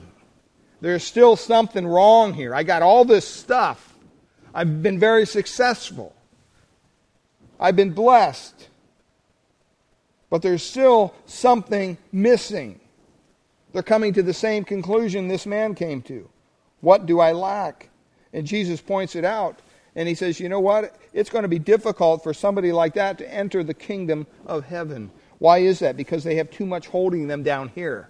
There's 0.82 1.04
still 1.04 1.36
something 1.36 1.86
wrong 1.86 2.34
here. 2.34 2.54
I 2.54 2.64
got 2.64 2.82
all 2.82 3.06
this 3.06 3.28
stuff. 3.28 3.96
I've 4.54 4.82
been 4.82 5.00
very 5.00 5.26
successful. 5.26 6.16
I've 7.60 7.76
been 7.76 7.92
blessed. 7.92 8.68
But 10.34 10.42
there's 10.42 10.64
still 10.64 11.14
something 11.28 11.96
missing. 12.12 12.80
They're 13.72 13.84
coming 13.84 14.14
to 14.14 14.24
the 14.24 14.34
same 14.34 14.64
conclusion 14.64 15.28
this 15.28 15.46
man 15.46 15.76
came 15.76 16.02
to. 16.02 16.28
What 16.82 17.06
do 17.06 17.20
I 17.20 17.34
lack? 17.34 17.92
And 18.34 18.48
Jesus 18.48 18.82
points 18.82 19.16
it 19.16 19.26
out. 19.26 19.60
And 19.96 20.08
he 20.08 20.16
says, 20.16 20.40
You 20.40 20.50
know 20.50 20.60
what? 20.60 20.96
It's 21.14 21.30
going 21.30 21.44
to 21.44 21.48
be 21.48 21.60
difficult 21.60 22.24
for 22.24 22.34
somebody 22.34 22.72
like 22.72 22.96
that 22.96 23.20
to 23.20 23.32
enter 23.32 23.64
the 23.64 23.76
kingdom 23.76 24.26
of 24.48 24.66
heaven. 24.66 25.12
Why 25.38 25.60
is 25.60 25.78
that? 25.82 25.96
Because 25.96 26.24
they 26.24 26.38
have 26.38 26.50
too 26.50 26.66
much 26.66 26.88
holding 26.88 27.28
them 27.28 27.44
down 27.44 27.70
here. 27.70 28.10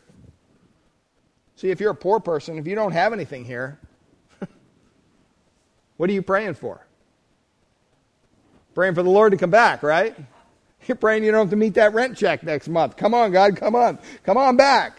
See, 1.57 1.71
if 1.71 1.81
you're 1.81 1.91
a 1.91 1.93
poor 1.93 2.21
person, 2.21 2.57
if 2.57 2.65
you 2.65 2.75
don't 2.75 2.93
have 2.93 3.11
anything 3.11 3.43
here, 3.43 3.81
what 5.97 6.09
are 6.09 6.13
you 6.13 6.21
praying 6.21 6.53
for? 6.53 6.87
Praying 8.75 8.95
for 8.95 9.03
the 9.03 9.09
Lord 9.09 9.33
to 9.33 9.37
come 9.37 9.51
back, 9.51 9.83
right? 9.83 10.15
You're 10.87 10.95
praying 10.95 11.23
you 11.23 11.31
don't 11.31 11.41
have 11.41 11.49
to 11.51 11.55
meet 11.55 11.75
that 11.75 11.93
rent 11.93 12.17
check 12.17 12.43
next 12.43 12.67
month. 12.67 12.97
Come 12.97 13.13
on, 13.13 13.31
God, 13.31 13.55
come 13.55 13.75
on. 13.75 13.99
Come 14.23 14.37
on 14.37 14.57
back. 14.57 14.97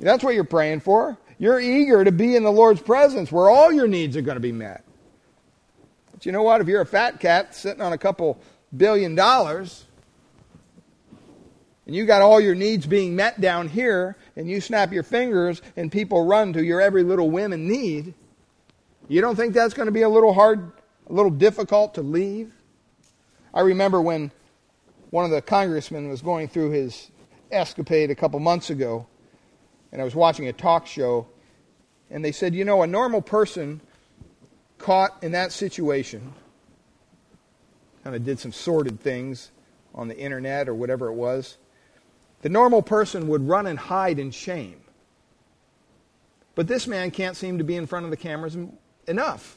That's 0.00 0.22
what 0.22 0.34
you're 0.34 0.44
praying 0.44 0.80
for. 0.80 1.16
You're 1.38 1.60
eager 1.60 2.04
to 2.04 2.12
be 2.12 2.36
in 2.36 2.42
the 2.42 2.52
Lord's 2.52 2.80
presence 2.80 3.30
where 3.30 3.48
all 3.48 3.72
your 3.72 3.86
needs 3.86 4.16
are 4.16 4.22
going 4.22 4.36
to 4.36 4.40
be 4.40 4.52
met. 4.52 4.84
But 6.12 6.26
you 6.26 6.32
know 6.32 6.42
what? 6.42 6.60
If 6.60 6.68
you're 6.68 6.80
a 6.80 6.86
fat 6.86 7.20
cat 7.20 7.54
sitting 7.54 7.82
on 7.82 7.92
a 7.92 7.98
couple 7.98 8.38
billion 8.74 9.14
dollars 9.14 9.84
and 11.86 11.94
you 11.94 12.04
got 12.04 12.22
all 12.22 12.40
your 12.40 12.54
needs 12.54 12.86
being 12.86 13.14
met 13.14 13.40
down 13.40 13.68
here 13.68 14.16
and 14.34 14.48
you 14.48 14.60
snap 14.60 14.92
your 14.92 15.02
fingers 15.02 15.62
and 15.76 15.92
people 15.92 16.26
run 16.26 16.52
to 16.54 16.64
your 16.64 16.80
every 16.80 17.02
little 17.02 17.30
whim 17.30 17.52
and 17.52 17.68
need, 17.68 18.14
you 19.08 19.20
don't 19.20 19.36
think 19.36 19.54
that's 19.54 19.74
going 19.74 19.86
to 19.86 19.92
be 19.92 20.02
a 20.02 20.08
little 20.08 20.32
hard, 20.32 20.72
a 21.08 21.12
little 21.12 21.30
difficult 21.30 21.94
to 21.94 22.02
leave? 22.02 22.52
I 23.54 23.60
remember 23.60 24.00
when 24.00 24.32
one 25.10 25.24
of 25.24 25.30
the 25.30 25.42
congressmen 25.42 26.08
was 26.08 26.22
going 26.22 26.48
through 26.48 26.70
his 26.70 27.10
escapade 27.50 28.10
a 28.10 28.14
couple 28.14 28.40
months 28.40 28.70
ago, 28.70 29.06
and 29.92 30.00
I 30.00 30.04
was 30.04 30.14
watching 30.14 30.48
a 30.48 30.52
talk 30.52 30.86
show, 30.86 31.26
and 32.10 32.24
they 32.24 32.32
said, 32.32 32.54
you 32.54 32.64
know, 32.64 32.82
a 32.82 32.86
normal 32.86 33.22
person 33.22 33.80
caught 34.78 35.22
in 35.22 35.32
that 35.32 35.52
situation 35.52 36.34
kind 38.06 38.14
of 38.14 38.24
did 38.24 38.38
some 38.38 38.52
sordid 38.52 39.00
things 39.00 39.50
on 39.92 40.06
the 40.06 40.16
internet 40.16 40.68
or 40.68 40.74
whatever 40.74 41.08
it 41.08 41.14
was. 41.14 41.58
The 42.42 42.48
normal 42.48 42.80
person 42.80 43.26
would 43.26 43.48
run 43.48 43.66
and 43.66 43.76
hide 43.76 44.20
in 44.20 44.30
shame. 44.30 44.80
But 46.54 46.68
this 46.68 46.86
man 46.86 47.10
can't 47.10 47.36
seem 47.36 47.58
to 47.58 47.64
be 47.64 47.74
in 47.74 47.86
front 47.86 48.04
of 48.04 48.10
the 48.10 48.16
cameras 48.16 48.56
enough. 49.08 49.55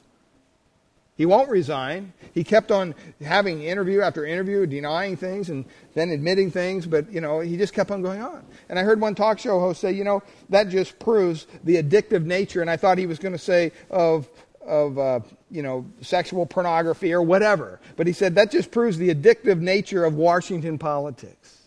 He 1.20 1.26
won't 1.26 1.50
resign. 1.50 2.14
He 2.34 2.46
kept 2.46 2.72
on 2.72 2.96
having 3.22 3.62
interview 3.62 4.00
after 4.00 4.26
interview, 4.26 4.66
denying 4.66 5.18
things 5.18 5.50
and 5.50 5.66
then 5.94 6.12
admitting 6.12 6.50
things, 6.50 6.88
but 6.88 7.12
you 7.12 7.20
know, 7.20 7.42
he 7.42 7.58
just 7.58 7.74
kept 7.74 7.92
on 7.92 8.02
going 8.02 8.22
on. 8.22 8.46
And 8.70 8.80
I 8.80 8.84
heard 8.84 9.02
one 9.02 9.16
talk 9.16 9.38
show 9.38 9.60
host 9.60 9.82
say, 9.82 9.92
you 9.92 10.06
know, 10.06 10.24
that 10.48 10.70
just 10.70 10.98
proves 10.98 11.46
the 11.66 11.76
addictive 11.84 12.24
nature, 12.24 12.62
and 12.62 12.70
I 12.70 12.78
thought 12.78 12.98
he 12.98 13.06
was 13.06 13.20
going 13.20 13.34
to 13.34 13.38
say 13.38 13.74
of 13.90 14.30
of 14.66 14.98
uh, 14.98 15.20
you 15.52 15.62
know 15.62 15.86
sexual 16.00 16.46
pornography 16.46 17.12
or 17.12 17.22
whatever, 17.22 17.82
but 17.98 18.08
he 18.08 18.14
said 18.14 18.36
that 18.36 18.50
just 18.50 18.72
proves 18.72 18.98
the 18.98 19.14
addictive 19.14 19.60
nature 19.60 20.06
of 20.06 20.14
Washington 20.16 20.78
politics. 20.78 21.64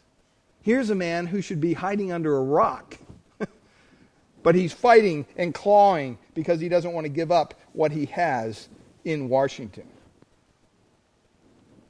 Here's 0.62 0.88
a 0.88 0.94
man 0.94 1.26
who 1.26 1.42
should 1.42 1.60
be 1.60 1.74
hiding 1.74 2.10
under 2.10 2.38
a 2.38 2.42
rock. 2.42 2.96
but 4.42 4.54
he's 4.54 4.72
fighting 4.72 5.26
and 5.36 5.52
clawing 5.52 6.16
because 6.32 6.58
he 6.58 6.70
doesn't 6.70 6.94
want 6.94 7.04
to 7.04 7.10
give 7.10 7.30
up 7.30 7.52
what 7.74 7.92
he 7.92 8.06
has 8.06 8.70
in 9.04 9.28
Washington. 9.28 9.86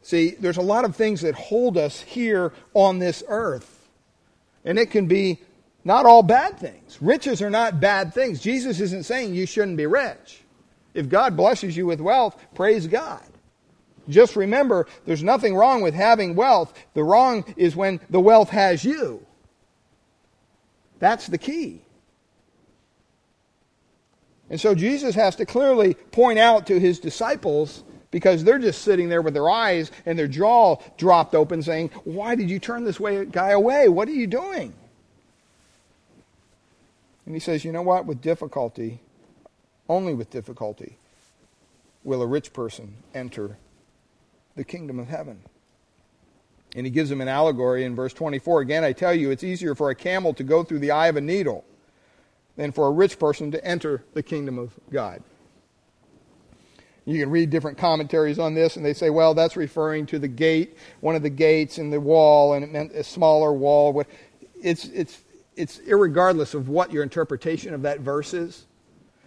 See, 0.02 0.30
there's 0.30 0.56
a 0.56 0.62
lot 0.62 0.84
of 0.84 0.96
things 0.96 1.20
that 1.20 1.34
hold 1.34 1.78
us 1.78 2.00
here 2.00 2.52
on 2.74 2.98
this 2.98 3.22
earth. 3.28 3.88
And 4.64 4.78
it 4.78 4.90
can 4.90 5.06
be 5.06 5.38
not 5.84 6.06
all 6.06 6.22
bad 6.22 6.58
things. 6.58 6.98
Riches 7.00 7.40
are 7.40 7.50
not 7.50 7.80
bad 7.80 8.12
things. 8.12 8.40
Jesus 8.40 8.80
isn't 8.80 9.04
saying 9.04 9.34
you 9.34 9.46
shouldn't 9.46 9.76
be 9.76 9.86
rich. 9.86 10.42
If 10.94 11.08
God 11.08 11.36
blesses 11.36 11.76
you 11.76 11.86
with 11.86 12.00
wealth, 12.00 12.36
praise 12.54 12.86
God. 12.86 13.22
Just 14.08 14.34
remember, 14.36 14.86
there's 15.06 15.22
nothing 15.22 15.54
wrong 15.54 15.80
with 15.80 15.94
having 15.94 16.34
wealth. 16.34 16.74
The 16.94 17.04
wrong 17.04 17.44
is 17.56 17.76
when 17.76 18.00
the 18.10 18.20
wealth 18.20 18.50
has 18.50 18.84
you. 18.84 19.24
That's 20.98 21.26
the 21.28 21.38
key. 21.38 21.82
And 24.52 24.60
so 24.60 24.74
Jesus 24.74 25.14
has 25.14 25.34
to 25.36 25.46
clearly 25.46 25.94
point 25.94 26.38
out 26.38 26.66
to 26.66 26.78
his 26.78 27.00
disciples 27.00 27.82
because 28.10 28.44
they're 28.44 28.58
just 28.58 28.82
sitting 28.82 29.08
there 29.08 29.22
with 29.22 29.32
their 29.32 29.48
eyes 29.48 29.90
and 30.04 30.18
their 30.18 30.28
jaw 30.28 30.76
dropped 30.98 31.34
open 31.34 31.62
saying, 31.62 31.88
Why 32.04 32.34
did 32.34 32.50
you 32.50 32.58
turn 32.58 32.84
this 32.84 33.00
way, 33.00 33.24
guy 33.24 33.52
away? 33.52 33.88
What 33.88 34.08
are 34.08 34.12
you 34.12 34.26
doing? 34.26 34.74
And 37.24 37.34
he 37.34 37.40
says, 37.40 37.64
You 37.64 37.72
know 37.72 37.80
what? 37.80 38.04
With 38.04 38.20
difficulty, 38.20 39.00
only 39.88 40.12
with 40.12 40.28
difficulty, 40.28 40.98
will 42.04 42.20
a 42.20 42.26
rich 42.26 42.52
person 42.52 42.96
enter 43.14 43.56
the 44.54 44.64
kingdom 44.64 44.98
of 44.98 45.08
heaven. 45.08 45.40
And 46.76 46.84
he 46.84 46.90
gives 46.90 47.08
them 47.08 47.22
an 47.22 47.28
allegory 47.28 47.84
in 47.84 47.96
verse 47.96 48.12
24. 48.12 48.60
Again, 48.60 48.84
I 48.84 48.92
tell 48.92 49.14
you, 49.14 49.30
it's 49.30 49.44
easier 49.44 49.74
for 49.74 49.88
a 49.88 49.94
camel 49.94 50.34
to 50.34 50.44
go 50.44 50.62
through 50.62 50.80
the 50.80 50.90
eye 50.90 51.06
of 51.06 51.16
a 51.16 51.22
needle 51.22 51.64
than 52.56 52.72
for 52.72 52.86
a 52.86 52.90
rich 52.90 53.18
person 53.18 53.50
to 53.50 53.64
enter 53.64 54.04
the 54.14 54.22
kingdom 54.22 54.58
of 54.58 54.72
God. 54.90 55.22
You 57.04 57.18
can 57.18 57.30
read 57.30 57.50
different 57.50 57.78
commentaries 57.78 58.38
on 58.38 58.54
this, 58.54 58.76
and 58.76 58.86
they 58.86 58.94
say, 58.94 59.10
well, 59.10 59.34
that's 59.34 59.56
referring 59.56 60.06
to 60.06 60.18
the 60.20 60.28
gate, 60.28 60.76
one 61.00 61.16
of 61.16 61.22
the 61.22 61.30
gates 61.30 61.78
in 61.78 61.90
the 61.90 62.00
wall, 62.00 62.52
and 62.52 62.64
it 62.64 62.70
meant 62.70 62.92
a 62.92 63.02
smaller 63.02 63.52
wall. 63.52 64.04
It's, 64.62 64.84
it's, 64.84 65.20
it's 65.56 65.78
irregardless 65.78 66.54
of 66.54 66.68
what 66.68 66.92
your 66.92 67.02
interpretation 67.02 67.74
of 67.74 67.82
that 67.82 68.00
verse 68.00 68.34
is, 68.34 68.66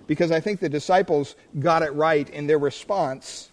because 0.08 0.32
I 0.32 0.40
think 0.40 0.62
the 0.62 0.70
disciples 0.70 1.36
got 1.60 1.84
it 1.84 1.94
right 1.94 2.30
in 2.30 2.48
their 2.48 2.60
response, 2.60 3.50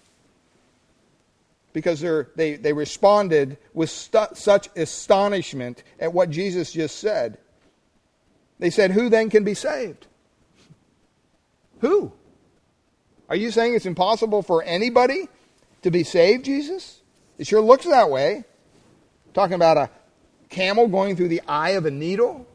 because 1.72 2.00
they, 2.36 2.56
they 2.56 2.72
responded 2.72 3.58
with 3.74 3.90
stu- 3.90 4.34
such 4.34 4.68
astonishment 4.76 5.82
at 5.98 6.12
what 6.12 6.30
Jesus 6.30 6.70
just 6.70 7.00
said 7.00 7.38
they 8.62 8.70
said, 8.70 8.92
Who 8.92 9.08
then 9.08 9.28
can 9.28 9.42
be 9.42 9.54
saved? 9.54 10.06
Who? 11.80 12.12
Are 13.28 13.34
you 13.34 13.50
saying 13.50 13.74
it's 13.74 13.86
impossible 13.86 14.40
for 14.40 14.62
anybody 14.62 15.28
to 15.82 15.90
be 15.90 16.04
saved, 16.04 16.44
Jesus? 16.44 17.00
It 17.38 17.48
sure 17.48 17.60
looks 17.60 17.86
that 17.86 18.08
way. 18.08 18.44
Talking 19.34 19.54
about 19.54 19.78
a 19.78 19.90
camel 20.48 20.86
going 20.86 21.16
through 21.16 21.26
the 21.26 21.42
eye 21.48 21.70
of 21.70 21.86
a 21.86 21.90
needle? 21.90 22.46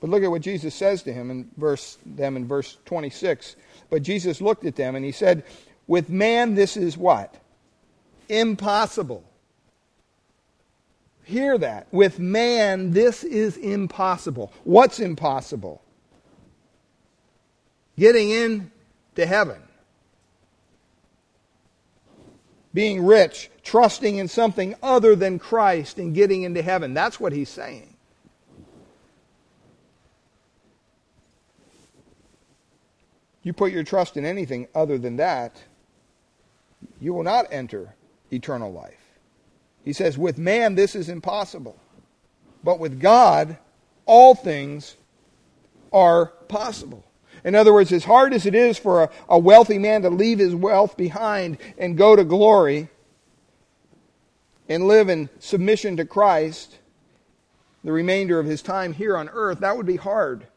But 0.00 0.10
look 0.10 0.24
at 0.24 0.30
what 0.32 0.42
Jesus 0.42 0.74
says 0.74 1.04
to 1.04 1.12
him 1.12 1.30
in 1.30 1.48
verse 1.56 1.96
them 2.04 2.36
in 2.36 2.48
verse 2.48 2.76
26. 2.86 3.54
But 3.88 4.02
Jesus 4.02 4.40
looked 4.40 4.64
at 4.64 4.74
them 4.74 4.96
and 4.96 5.04
he 5.04 5.12
said, 5.12 5.44
"With 5.86 6.10
man 6.10 6.56
this 6.56 6.76
is 6.76 6.98
what? 6.98 7.36
Impossible." 8.28 9.22
Hear 11.26 11.58
that. 11.58 11.86
With 11.92 12.18
man 12.18 12.92
this 12.92 13.22
is 13.22 13.56
impossible. 13.56 14.52
What's 14.64 15.00
impossible? 15.00 15.82
Getting 17.98 18.30
in 18.30 18.70
to 19.16 19.26
heaven. 19.26 19.60
Being 22.72 23.04
rich, 23.04 23.50
trusting 23.62 24.16
in 24.16 24.28
something 24.28 24.74
other 24.82 25.16
than 25.16 25.38
Christ 25.38 25.98
and 25.98 26.14
getting 26.14 26.42
into 26.42 26.62
heaven. 26.62 26.94
That's 26.94 27.18
what 27.18 27.32
he's 27.32 27.48
saying. 27.48 27.96
you 33.46 33.52
put 33.52 33.70
your 33.70 33.84
trust 33.84 34.16
in 34.16 34.26
anything 34.26 34.66
other 34.74 34.98
than 34.98 35.18
that, 35.18 35.62
you 37.00 37.14
will 37.14 37.22
not 37.22 37.46
enter 37.52 37.94
eternal 38.32 38.72
life. 38.72 39.05
He 39.86 39.92
says, 39.92 40.18
with 40.18 40.36
man, 40.36 40.74
this 40.74 40.96
is 40.96 41.08
impossible. 41.08 41.78
But 42.64 42.80
with 42.80 43.00
God, 43.00 43.56
all 44.04 44.34
things 44.34 44.96
are 45.92 46.26
possible. 46.26 47.04
In 47.44 47.54
other 47.54 47.72
words, 47.72 47.92
as 47.92 48.04
hard 48.04 48.34
as 48.34 48.46
it 48.46 48.54
is 48.56 48.76
for 48.76 49.04
a, 49.04 49.10
a, 49.28 49.38
wealthy 49.38 49.78
man 49.78 50.02
to 50.02 50.10
leave 50.10 50.40
his 50.40 50.56
wealth 50.56 50.96
behind 50.96 51.58
and 51.78 51.96
go 51.96 52.16
to 52.16 52.24
glory 52.24 52.88
and 54.68 54.88
live 54.88 55.08
in 55.08 55.30
submission 55.38 55.96
to 55.98 56.04
Christ 56.04 56.78
the 57.84 57.92
remainder 57.92 58.40
of 58.40 58.46
his 58.46 58.62
time 58.62 58.92
here 58.92 59.16
on 59.16 59.28
earth, 59.28 59.60
that 59.60 59.76
would 59.76 59.86
be 59.86 59.94
hard 59.94 60.48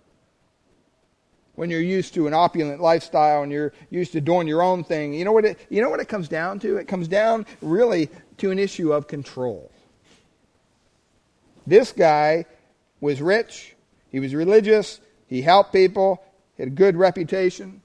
when 1.53 1.69
you're 1.69 1.81
used 1.81 2.15
to 2.15 2.25
an 2.25 2.33
opulent 2.33 2.81
lifestyle 2.81 3.43
and 3.43 3.51
you're 3.51 3.73
used 3.91 4.13
to 4.13 4.21
doing 4.21 4.47
your 4.47 4.63
own 4.63 4.83
thing. 4.83 5.13
You 5.13 5.25
know 5.25 5.33
what 5.33 5.45
it, 5.45 5.59
you 5.69 5.83
know 5.83 5.89
what 5.91 5.99
it 5.99 6.07
comes 6.07 6.27
down 6.27 6.57
to? 6.61 6.77
It 6.77 6.87
comes 6.87 7.07
down 7.07 7.45
really 7.61 8.09
to 8.39 8.51
an 8.51 8.59
issue 8.59 8.93
of 8.93 9.07
control. 9.07 9.71
This 11.67 11.91
guy 11.91 12.45
was 12.99 13.21
rich, 13.21 13.75
he 14.09 14.19
was 14.19 14.33
religious, 14.33 14.99
he 15.27 15.41
helped 15.41 15.71
people, 15.71 16.21
had 16.57 16.67
a 16.67 16.71
good 16.71 16.95
reputation. 16.95 17.81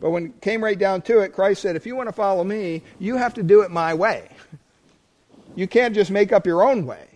But 0.00 0.10
when 0.10 0.26
it 0.26 0.40
came 0.40 0.62
right 0.62 0.78
down 0.78 1.02
to 1.02 1.20
it, 1.20 1.32
Christ 1.32 1.62
said, 1.62 1.76
if 1.76 1.86
you 1.86 1.96
want 1.96 2.08
to 2.08 2.12
follow 2.12 2.44
me, 2.44 2.82
you 2.98 3.16
have 3.16 3.34
to 3.34 3.42
do 3.42 3.62
it 3.62 3.70
my 3.70 3.94
way. 3.94 4.28
You 5.56 5.68
can't 5.68 5.94
just 5.94 6.10
make 6.10 6.32
up 6.32 6.48
your 6.48 6.64
own 6.64 6.84
way. 6.84 7.06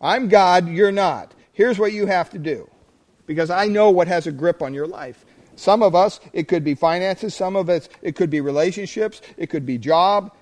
I'm 0.00 0.28
God, 0.28 0.68
you're 0.68 0.92
not. 0.92 1.34
Here's 1.52 1.76
what 1.76 1.92
you 1.92 2.06
have 2.06 2.30
to 2.30 2.38
do 2.38 2.70
because 3.26 3.50
I 3.50 3.66
know 3.66 3.90
what 3.90 4.06
has 4.08 4.26
a 4.26 4.32
grip 4.32 4.62
on 4.62 4.72
your 4.72 4.86
life. 4.86 5.24
Some 5.56 5.82
of 5.82 5.94
us, 5.94 6.20
it 6.32 6.48
could 6.48 6.62
be 6.62 6.74
finances. 6.74 7.34
Some 7.34 7.56
of 7.56 7.68
us, 7.68 7.88
it 8.02 8.14
could 8.14 8.30
be 8.30 8.40
relationships. 8.40 9.22
It 9.36 9.48
could 9.48 9.66
be 9.66 9.78
job. 9.78 10.32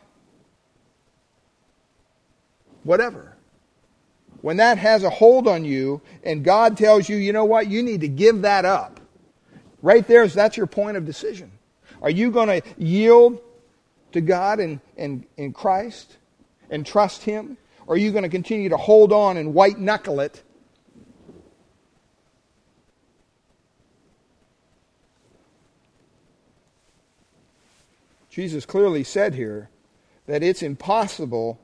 Whatever. 2.85 3.37
When 4.40 4.59
that 4.59 4.79
has 4.79 5.03
a 5.03 5.11
hold 5.11 5.49
on 5.49 5.64
you 5.64 6.03
and 6.23 6.44
God 6.44 6.77
tells 6.77 7.09
you, 7.09 7.16
you 7.16 7.33
know 7.33 7.44
what, 7.44 7.66
you 7.66 7.83
need 7.83 8.03
to 8.03 8.09
give 8.09 8.42
that 8.42 8.64
up. 8.64 9.01
Right 9.83 10.07
there, 10.07 10.27
that's 10.29 10.57
your 10.57 10.66
point 10.66 10.97
of 10.97 11.05
decision. 11.05 11.51
Are 12.01 12.11
you 12.11 12.31
going 12.31 12.49
to 12.49 12.62
yield 12.79 13.40
to 14.12 14.20
God 14.20 14.61
and, 14.61 14.81
and, 14.97 15.25
and 15.37 15.55
Christ 15.55 16.16
and 16.70 16.87
trust 16.87 17.23
Him? 17.23 17.57
Or 17.87 17.94
are 17.94 17.99
you 17.99 18.12
going 18.12 18.23
to 18.23 18.31
continue 18.31 18.68
to 18.68 18.77
hold 18.77 19.12
on 19.12 19.37
and 19.37 19.55
white 19.55 19.79
knuckle 19.79 20.20
it 20.20 20.42
Jesus 28.35 28.66
clearly 28.66 29.05
said 29.05 29.37
here 29.37 29.70
that 30.27 30.42
it's 30.42 30.61
impossible 30.61 31.61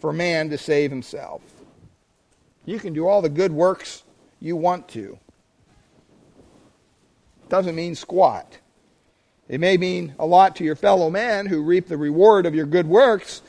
for 0.00 0.12
man 0.12 0.50
to 0.50 0.58
save 0.58 0.90
himself. 0.90 1.42
You 2.64 2.78
can 2.78 2.92
do 2.92 3.06
all 3.06 3.22
the 3.22 3.28
good 3.28 3.52
works 3.52 4.02
you 4.40 4.56
want 4.56 4.88
to. 4.88 5.18
Doesn't 7.48 7.74
mean 7.74 7.94
squat. 7.94 8.58
It 9.48 9.60
may 9.60 9.76
mean 9.76 10.14
a 10.18 10.26
lot 10.26 10.56
to 10.56 10.64
your 10.64 10.76
fellow 10.76 11.10
man 11.10 11.46
who 11.46 11.62
reap 11.62 11.88
the 11.88 11.96
reward 11.96 12.46
of 12.46 12.54
your 12.54 12.66
good 12.66 12.86
works, 12.86 13.42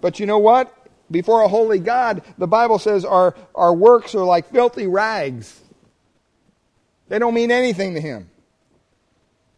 but 0.00 0.18
you 0.18 0.26
know 0.26 0.38
what? 0.38 0.74
Before 1.10 1.42
a 1.42 1.48
holy 1.48 1.78
God, 1.78 2.22
the 2.38 2.46
Bible 2.46 2.78
says 2.78 3.04
our, 3.04 3.34
our 3.54 3.74
works 3.74 4.14
are 4.14 4.24
like 4.24 4.50
filthy 4.50 4.86
rags. 4.86 5.60
They 7.08 7.18
don't 7.18 7.34
mean 7.34 7.50
anything 7.50 7.94
to 7.94 8.00
him 8.00 8.30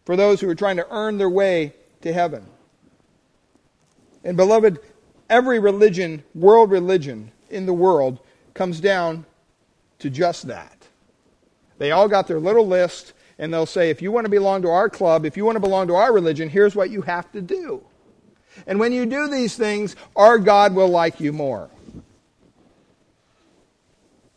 for 0.05 0.17
those 0.17 0.41
who 0.41 0.49
are 0.49 0.55
trying 0.55 0.75
to 0.75 0.87
earn 0.89 1.17
their 1.17 1.29
way 1.29 1.73
to 2.01 2.11
heaven. 2.11 2.45
And 4.25 4.35
beloved, 4.35 4.79
every 5.29 5.59
religion, 5.59 6.23
world 6.33 6.71
religion 6.71 7.31
in 7.49 7.65
the 7.65 7.73
world, 7.73 8.19
comes 8.53 8.79
down 8.79 9.25
to 9.99 10.09
just 10.09 10.47
that. 10.47 10.87
They 11.77 11.91
all 11.91 12.07
got 12.07 12.27
their 12.27 12.39
little 12.39 12.67
list, 12.67 13.13
and 13.37 13.53
they'll 13.53 13.65
say, 13.65 13.89
if 13.89 14.01
you 14.01 14.11
want 14.11 14.25
to 14.25 14.31
belong 14.31 14.61
to 14.61 14.69
our 14.69 14.89
club, 14.89 15.25
if 15.25 15.35
you 15.35 15.45
want 15.45 15.57
to 15.57 15.61
belong 15.61 15.87
to 15.87 15.95
our 15.95 16.13
religion, 16.13 16.49
here's 16.49 16.75
what 16.75 16.89
you 16.89 17.01
have 17.01 17.31
to 17.33 17.41
do. 17.41 17.83
And 18.65 18.79
when 18.79 18.93
you 18.93 19.05
do 19.05 19.27
these 19.27 19.55
things, 19.57 19.95
our 20.15 20.37
God 20.37 20.73
will 20.73 20.87
like 20.87 21.19
you 21.19 21.33
more. 21.33 21.69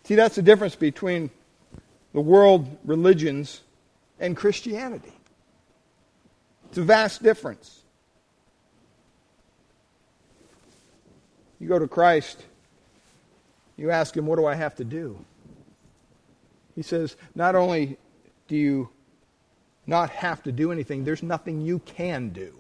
See, 0.05 0.15
that's 0.15 0.37
the 0.37 0.43
difference 0.43 0.75
between 0.75 1.31
the 2.13 2.21
world 2.21 2.67
religions 2.85 3.61
and 4.19 4.37
Christianity. 4.37 5.13
It's 6.69 6.79
a 6.79 6.83
vast 6.83 7.23
difference. 7.23 7.78
You 11.61 11.69
go 11.69 11.79
to 11.79 11.89
Christ, 11.89 12.45
you 13.77 13.91
ask 13.91 14.17
him, 14.17 14.27
What 14.27 14.37
do 14.37 14.47
I 14.47 14.55
have 14.55 14.77
to 14.77 14.85
do? 14.85 15.25
He 16.75 16.83
says, 16.83 17.17
Not 17.35 17.55
only 17.55 17.99
do 18.47 18.57
you 18.57 18.89
not 19.87 20.11
have 20.11 20.43
to 20.45 20.53
do 20.53 20.71
anything, 20.71 21.05
there's 21.05 21.23
nothing 21.23 21.61
you 21.61 21.81
can 21.81 22.29
do. 22.29 22.53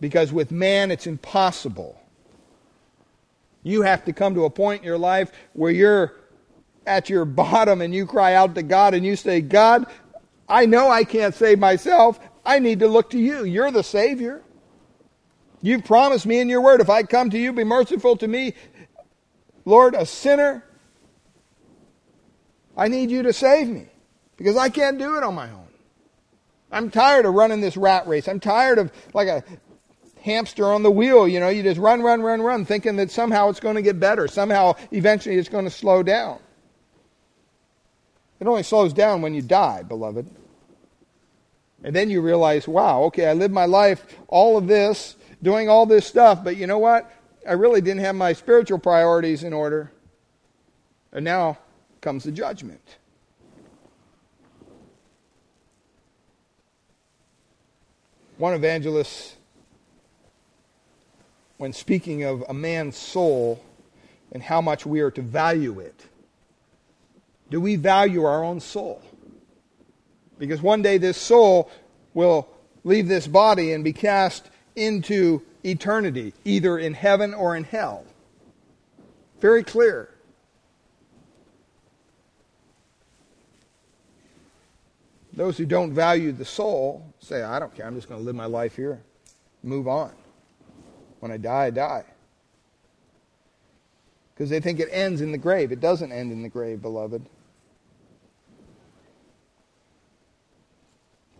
Because 0.00 0.32
with 0.32 0.50
man, 0.50 0.90
it's 0.90 1.06
impossible. 1.06 2.00
You 3.62 3.82
have 3.82 4.04
to 4.06 4.12
come 4.12 4.34
to 4.34 4.44
a 4.44 4.50
point 4.50 4.80
in 4.80 4.86
your 4.86 4.96
life 4.96 5.32
where 5.52 5.70
you're 5.70 6.14
at 6.86 7.10
your 7.10 7.24
bottom 7.24 7.82
and 7.82 7.94
you 7.94 8.06
cry 8.06 8.34
out 8.34 8.54
to 8.54 8.62
God 8.62 8.94
and 8.94 9.04
you 9.04 9.16
say, 9.16 9.40
God, 9.40 9.86
I 10.48 10.66
know 10.66 10.90
I 10.90 11.04
can't 11.04 11.34
save 11.34 11.58
myself. 11.58 12.18
I 12.44 12.58
need 12.58 12.80
to 12.80 12.88
look 12.88 13.10
to 13.10 13.18
you. 13.18 13.44
You're 13.44 13.70
the 13.70 13.82
Savior. 13.82 14.42
You've 15.62 15.84
promised 15.84 16.26
me 16.26 16.40
in 16.40 16.48
your 16.48 16.60
word, 16.60 16.80
if 16.80 16.88
I 16.88 17.02
come 17.02 17.30
to 17.30 17.38
you, 17.38 17.52
be 17.52 17.64
merciful 17.64 18.16
to 18.16 18.28
me, 18.28 18.54
Lord, 19.64 19.94
a 19.94 20.06
sinner. 20.06 20.64
I 22.76 22.88
need 22.88 23.10
you 23.10 23.22
to 23.24 23.32
save 23.32 23.68
me 23.68 23.88
because 24.36 24.56
I 24.56 24.70
can't 24.70 24.98
do 24.98 25.16
it 25.16 25.22
on 25.22 25.34
my 25.34 25.50
own. 25.50 25.68
I'm 26.72 26.90
tired 26.90 27.26
of 27.26 27.34
running 27.34 27.60
this 27.60 27.76
rat 27.76 28.06
race. 28.06 28.28
I'm 28.28 28.40
tired 28.40 28.78
of 28.78 28.92
like 29.12 29.28
a 29.28 29.44
hamster 30.22 30.72
on 30.72 30.82
the 30.82 30.90
wheel. 30.90 31.26
You 31.28 31.40
know, 31.40 31.48
you 31.48 31.62
just 31.62 31.80
run, 31.80 32.00
run, 32.00 32.22
run, 32.22 32.40
run, 32.40 32.64
thinking 32.64 32.96
that 32.96 33.10
somehow 33.10 33.48
it's 33.50 33.60
going 33.60 33.76
to 33.76 33.82
get 33.82 34.00
better. 34.00 34.28
Somehow, 34.28 34.74
eventually, 34.92 35.36
it's 35.36 35.48
going 35.48 35.64
to 35.64 35.70
slow 35.70 36.02
down. 36.02 36.38
It 38.38 38.46
only 38.46 38.62
slows 38.62 38.92
down 38.92 39.20
when 39.20 39.34
you 39.34 39.42
die, 39.42 39.82
beloved. 39.82 40.26
And 41.82 41.94
then 41.94 42.08
you 42.08 42.20
realize, 42.20 42.68
wow, 42.68 43.02
okay, 43.04 43.26
I 43.26 43.32
lived 43.32 43.52
my 43.52 43.66
life, 43.66 44.04
all 44.28 44.56
of 44.56 44.66
this, 44.66 45.16
doing 45.42 45.68
all 45.68 45.86
this 45.86 46.06
stuff, 46.06 46.44
but 46.44 46.56
you 46.56 46.66
know 46.66 46.78
what? 46.78 47.10
I 47.48 47.52
really 47.52 47.80
didn't 47.80 48.00
have 48.00 48.14
my 48.14 48.32
spiritual 48.32 48.78
priorities 48.78 49.42
in 49.42 49.52
order. 49.52 49.90
And 51.12 51.24
now 51.24 51.58
comes 52.00 52.24
the 52.24 52.32
judgment. 52.32 52.96
One 58.38 58.54
evangelist, 58.54 59.36
when 61.58 61.72
speaking 61.72 62.24
of 62.24 62.42
a 62.48 62.54
man's 62.54 62.96
soul 62.96 63.62
and 64.32 64.42
how 64.42 64.60
much 64.60 64.86
we 64.86 65.00
are 65.00 65.10
to 65.10 65.20
value 65.20 65.80
it, 65.80 66.06
do 67.50 67.60
we 67.60 67.76
value 67.76 68.24
our 68.24 68.42
own 68.42 68.60
soul? 68.60 69.02
Because 70.38 70.62
one 70.62 70.80
day 70.80 70.96
this 70.96 71.18
soul 71.18 71.70
will 72.14 72.48
leave 72.82 73.08
this 73.08 73.26
body 73.26 73.72
and 73.72 73.84
be 73.84 73.92
cast 73.92 74.48
into 74.76 75.42
eternity, 75.64 76.32
either 76.44 76.78
in 76.78 76.94
heaven 76.94 77.34
or 77.34 77.56
in 77.56 77.64
hell. 77.64 78.04
Very 79.40 79.62
clear. 79.62 80.10
Those 85.32 85.56
who 85.56 85.64
don't 85.64 85.92
value 85.92 86.32
the 86.32 86.44
soul 86.44 87.06
say, 87.20 87.42
I 87.42 87.58
don't 87.58 87.74
care, 87.74 87.86
I'm 87.86 87.94
just 87.94 88.08
going 88.08 88.20
to 88.20 88.24
live 88.24 88.34
my 88.34 88.46
life 88.46 88.76
here, 88.76 89.00
move 89.62 89.88
on. 89.88 90.12
When 91.20 91.30
I 91.30 91.36
die, 91.36 91.66
I 91.66 91.70
die. 91.70 92.04
Because 94.34 94.50
they 94.50 94.60
think 94.60 94.80
it 94.80 94.88
ends 94.90 95.20
in 95.20 95.32
the 95.32 95.38
grave. 95.38 95.70
It 95.70 95.80
doesn't 95.80 96.12
end 96.12 96.32
in 96.32 96.42
the 96.42 96.48
grave, 96.48 96.80
beloved. 96.80 97.26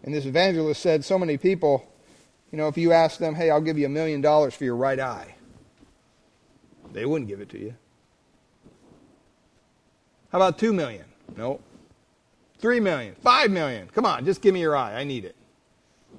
And 0.03 0.15
this 0.15 0.27
evangelist 0.27 0.81
said 0.81 1.05
so 1.05 1.19
many 1.19 1.37
people 1.37 1.90
you 2.51 2.59
know, 2.59 2.69
if 2.69 2.77
you 2.77 2.93
ask 2.93 3.19
them, 3.19 3.35
hey, 3.35 3.51
I'll 3.51 3.61
give 3.61 3.79
you 3.79 3.87
a 3.87 3.91
million 3.91 4.21
dollars 4.21 4.55
for 4.55 4.65
your 4.65 4.77
right 4.77 4.99
eye, 4.99 5.35
they 6.93 7.07
wouldn't 7.07 7.29
give 7.29 7.41
it 7.41 7.49
to 7.51 7.59
you. 7.59 7.75
How 10.33 10.39
about 10.39 10.59
two 10.59 10.73
million? 10.73 11.05
No. 11.37 11.61
Three 12.59 12.81
million? 12.81 13.15
Five 13.23 13.51
million? 13.51 13.89
Come 13.95 14.05
on, 14.05 14.25
just 14.25 14.43
give 14.43 14.55
me 14.55 14.61
your 14.61 14.77
eye. 14.77 14.95
I 14.95 15.05
need 15.05 15.25
it. 15.25 15.37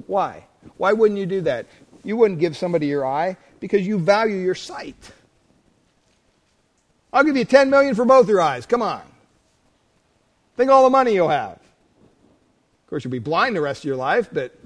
Why? 0.07 0.45
Why 0.77 0.93
wouldn't 0.93 1.19
you 1.19 1.25
do 1.25 1.41
that? 1.41 1.65
You 2.03 2.17
wouldn't 2.17 2.39
give 2.39 2.57
somebody 2.57 2.87
your 2.87 3.05
eye 3.05 3.37
because 3.59 3.85
you 3.85 3.99
value 3.99 4.37
your 4.37 4.55
sight. 4.55 5.11
I'll 7.13 7.23
give 7.23 7.37
you 7.37 7.45
10 7.45 7.69
million 7.69 7.93
for 7.93 8.05
both 8.05 8.27
your 8.27 8.41
eyes. 8.41 8.65
Come 8.65 8.81
on. 8.81 9.01
Think 10.55 10.71
all 10.71 10.83
the 10.83 10.89
money 10.89 11.13
you'll 11.13 11.29
have. 11.29 11.53
Of 11.53 12.89
course, 12.89 13.03
you'll 13.03 13.11
be 13.11 13.19
blind 13.19 13.55
the 13.55 13.61
rest 13.61 13.81
of 13.81 13.85
your 13.85 13.95
life, 13.95 14.29
but 14.31 14.57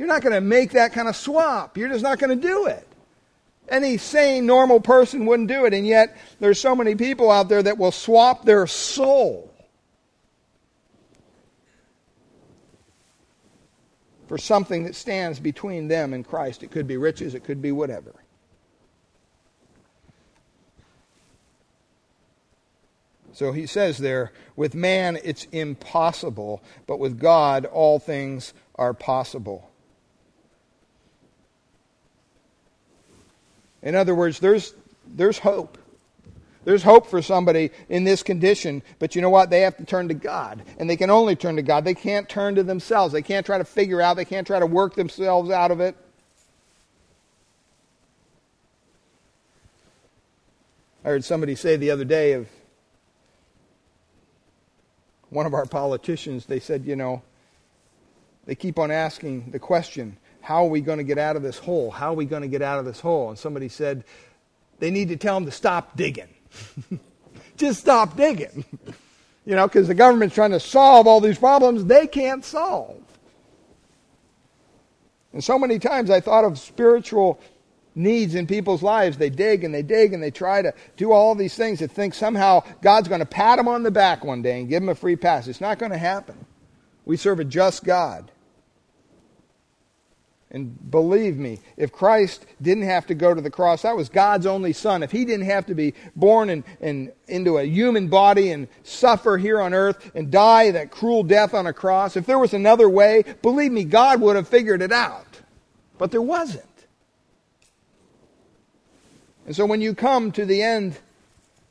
you're 0.00 0.08
not 0.08 0.22
going 0.22 0.32
to 0.32 0.40
make 0.40 0.70
that 0.70 0.94
kind 0.94 1.08
of 1.08 1.14
swap. 1.14 1.76
You're 1.76 1.90
just 1.90 2.02
not 2.02 2.18
going 2.18 2.30
to 2.40 2.48
do 2.48 2.64
it. 2.64 2.88
Any 3.68 3.98
sane, 3.98 4.46
normal 4.46 4.80
person 4.80 5.26
wouldn't 5.26 5.50
do 5.50 5.66
it, 5.66 5.74
and 5.74 5.86
yet 5.86 6.16
there's 6.40 6.58
so 6.58 6.74
many 6.74 6.94
people 6.94 7.30
out 7.30 7.50
there 7.50 7.62
that 7.62 7.76
will 7.76 7.92
swap 7.92 8.46
their 8.46 8.66
soul 8.66 9.52
for 14.26 14.38
something 14.38 14.84
that 14.84 14.94
stands 14.94 15.38
between 15.38 15.88
them 15.88 16.14
and 16.14 16.26
Christ. 16.26 16.62
It 16.62 16.70
could 16.70 16.86
be 16.86 16.96
riches, 16.96 17.34
it 17.34 17.44
could 17.44 17.60
be 17.60 17.70
whatever. 17.70 18.14
So 23.34 23.52
he 23.52 23.66
says 23.66 23.98
there, 23.98 24.32
with 24.56 24.74
man 24.74 25.18
it's 25.22 25.44
impossible, 25.52 26.62
but 26.86 26.98
with 26.98 27.20
God 27.20 27.66
all 27.66 27.98
things 27.98 28.54
are 28.76 28.94
possible. 28.94 29.69
In 33.82 33.94
other 33.94 34.14
words, 34.14 34.40
there's, 34.40 34.74
there's 35.06 35.38
hope. 35.38 35.78
There's 36.64 36.82
hope 36.82 37.06
for 37.06 37.22
somebody 37.22 37.70
in 37.88 38.04
this 38.04 38.22
condition, 38.22 38.82
but 38.98 39.14
you 39.14 39.22
know 39.22 39.30
what? 39.30 39.48
They 39.48 39.62
have 39.62 39.78
to 39.78 39.84
turn 39.84 40.08
to 40.08 40.14
God. 40.14 40.62
And 40.78 40.90
they 40.90 40.96
can 40.96 41.08
only 41.08 41.34
turn 41.34 41.56
to 41.56 41.62
God. 41.62 41.84
They 41.84 41.94
can't 41.94 42.28
turn 42.28 42.56
to 42.56 42.62
themselves. 42.62 43.12
They 43.12 43.22
can't 43.22 43.46
try 43.46 43.56
to 43.56 43.64
figure 43.64 44.00
out, 44.00 44.16
they 44.16 44.26
can't 44.26 44.46
try 44.46 44.58
to 44.58 44.66
work 44.66 44.94
themselves 44.94 45.50
out 45.50 45.70
of 45.70 45.80
it. 45.80 45.96
I 51.02 51.08
heard 51.08 51.24
somebody 51.24 51.54
say 51.54 51.76
the 51.76 51.90
other 51.90 52.04
day 52.04 52.34
of 52.34 52.46
one 55.30 55.46
of 55.46 55.54
our 55.54 55.64
politicians, 55.64 56.44
they 56.44 56.60
said, 56.60 56.84
you 56.84 56.94
know, 56.94 57.22
they 58.44 58.54
keep 58.54 58.78
on 58.78 58.90
asking 58.90 59.52
the 59.52 59.58
question, 59.58 60.18
how 60.40 60.64
are 60.64 60.68
we 60.68 60.80
going 60.80 60.98
to 60.98 61.04
get 61.04 61.18
out 61.18 61.36
of 61.36 61.42
this 61.42 61.58
hole? 61.58 61.90
How 61.90 62.10
are 62.10 62.14
we 62.14 62.24
going 62.24 62.42
to 62.42 62.48
get 62.48 62.62
out 62.62 62.78
of 62.78 62.84
this 62.84 63.00
hole? 63.00 63.28
And 63.28 63.38
somebody 63.38 63.68
said, 63.68 64.04
they 64.78 64.90
need 64.90 65.08
to 65.08 65.16
tell 65.16 65.34
them 65.34 65.44
to 65.44 65.50
stop 65.50 65.96
digging. 65.96 66.28
Just 67.56 67.80
stop 67.80 68.16
digging. 68.16 68.64
you 69.44 69.54
know, 69.54 69.66
because 69.66 69.88
the 69.88 69.94
government's 69.94 70.34
trying 70.34 70.52
to 70.52 70.60
solve 70.60 71.06
all 71.06 71.20
these 71.20 71.38
problems 71.38 71.84
they 71.84 72.06
can't 72.06 72.44
solve. 72.44 73.02
And 75.32 75.44
so 75.44 75.58
many 75.58 75.78
times 75.78 76.10
I 76.10 76.20
thought 76.20 76.44
of 76.44 76.58
spiritual 76.58 77.40
needs 77.94 78.34
in 78.34 78.46
people's 78.46 78.82
lives. 78.82 79.16
They 79.16 79.30
dig 79.30 79.64
and 79.64 79.74
they 79.74 79.82
dig 79.82 80.12
and 80.12 80.22
they 80.22 80.30
try 80.30 80.62
to 80.62 80.72
do 80.96 81.12
all 81.12 81.34
these 81.34 81.54
things 81.54 81.80
that 81.80 81.92
think 81.92 82.14
somehow 82.14 82.62
God's 82.82 83.08
going 83.08 83.20
to 83.20 83.26
pat 83.26 83.58
them 83.58 83.68
on 83.68 83.82
the 83.82 83.90
back 83.90 84.24
one 84.24 84.42
day 84.42 84.60
and 84.60 84.68
give 84.68 84.82
them 84.82 84.88
a 84.88 84.94
free 84.94 85.16
pass. 85.16 85.46
It's 85.46 85.60
not 85.60 85.78
going 85.78 85.92
to 85.92 85.98
happen. 85.98 86.46
We 87.04 87.16
serve 87.16 87.40
a 87.40 87.44
just 87.44 87.84
God. 87.84 88.30
And 90.52 90.90
believe 90.90 91.36
me, 91.36 91.60
if 91.76 91.92
Christ 91.92 92.44
didn't 92.60 92.82
have 92.82 93.06
to 93.06 93.14
go 93.14 93.32
to 93.32 93.40
the 93.40 93.50
cross, 93.50 93.82
that 93.82 93.96
was 93.96 94.08
God's 94.08 94.46
only 94.46 94.72
son. 94.72 95.04
If 95.04 95.12
he 95.12 95.24
didn't 95.24 95.46
have 95.46 95.66
to 95.66 95.76
be 95.76 95.94
born 96.16 96.50
in, 96.50 96.64
in, 96.80 97.12
into 97.28 97.58
a 97.58 97.64
human 97.64 98.08
body 98.08 98.50
and 98.50 98.66
suffer 98.82 99.38
here 99.38 99.60
on 99.60 99.72
earth 99.72 100.10
and 100.12 100.30
die 100.30 100.72
that 100.72 100.90
cruel 100.90 101.22
death 101.22 101.54
on 101.54 101.68
a 101.68 101.72
cross, 101.72 102.16
if 102.16 102.26
there 102.26 102.38
was 102.38 102.52
another 102.52 102.88
way, 102.88 103.24
believe 103.42 103.70
me, 103.70 103.84
God 103.84 104.20
would 104.20 104.34
have 104.34 104.48
figured 104.48 104.82
it 104.82 104.90
out. 104.90 105.40
But 105.98 106.10
there 106.10 106.22
wasn't. 106.22 106.64
And 109.46 109.54
so 109.54 109.66
when 109.66 109.80
you 109.80 109.94
come 109.94 110.32
to 110.32 110.44
the 110.44 110.62
end 110.62 110.98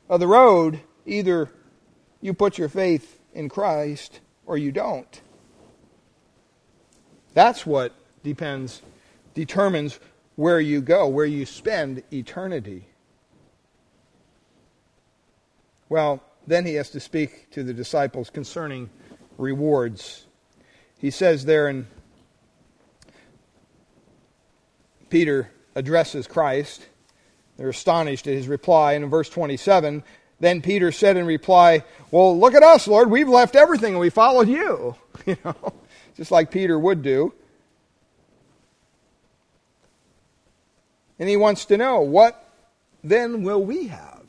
of 0.08 0.20
the 0.20 0.26
road, 0.26 0.80
either 1.04 1.50
you 2.22 2.32
put 2.32 2.56
your 2.56 2.70
faith 2.70 3.18
in 3.34 3.50
Christ 3.50 4.20
or 4.46 4.56
you 4.56 4.72
don't. 4.72 5.20
That's 7.34 7.66
what 7.66 7.94
depends, 8.22 8.82
determines 9.34 9.98
where 10.36 10.60
you 10.60 10.80
go, 10.80 11.06
where 11.08 11.26
you 11.26 11.44
spend 11.46 12.02
eternity. 12.12 12.86
Well, 15.88 16.22
then 16.46 16.64
he 16.64 16.74
has 16.74 16.90
to 16.90 17.00
speak 17.00 17.50
to 17.50 17.62
the 17.62 17.74
disciples 17.74 18.30
concerning 18.30 18.90
rewards. 19.36 20.26
He 20.98 21.10
says 21.10 21.44
there 21.44 21.68
in 21.68 21.86
Peter 25.08 25.50
addresses 25.74 26.26
Christ. 26.26 26.86
They're 27.56 27.68
astonished 27.68 28.26
at 28.26 28.34
his 28.34 28.48
reply. 28.48 28.94
And 28.94 29.04
in 29.04 29.10
verse 29.10 29.28
27, 29.28 30.02
then 30.38 30.62
Peter 30.62 30.92
said 30.92 31.16
in 31.16 31.26
reply, 31.26 31.84
Well, 32.10 32.38
look 32.38 32.54
at 32.54 32.62
us, 32.62 32.88
Lord. 32.88 33.10
We've 33.10 33.28
left 33.28 33.56
everything 33.56 33.92
and 33.92 34.00
we 34.00 34.10
followed 34.10 34.48
you. 34.48 34.96
You 35.26 35.36
know, 35.44 35.74
just 36.16 36.30
like 36.30 36.50
Peter 36.50 36.78
would 36.78 37.02
do. 37.02 37.34
And 41.20 41.28
he 41.28 41.36
wants 41.36 41.66
to 41.66 41.76
know, 41.76 42.00
what 42.00 42.50
then 43.04 43.42
will 43.42 43.62
we 43.62 43.88
have? 43.88 44.24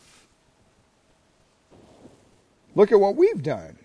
Look 2.76 2.92
at 2.92 3.00
what 3.00 3.16
we've 3.16 3.42
done. 3.42 3.78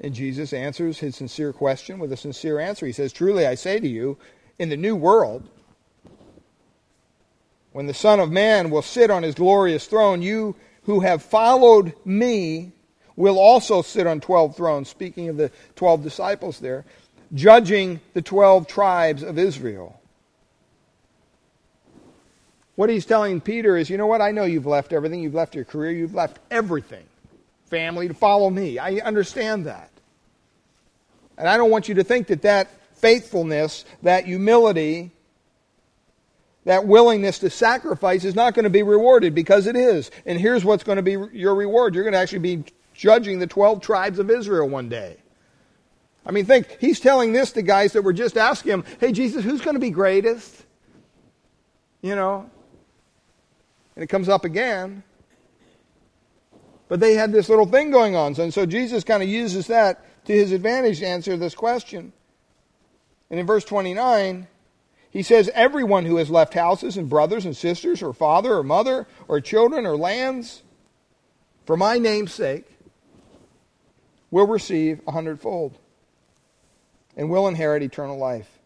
And 0.00 0.14
Jesus 0.14 0.52
answers 0.52 0.98
his 0.98 1.14
sincere 1.14 1.52
question 1.52 1.98
with 1.98 2.12
a 2.12 2.16
sincere 2.16 2.58
answer. 2.58 2.86
He 2.86 2.92
says, 2.92 3.12
Truly 3.12 3.46
I 3.46 3.54
say 3.54 3.78
to 3.80 3.88
you, 3.88 4.18
in 4.58 4.70
the 4.70 4.76
new 4.76 4.96
world, 4.96 5.48
when 7.72 7.86
the 7.86 7.94
Son 7.94 8.18
of 8.18 8.30
Man 8.30 8.70
will 8.70 8.82
sit 8.82 9.10
on 9.10 9.22
his 9.22 9.34
glorious 9.34 9.86
throne, 9.86 10.22
you 10.22 10.56
who 10.84 11.00
have 11.00 11.22
followed 11.22 11.94
me 12.04 12.72
will 13.16 13.38
also 13.38 13.82
sit 13.82 14.06
on 14.06 14.20
12 14.20 14.56
thrones, 14.56 14.88
speaking 14.88 15.28
of 15.28 15.36
the 15.36 15.50
12 15.76 16.02
disciples 16.02 16.60
there, 16.60 16.84
judging 17.34 18.00
the 18.14 18.22
12 18.22 18.66
tribes 18.66 19.22
of 19.22 19.38
Israel. 19.38 20.00
What 22.76 22.90
he's 22.90 23.06
telling 23.06 23.40
Peter 23.40 23.76
is, 23.76 23.88
you 23.88 23.96
know 23.96 24.06
what? 24.06 24.20
I 24.20 24.32
know 24.32 24.44
you've 24.44 24.66
left 24.66 24.92
everything. 24.92 25.20
You've 25.20 25.34
left 25.34 25.54
your 25.54 25.64
career. 25.64 25.92
You've 25.92 26.14
left 26.14 26.38
everything. 26.50 27.04
Family 27.66 28.08
to 28.08 28.14
follow 28.14 28.50
me. 28.50 28.78
I 28.78 28.96
understand 28.96 29.66
that. 29.66 29.90
And 31.38 31.48
I 31.48 31.56
don't 31.56 31.70
want 31.70 31.88
you 31.88 31.94
to 31.96 32.04
think 32.04 32.28
that 32.28 32.42
that 32.42 32.68
faithfulness, 32.96 33.84
that 34.02 34.24
humility, 34.24 35.10
that 36.64 36.86
willingness 36.86 37.40
to 37.40 37.50
sacrifice 37.50 38.24
is 38.24 38.34
not 38.34 38.54
going 38.54 38.64
to 38.64 38.70
be 38.70 38.82
rewarded 38.82 39.34
because 39.34 39.66
it 39.66 39.76
is. 39.76 40.10
And 40.26 40.40
here's 40.40 40.64
what's 40.64 40.84
going 40.84 40.96
to 40.96 41.02
be 41.02 41.16
your 41.32 41.54
reward. 41.54 41.94
You're 41.94 42.04
going 42.04 42.14
to 42.14 42.18
actually 42.18 42.38
be 42.40 42.64
judging 42.94 43.38
the 43.38 43.46
12 43.46 43.80
tribes 43.80 44.18
of 44.18 44.30
Israel 44.30 44.68
one 44.68 44.88
day. 44.88 45.16
I 46.26 46.30
mean, 46.30 46.46
think, 46.46 46.78
he's 46.80 47.00
telling 47.00 47.32
this 47.32 47.52
to 47.52 47.62
guys 47.62 47.92
that 47.92 48.02
were 48.02 48.14
just 48.14 48.38
asking 48.38 48.72
him, 48.72 48.84
hey, 48.98 49.12
Jesus, 49.12 49.44
who's 49.44 49.60
going 49.60 49.74
to 49.74 49.80
be 49.80 49.90
greatest? 49.90 50.64
You 52.00 52.14
know, 52.14 52.50
and 53.94 54.02
it 54.02 54.08
comes 54.08 54.28
up 54.28 54.44
again. 54.44 55.02
But 56.88 57.00
they 57.00 57.14
had 57.14 57.32
this 57.32 57.48
little 57.48 57.66
thing 57.66 57.90
going 57.90 58.14
on. 58.14 58.38
And 58.38 58.52
so 58.52 58.66
Jesus 58.66 59.04
kind 59.04 59.22
of 59.22 59.28
uses 59.28 59.66
that 59.68 60.04
to 60.26 60.32
his 60.32 60.52
advantage 60.52 61.00
to 61.00 61.06
answer 61.06 61.36
this 61.36 61.54
question. 61.54 62.12
And 63.30 63.40
in 63.40 63.46
verse 63.46 63.64
29, 63.64 64.46
he 65.10 65.22
says, 65.22 65.50
Everyone 65.54 66.04
who 66.04 66.16
has 66.16 66.30
left 66.30 66.54
houses 66.54 66.96
and 66.96 67.08
brothers 67.08 67.46
and 67.46 67.56
sisters, 67.56 68.02
or 68.02 68.12
father 68.12 68.54
or 68.54 68.62
mother, 68.62 69.06
or 69.28 69.40
children 69.40 69.86
or 69.86 69.96
lands, 69.96 70.62
for 71.64 71.76
my 71.76 71.98
name's 71.98 72.34
sake, 72.34 72.66
will 74.30 74.46
receive 74.46 75.00
a 75.06 75.12
hundredfold 75.12 75.78
and 77.16 77.30
will 77.30 77.48
inherit 77.48 77.82
eternal 77.82 78.18
life. 78.18 78.58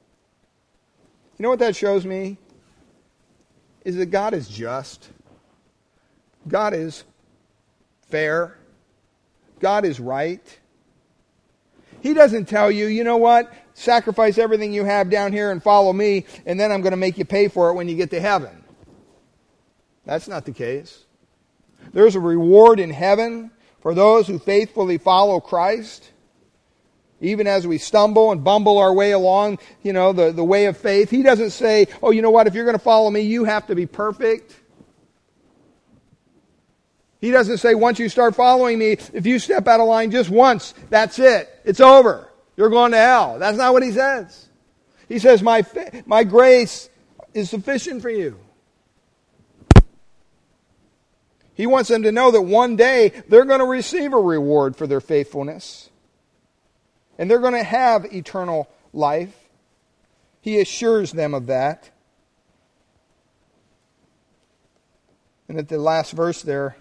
You 1.36 1.42
know 1.42 1.50
what 1.50 1.58
that 1.60 1.76
shows 1.76 2.04
me? 2.04 2.38
Is 3.84 3.96
that 3.96 4.06
God 4.06 4.34
is 4.34 4.48
just. 4.48 5.10
God 6.48 6.74
is 6.74 7.04
fair. 8.08 8.56
God 9.60 9.84
is 9.84 10.00
right. 10.00 10.58
He 12.00 12.14
doesn't 12.14 12.46
tell 12.46 12.70
you, 12.70 12.86
you 12.86 13.04
know 13.04 13.16
what? 13.16 13.52
Sacrifice 13.74 14.38
everything 14.38 14.72
you 14.72 14.84
have 14.84 15.10
down 15.10 15.32
here 15.32 15.50
and 15.50 15.62
follow 15.62 15.92
me, 15.92 16.26
and 16.46 16.58
then 16.58 16.72
I'm 16.72 16.80
going 16.80 16.92
to 16.92 16.96
make 16.96 17.18
you 17.18 17.24
pay 17.24 17.48
for 17.48 17.70
it 17.70 17.74
when 17.74 17.88
you 17.88 17.96
get 17.96 18.10
to 18.10 18.20
heaven. 18.20 18.64
That's 20.04 20.28
not 20.28 20.44
the 20.44 20.52
case. 20.52 21.04
There's 21.92 22.14
a 22.14 22.20
reward 22.20 22.80
in 22.80 22.90
heaven 22.90 23.50
for 23.80 23.94
those 23.94 24.26
who 24.26 24.38
faithfully 24.38 24.98
follow 24.98 25.40
Christ. 25.40 26.10
Even 27.20 27.46
as 27.46 27.66
we 27.66 27.78
stumble 27.78 28.30
and 28.30 28.44
bumble 28.44 28.78
our 28.78 28.92
way 28.92 29.10
along, 29.10 29.58
you 29.82 29.92
know, 29.92 30.12
the, 30.12 30.30
the 30.30 30.44
way 30.44 30.66
of 30.66 30.76
faith, 30.76 31.10
he 31.10 31.22
doesn't 31.22 31.50
say, 31.50 31.88
oh, 32.02 32.10
you 32.10 32.22
know 32.22 32.30
what, 32.30 32.46
if 32.46 32.54
you're 32.54 32.64
going 32.64 32.78
to 32.78 32.82
follow 32.82 33.10
me, 33.10 33.20
you 33.22 33.44
have 33.44 33.66
to 33.66 33.74
be 33.74 33.86
perfect. 33.86 34.54
He 37.20 37.30
doesn't 37.30 37.58
say, 37.58 37.74
once 37.74 37.98
you 37.98 38.08
start 38.08 38.36
following 38.36 38.78
me, 38.78 38.92
if 39.12 39.26
you 39.26 39.38
step 39.38 39.66
out 39.66 39.80
of 39.80 39.88
line 39.88 40.10
just 40.10 40.30
once, 40.30 40.72
that's 40.88 41.18
it. 41.18 41.48
It's 41.64 41.80
over. 41.80 42.28
You're 42.56 42.70
going 42.70 42.92
to 42.92 42.98
hell. 42.98 43.38
That's 43.38 43.58
not 43.58 43.72
what 43.72 43.82
he 43.82 43.90
says. 43.90 44.48
He 45.08 45.18
says, 45.18 45.42
my, 45.42 45.64
my 46.06 46.24
grace 46.24 46.88
is 47.34 47.50
sufficient 47.50 48.02
for 48.02 48.10
you. 48.10 48.38
He 51.54 51.66
wants 51.66 51.88
them 51.88 52.04
to 52.04 52.12
know 52.12 52.30
that 52.30 52.42
one 52.42 52.76
day 52.76 53.08
they're 53.28 53.44
going 53.44 53.58
to 53.58 53.66
receive 53.66 54.12
a 54.12 54.20
reward 54.20 54.76
for 54.76 54.86
their 54.86 55.00
faithfulness. 55.00 55.90
And 57.18 57.28
they're 57.28 57.40
going 57.40 57.54
to 57.54 57.64
have 57.64 58.04
eternal 58.14 58.68
life. 58.92 59.34
He 60.40 60.60
assures 60.60 61.10
them 61.10 61.34
of 61.34 61.46
that. 61.46 61.90
And 65.48 65.58
at 65.58 65.68
the 65.68 65.78
last 65.78 66.12
verse 66.12 66.42
there, 66.42 66.76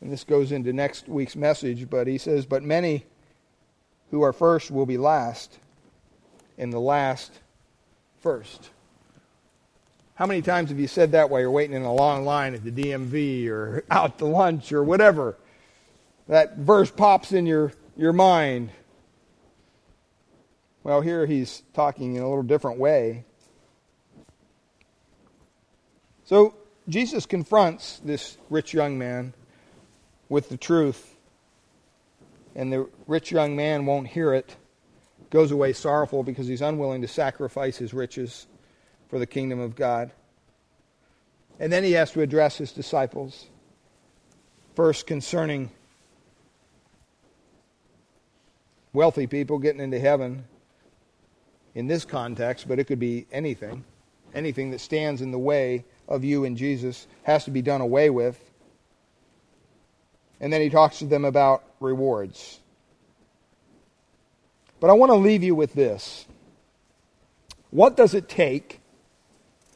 and 0.00 0.10
this 0.10 0.24
goes 0.24 0.52
into 0.52 0.72
next 0.72 1.08
week's 1.08 1.36
message, 1.36 1.90
but 1.90 2.06
he 2.06 2.18
says, 2.18 2.46
But 2.46 2.62
many 2.62 3.04
who 4.10 4.22
are 4.22 4.32
first 4.32 4.70
will 4.70 4.86
be 4.86 4.96
last, 4.96 5.58
and 6.56 6.72
the 6.72 6.80
last 6.80 7.32
first. 8.20 8.70
How 10.14 10.26
many 10.26 10.42
times 10.42 10.70
have 10.70 10.78
you 10.78 10.86
said 10.86 11.12
that 11.12 11.30
while 11.30 11.40
you're 11.40 11.50
waiting 11.50 11.76
in 11.76 11.82
a 11.82 11.94
long 11.94 12.24
line 12.24 12.54
at 12.54 12.64
the 12.64 12.70
DMV 12.70 13.48
or 13.48 13.84
out 13.90 14.18
to 14.18 14.26
lunch 14.26 14.72
or 14.72 14.82
whatever? 14.82 15.36
That 16.28 16.58
verse 16.58 16.90
pops 16.90 17.32
in 17.32 17.46
your, 17.46 17.72
your 17.96 18.12
mind. 18.12 18.70
Well, 20.82 21.00
here 21.00 21.26
he's 21.26 21.62
talking 21.74 22.16
in 22.16 22.22
a 22.22 22.28
little 22.28 22.42
different 22.42 22.78
way. 22.78 23.24
So 26.24 26.54
Jesus 26.88 27.26
confronts 27.26 28.00
this 28.04 28.36
rich 28.50 28.72
young 28.72 28.98
man 28.98 29.34
with 30.30 30.48
the 30.48 30.56
truth, 30.56 31.16
and 32.54 32.72
the 32.72 32.88
rich 33.06 33.30
young 33.30 33.54
man 33.54 33.84
won't 33.84 34.06
hear 34.06 34.32
it, 34.32 34.56
goes 35.28 35.50
away 35.50 35.74
sorrowful 35.74 36.22
because 36.22 36.46
he's 36.46 36.62
unwilling 36.62 37.02
to 37.02 37.08
sacrifice 37.08 37.76
his 37.76 37.92
riches 37.92 38.46
for 39.08 39.18
the 39.18 39.26
kingdom 39.26 39.60
of 39.60 39.76
God. 39.76 40.10
And 41.58 41.70
then 41.70 41.84
he 41.84 41.92
has 41.92 42.12
to 42.12 42.22
address 42.22 42.56
his 42.56 42.72
disciples. 42.72 43.46
First, 44.74 45.06
concerning 45.06 45.70
wealthy 48.92 49.26
people 49.26 49.58
getting 49.58 49.80
into 49.80 49.98
heaven 49.98 50.44
in 51.74 51.86
this 51.86 52.04
context, 52.04 52.66
but 52.66 52.78
it 52.78 52.84
could 52.84 52.98
be 52.98 53.26
anything. 53.30 53.84
Anything 54.34 54.70
that 54.70 54.80
stands 54.80 55.22
in 55.22 55.32
the 55.32 55.38
way 55.38 55.84
of 56.08 56.24
you 56.24 56.44
and 56.44 56.56
Jesus 56.56 57.06
has 57.24 57.44
to 57.44 57.50
be 57.50 57.62
done 57.62 57.80
away 57.80 58.10
with. 58.10 58.49
And 60.40 60.52
then 60.52 60.60
he 60.60 60.70
talks 60.70 60.98
to 61.00 61.04
them 61.04 61.24
about 61.24 61.62
rewards. 61.80 62.60
But 64.80 64.90
I 64.90 64.94
want 64.94 65.10
to 65.10 65.16
leave 65.16 65.42
you 65.42 65.54
with 65.54 65.74
this. 65.74 66.24
What 67.70 67.96
does 67.96 68.14
it 68.14 68.28
take 68.28 68.80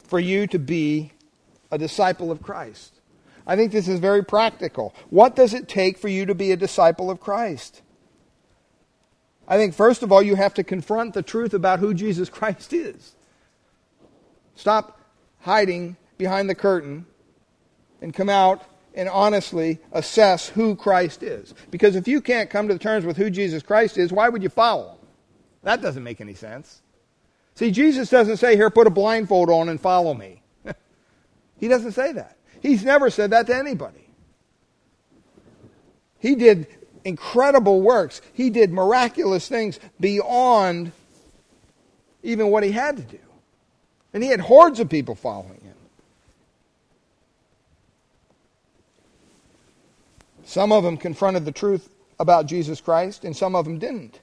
for 0.07 0.19
you 0.19 0.47
to 0.49 0.59
be 0.59 1.12
a 1.71 1.79
disciple 1.79 2.31
of 2.33 2.43
Christ? 2.43 3.01
I 3.47 3.57
think 3.57 3.73
this 3.73 3.89
is 3.89 4.01
very 4.01 4.25
practical. 4.25 4.95
What 5.11 5.37
does 5.37 5.53
it 5.53 5.69
take 5.69 5.99
for 5.99 6.09
you 6.09 6.27
to 6.27 6.35
be 6.35 6.51
a 6.51 6.57
disciple 6.57 7.11
of 7.11 7.21
Christ? 7.21 7.83
I 9.47 9.59
think, 9.59 9.75
first 9.75 10.03
of 10.03 10.11
all, 10.11 10.23
you 10.23 10.37
have 10.37 10.55
to 10.55 10.65
confront 10.65 11.12
the 11.12 11.23
truth 11.23 11.53
about 11.53 11.81
who 11.81 11.93
Jesus 11.93 12.29
Christ 12.31 12.73
is. 12.73 13.15
Stop 14.55 14.99
hiding 15.41 15.97
behind 16.17 16.49
the 16.49 16.55
curtain 16.55 17.07
and 18.01 18.15
come 18.15 18.31
out 18.31 18.62
and 18.95 19.09
honestly 19.09 19.78
assess 19.92 20.49
who 20.49 20.76
Christ 20.76 21.22
is. 21.22 21.55
Because 21.70 21.97
if 21.97 22.07
you 22.07 22.20
can't 22.20 22.49
come 22.49 22.68
to 22.68 22.78
terms 22.78 23.05
with 23.05 23.16
who 23.16 23.30
Jesus 23.30 23.62
Christ 23.62 23.99
is, 23.99 24.12
why 24.12 24.28
would 24.28 24.42
you 24.42 24.49
follow 24.49 24.90
him? 24.90 24.99
That 25.62 25.82
doesn't 25.82 26.03
make 26.03 26.20
any 26.20 26.34
sense. 26.34 26.82
See, 27.55 27.70
Jesus 27.70 28.11
doesn't 28.11 28.36
say, 28.36 28.57
Here, 28.57 28.70
put 28.70 28.86
a 28.86 28.90
blindfold 28.90 29.51
on 29.51 29.68
and 29.68 29.80
follow 29.80 30.14
me. 30.14 30.42
he 31.59 31.68
doesn't 31.68 31.92
say 31.92 32.12
that. 32.12 32.36
He's 32.61 32.84
never 32.84 33.11
said 33.11 33.30
that 33.30 33.47
to 33.47 33.57
anybody. 33.57 34.09
He 36.18 36.34
did 36.34 36.66
incredible 37.05 37.82
works, 37.82 38.22
he 38.32 38.51
did 38.51 38.72
miraculous 38.72 39.49
things 39.49 39.78
beyond 40.01 40.92
even 42.22 42.49
what 42.49 42.62
he 42.62 42.72
had 42.72 42.97
to 42.97 43.03
do. 43.03 43.18
And 44.14 44.22
he 44.22 44.30
had 44.30 44.40
hordes 44.40 44.80
of 44.80 44.88
people 44.88 45.14
following 45.14 45.61
him. 45.61 45.64
Some 50.45 50.72
of 50.72 50.84
them 50.84 50.97
confronted 50.97 51.45
the 51.45 51.53
truth 51.53 51.88
about 52.18 52.47
Jesus 52.47 52.80
Christ, 52.80 53.24
and 53.24 53.36
some 53.36 53.55
of 53.55 53.64
them 53.64 53.78
didn't. 53.78 54.20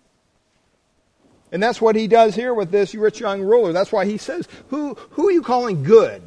And 1.52 1.62
that's 1.62 1.82
what 1.82 1.96
he 1.96 2.08
does 2.08 2.36
here 2.36 2.54
with 2.54 2.72
this 2.72 2.96
rich 2.96 3.20
young 3.20 3.42
ruler. 3.42 3.74
That's 3.74 3.92
why 3.92 4.06
he 4.06 4.18
says, 4.18 4.48
Who, 4.70 4.96
who 5.12 5.28
are 5.28 5.32
you 5.32 5.42
calling 5.42 5.84
good? 5.84 6.22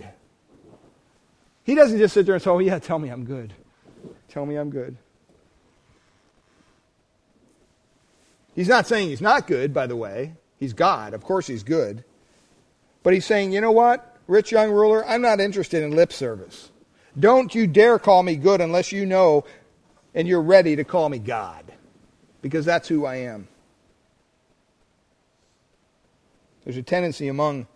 He 1.62 1.74
doesn't 1.74 1.98
just 1.98 2.12
sit 2.12 2.26
there 2.26 2.34
and 2.34 2.44
say, 2.44 2.50
Oh, 2.50 2.58
yeah, 2.58 2.78
tell 2.78 2.98
me 2.98 3.08
I'm 3.08 3.24
good. 3.24 3.54
Tell 4.28 4.44
me 4.44 4.56
I'm 4.56 4.70
good. 4.70 4.96
He's 8.54 8.68
not 8.68 8.86
saying 8.86 9.08
he's 9.08 9.22
not 9.22 9.46
good, 9.46 9.72
by 9.72 9.86
the 9.86 9.96
way. 9.96 10.34
He's 10.60 10.74
God. 10.74 11.14
Of 11.14 11.24
course 11.24 11.46
he's 11.46 11.62
good. 11.62 12.04
But 13.02 13.14
he's 13.14 13.24
saying, 13.24 13.52
You 13.52 13.62
know 13.62 13.72
what, 13.72 14.18
rich 14.26 14.52
young 14.52 14.70
ruler, 14.70 15.06
I'm 15.06 15.22
not 15.22 15.40
interested 15.40 15.82
in 15.82 15.96
lip 15.96 16.12
service. 16.12 16.70
Don't 17.18 17.54
you 17.54 17.66
dare 17.66 17.98
call 17.98 18.22
me 18.22 18.36
good 18.36 18.60
unless 18.60 18.92
you 18.92 19.06
know 19.06 19.44
and 20.14 20.28
you're 20.28 20.42
ready 20.42 20.76
to 20.76 20.84
call 20.84 21.08
me 21.08 21.18
God. 21.18 21.64
Because 22.42 22.64
that's 22.64 22.88
who 22.88 23.06
I 23.06 23.16
am. 23.16 23.48
There's 26.64 26.76
a 26.76 26.82
tendency 26.82 27.28
among 27.28 27.66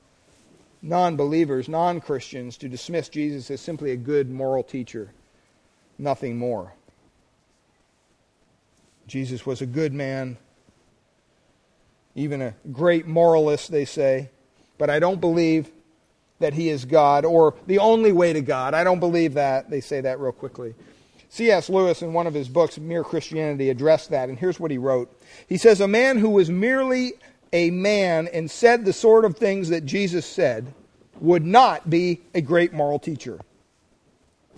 non 0.82 1.16
believers, 1.16 1.68
non 1.68 2.00
Christians, 2.00 2.56
to 2.58 2.68
dismiss 2.68 3.08
Jesus 3.08 3.50
as 3.50 3.60
simply 3.60 3.92
a 3.92 3.96
good 3.96 4.30
moral 4.30 4.62
teacher, 4.62 5.10
nothing 5.98 6.38
more. 6.38 6.72
Jesus 9.06 9.46
was 9.46 9.62
a 9.62 9.66
good 9.66 9.94
man, 9.94 10.36
even 12.14 12.42
a 12.42 12.54
great 12.72 13.06
moralist, 13.06 13.70
they 13.70 13.86
say, 13.86 14.28
but 14.76 14.90
I 14.90 14.98
don't 14.98 15.20
believe 15.20 15.70
that 16.40 16.54
he 16.54 16.68
is 16.68 16.84
God 16.84 17.24
or 17.24 17.54
the 17.66 17.78
only 17.78 18.12
way 18.12 18.32
to 18.32 18.40
God. 18.40 18.74
I 18.74 18.84
don't 18.84 19.00
believe 19.00 19.34
that. 19.34 19.70
They 19.70 19.80
say 19.80 20.02
that 20.02 20.20
real 20.20 20.32
quickly. 20.32 20.74
C.S. 21.30 21.68
Lewis, 21.68 22.02
in 22.02 22.12
one 22.12 22.26
of 22.26 22.34
his 22.34 22.48
books, 22.48 22.78
Mere 22.78 23.04
Christianity, 23.04 23.68
addressed 23.68 24.10
that, 24.10 24.28
and 24.28 24.38
here's 24.38 24.58
what 24.58 24.70
he 24.70 24.78
wrote. 24.78 25.14
He 25.46 25.58
says, 25.58 25.80
A 25.80 25.88
man 25.88 26.18
who 26.18 26.30
was 26.30 26.50
merely 26.50 27.12
a 27.52 27.70
man 27.70 28.28
and 28.28 28.50
said 28.50 28.84
the 28.84 28.92
sort 28.92 29.24
of 29.24 29.36
things 29.36 29.68
that 29.68 29.84
Jesus 29.84 30.26
said 30.26 30.72
would 31.20 31.44
not 31.44 31.90
be 31.90 32.20
a 32.34 32.40
great 32.40 32.72
moral 32.72 32.98
teacher. 32.98 33.40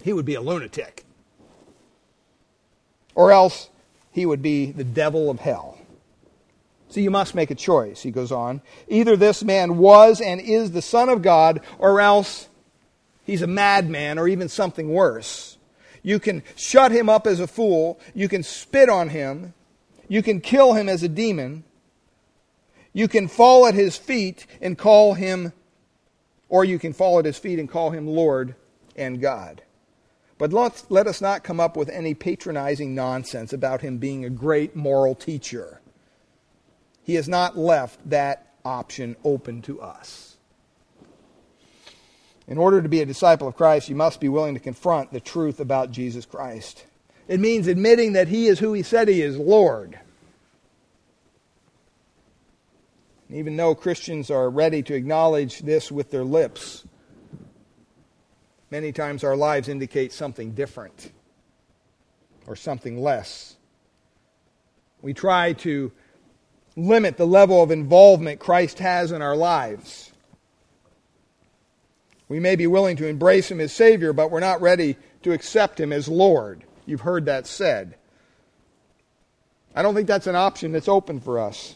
He 0.03 0.13
would 0.13 0.25
be 0.25 0.35
a 0.35 0.41
lunatic. 0.41 1.05
Or 3.15 3.33
else 3.33 3.69
he 4.13 4.27
would 4.27 4.43
be 4.43 4.73
the 4.73 4.85
devil 4.85 5.31
of 5.31 5.41
hell. 5.41 5.79
So 6.89 7.01
you 7.01 7.11
must 7.11 7.35
make 7.35 7.51
a 7.51 7.55
choice, 7.55 8.03
he 8.03 8.11
goes 8.11 8.33
on. 8.33 8.63
Either 8.89 9.17
this 9.17 9.45
man 9.45 9.79
was 9.79 10.21
and 10.21 10.41
is 10.41 10.73
the 10.73 10.83
Son 10.83 11.09
of 11.09 11.23
God, 11.23 11.61
or 11.79 12.01
else 12.01 12.49
he's 13.25 13.43
a 13.43 13.47
madman 13.47 14.19
or 14.19 14.27
even 14.27 14.49
something 14.49 14.91
worse. 14.91 15.57
You 16.03 16.19
can 16.19 16.43
shut 16.57 16.93
him 16.93 17.09
up 17.09 17.27
as 17.27 17.41
a 17.41 17.47
fool, 17.47 18.01
you 18.15 18.29
can 18.29 18.43
spit 18.43 18.89
on 18.89 19.11
him, 19.11 19.55
you 20.09 20.23
can 20.23 20.41
kill 20.41 20.75
him 20.75 20.89
as 20.89 21.03
a 21.03 21.09
demon, 21.09 21.65
you 22.93 23.07
can 23.07 23.29
fall 23.29 23.67
at 23.67 23.75
his 23.75 23.97
feet 23.97 24.47
and 24.61 24.77
call 24.77 25.15
him, 25.15 25.53
or 26.49 26.65
you 26.65 26.79
can 26.79 26.93
fall 26.93 27.19
at 27.19 27.25
his 27.25 27.39
feet 27.39 27.59
and 27.59 27.69
call 27.69 27.91
him 27.91 28.07
Lord 28.07 28.55
and 28.97 29.21
God. 29.21 29.63
But 30.39 30.53
let 30.53 30.85
let 30.89 31.07
us 31.07 31.21
not 31.21 31.45
come 31.45 31.61
up 31.61 31.77
with 31.77 31.91
any 31.91 32.15
patronizing 32.15 32.95
nonsense 32.95 33.53
about 33.53 33.83
him 33.83 33.99
being 33.99 34.25
a 34.25 34.31
great 34.31 34.75
moral 34.75 35.15
teacher. 35.15 35.81
He 37.03 37.17
has 37.17 37.29
not 37.29 37.59
left 37.59 38.09
that 38.09 38.55
option 38.65 39.17
open 39.23 39.63
to 39.63 39.81
us. 39.81 40.30
In 42.51 42.59
order 42.59 42.83
to 42.83 42.89
be 42.89 43.01
a 43.01 43.07
disciple 43.07 43.47
of 43.47 43.57
Christ, 43.57 43.89
you 43.89 43.95
must 43.95 44.19
be 44.19 44.29
willing 44.29 44.55
to 44.55 44.61
confront 44.61 45.13
the 45.13 45.21
truth 45.21 45.61
about 45.61 45.93
Jesus 45.93 46.27
Christ. 46.27 46.85
It 47.29 47.39
means 47.39 47.69
admitting 47.69 48.15
that 48.15 48.27
he 48.27 48.49
is 48.49 48.59
who 48.59 48.73
he 48.73 48.83
said 48.83 49.07
he 49.07 49.23
is, 49.23 49.39
Lord. 49.39 50.01
Even 53.31 53.57
though 53.57 53.77
Christians 53.77 54.33
are 54.33 54.51
ready 54.51 54.83
to 54.83 54.95
acknowledge 54.95 55.61
this 55.61 55.93
with 55.93 56.11
their 56.11 56.25
lips, 56.25 56.85
many 58.69 58.91
times 58.91 59.23
our 59.23 59.37
lives 59.37 59.69
indicate 59.69 60.13
something 60.13 60.51
different 60.51 61.13
or 62.49 62.57
something 62.57 63.01
less. 63.01 63.55
We 65.03 65.15
try 65.15 65.53
to 65.53 65.93
limit 66.75 67.17
the 67.17 67.29
level 67.29 67.63
of 67.63 67.71
involvement 67.71 68.41
Christ 68.41 68.81
has 68.81 69.13
in 69.13 69.23
our 69.23 69.37
lives. 69.37 70.10
We 72.31 72.39
may 72.39 72.55
be 72.55 72.69
willing 72.69 72.97
to 72.99 73.09
embrace 73.09 73.51
Him 73.51 73.61
as 73.61 73.73
Savior, 73.73 74.13
but 74.13 74.31
we're 74.31 74.39
not 74.39 74.63
ready 74.63 74.97
to 75.25 75.33
accept 75.33 75.81
Him 75.81 75.93
as 75.93 76.09
Lord. 76.09 76.63
You've 76.87 77.01
heard 77.01 77.27
that 77.27 77.49
said. 77.49 77.97
I 79.75 79.83
don't 79.83 79.97
think 79.97 80.07
that's 80.07 80.29
an 80.29 80.37
option 80.37 80.71
that's 80.71 80.89
open 80.89 81.19
for 81.19 81.41
us. 81.41 81.75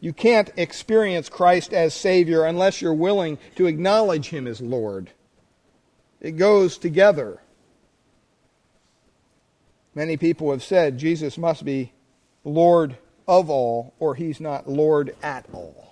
You 0.00 0.12
can't 0.12 0.50
experience 0.56 1.28
Christ 1.28 1.72
as 1.72 1.94
Savior 1.94 2.44
unless 2.44 2.82
you're 2.82 2.92
willing 2.92 3.38
to 3.54 3.66
acknowledge 3.66 4.30
Him 4.30 4.48
as 4.48 4.60
Lord. 4.60 5.10
It 6.20 6.32
goes 6.32 6.78
together. 6.78 7.40
Many 9.94 10.16
people 10.16 10.50
have 10.50 10.64
said 10.64 10.98
Jesus 10.98 11.38
must 11.38 11.64
be 11.64 11.92
Lord 12.42 12.98
of 13.28 13.48
all, 13.48 13.94
or 14.00 14.16
He's 14.16 14.40
not 14.40 14.68
Lord 14.68 15.14
at 15.22 15.46
all. 15.52 15.85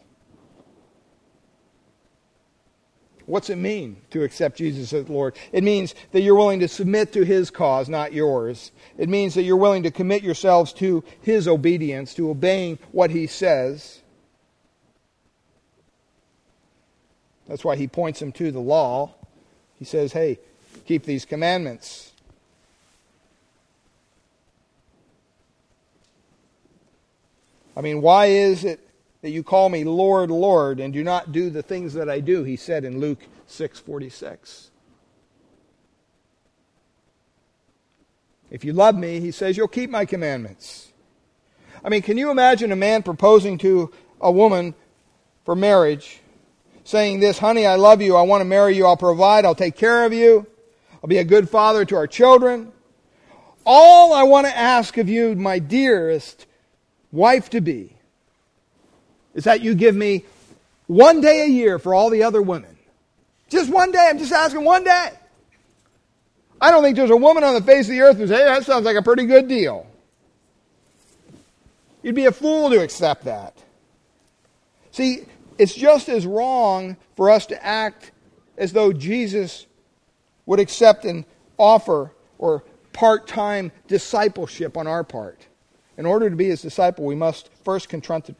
What's 3.26 3.48
it 3.48 3.56
mean 3.56 3.96
to 4.10 4.22
accept 4.22 4.58
Jesus 4.58 4.92
as 4.92 5.08
Lord? 5.08 5.34
It 5.50 5.64
means 5.64 5.94
that 6.12 6.20
you're 6.20 6.34
willing 6.34 6.60
to 6.60 6.68
submit 6.68 7.12
to 7.14 7.24
His 7.24 7.50
cause, 7.50 7.88
not 7.88 8.12
yours. 8.12 8.70
It 8.98 9.08
means 9.08 9.34
that 9.34 9.44
you're 9.44 9.56
willing 9.56 9.84
to 9.84 9.90
commit 9.90 10.22
yourselves 10.22 10.72
to 10.74 11.02
His 11.22 11.48
obedience, 11.48 12.14
to 12.14 12.28
obeying 12.28 12.78
what 12.92 13.10
He 13.10 13.26
says. 13.26 14.00
That's 17.48 17.64
why 17.64 17.76
He 17.76 17.88
points 17.88 18.20
them 18.20 18.32
to 18.32 18.50
the 18.50 18.60
law. 18.60 19.14
He 19.78 19.86
says, 19.86 20.12
hey, 20.12 20.38
keep 20.86 21.04
these 21.04 21.24
commandments. 21.24 22.12
I 27.76 27.80
mean, 27.80 28.02
why 28.02 28.26
is 28.26 28.64
it 28.64 28.80
that 29.24 29.30
you 29.30 29.42
call 29.42 29.70
me 29.70 29.84
Lord, 29.84 30.30
Lord, 30.30 30.80
and 30.80 30.92
do 30.92 31.02
not 31.02 31.32
do 31.32 31.48
the 31.48 31.62
things 31.62 31.94
that 31.94 32.10
I 32.10 32.20
do, 32.20 32.44
he 32.44 32.56
said 32.56 32.84
in 32.84 33.00
Luke 33.00 33.20
6:46. 33.48 34.68
If 38.50 38.66
you 38.66 38.74
love 38.74 38.94
me, 38.94 39.20
he 39.20 39.30
says, 39.30 39.56
you'll 39.56 39.66
keep 39.66 39.88
my 39.88 40.04
commandments. 40.04 40.92
I 41.82 41.88
mean, 41.88 42.02
can 42.02 42.18
you 42.18 42.30
imagine 42.30 42.70
a 42.70 42.76
man 42.76 43.02
proposing 43.02 43.56
to 43.58 43.90
a 44.20 44.30
woman 44.30 44.74
for 45.46 45.56
marriage, 45.56 46.20
saying 46.84 47.20
this, 47.20 47.38
honey, 47.38 47.64
I 47.64 47.76
love 47.76 48.02
you, 48.02 48.16
I 48.16 48.22
want 48.22 48.42
to 48.42 48.44
marry 48.44 48.76
you, 48.76 48.84
I'll 48.84 48.94
provide, 48.94 49.46
I'll 49.46 49.54
take 49.54 49.74
care 49.74 50.04
of 50.04 50.12
you, 50.12 50.46
I'll 51.02 51.08
be 51.08 51.16
a 51.16 51.24
good 51.24 51.48
father 51.48 51.86
to 51.86 51.96
our 51.96 52.06
children. 52.06 52.72
All 53.64 54.12
I 54.12 54.24
want 54.24 54.46
to 54.48 54.54
ask 54.54 54.98
of 54.98 55.08
you, 55.08 55.34
my 55.34 55.60
dearest 55.60 56.44
wife 57.10 57.48
to 57.50 57.62
be, 57.62 57.93
is 59.34 59.44
that 59.44 59.60
you 59.60 59.74
give 59.74 59.94
me 59.94 60.24
one 60.86 61.20
day 61.20 61.44
a 61.44 61.48
year 61.48 61.78
for 61.78 61.94
all 61.94 62.10
the 62.10 62.22
other 62.22 62.40
women. 62.40 62.76
Just 63.48 63.70
one 63.70 63.90
day. 63.90 64.06
I'm 64.08 64.18
just 64.18 64.32
asking 64.32 64.64
one 64.64 64.84
day. 64.84 65.10
I 66.60 66.70
don't 66.70 66.82
think 66.82 66.96
there's 66.96 67.10
a 67.10 67.16
woman 67.16 67.44
on 67.44 67.54
the 67.54 67.62
face 67.62 67.86
of 67.86 67.90
the 67.90 68.00
earth 68.00 68.16
who 68.16 68.26
says, 68.26 68.38
hey, 68.38 68.44
that 68.44 68.64
sounds 68.64 68.84
like 68.84 68.96
a 68.96 69.02
pretty 69.02 69.26
good 69.26 69.48
deal. 69.48 69.86
You'd 72.02 72.14
be 72.14 72.26
a 72.26 72.32
fool 72.32 72.70
to 72.70 72.82
accept 72.82 73.24
that. 73.24 73.56
See, 74.92 75.24
it's 75.58 75.74
just 75.74 76.08
as 76.08 76.26
wrong 76.26 76.96
for 77.16 77.30
us 77.30 77.46
to 77.46 77.64
act 77.64 78.12
as 78.56 78.72
though 78.72 78.92
Jesus 78.92 79.66
would 80.46 80.60
accept 80.60 81.04
an 81.04 81.24
offer 81.58 82.12
or 82.38 82.62
part 82.92 83.26
time 83.26 83.72
discipleship 83.88 84.76
on 84.76 84.86
our 84.86 85.02
part. 85.02 85.46
In 85.96 86.06
order 86.06 86.28
to 86.28 86.36
be 86.36 86.46
his 86.46 86.62
disciple, 86.62 87.04
we 87.04 87.14
must 87.14 87.48
first 87.64 87.88
confront 87.88 88.26
the 88.26 88.34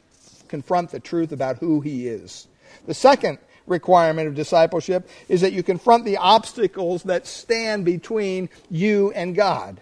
confront 0.55 0.91
the 0.91 1.01
truth 1.01 1.33
about 1.33 1.57
who 1.57 1.81
he 1.81 2.07
is. 2.07 2.47
The 2.87 2.93
second 2.93 3.39
requirement 3.67 4.29
of 4.29 4.35
discipleship 4.35 5.09
is 5.27 5.41
that 5.41 5.51
you 5.51 5.63
confront 5.63 6.05
the 6.05 6.15
obstacles 6.15 7.03
that 7.03 7.27
stand 7.27 7.83
between 7.83 8.47
you 8.69 9.11
and 9.11 9.35
God. 9.35 9.81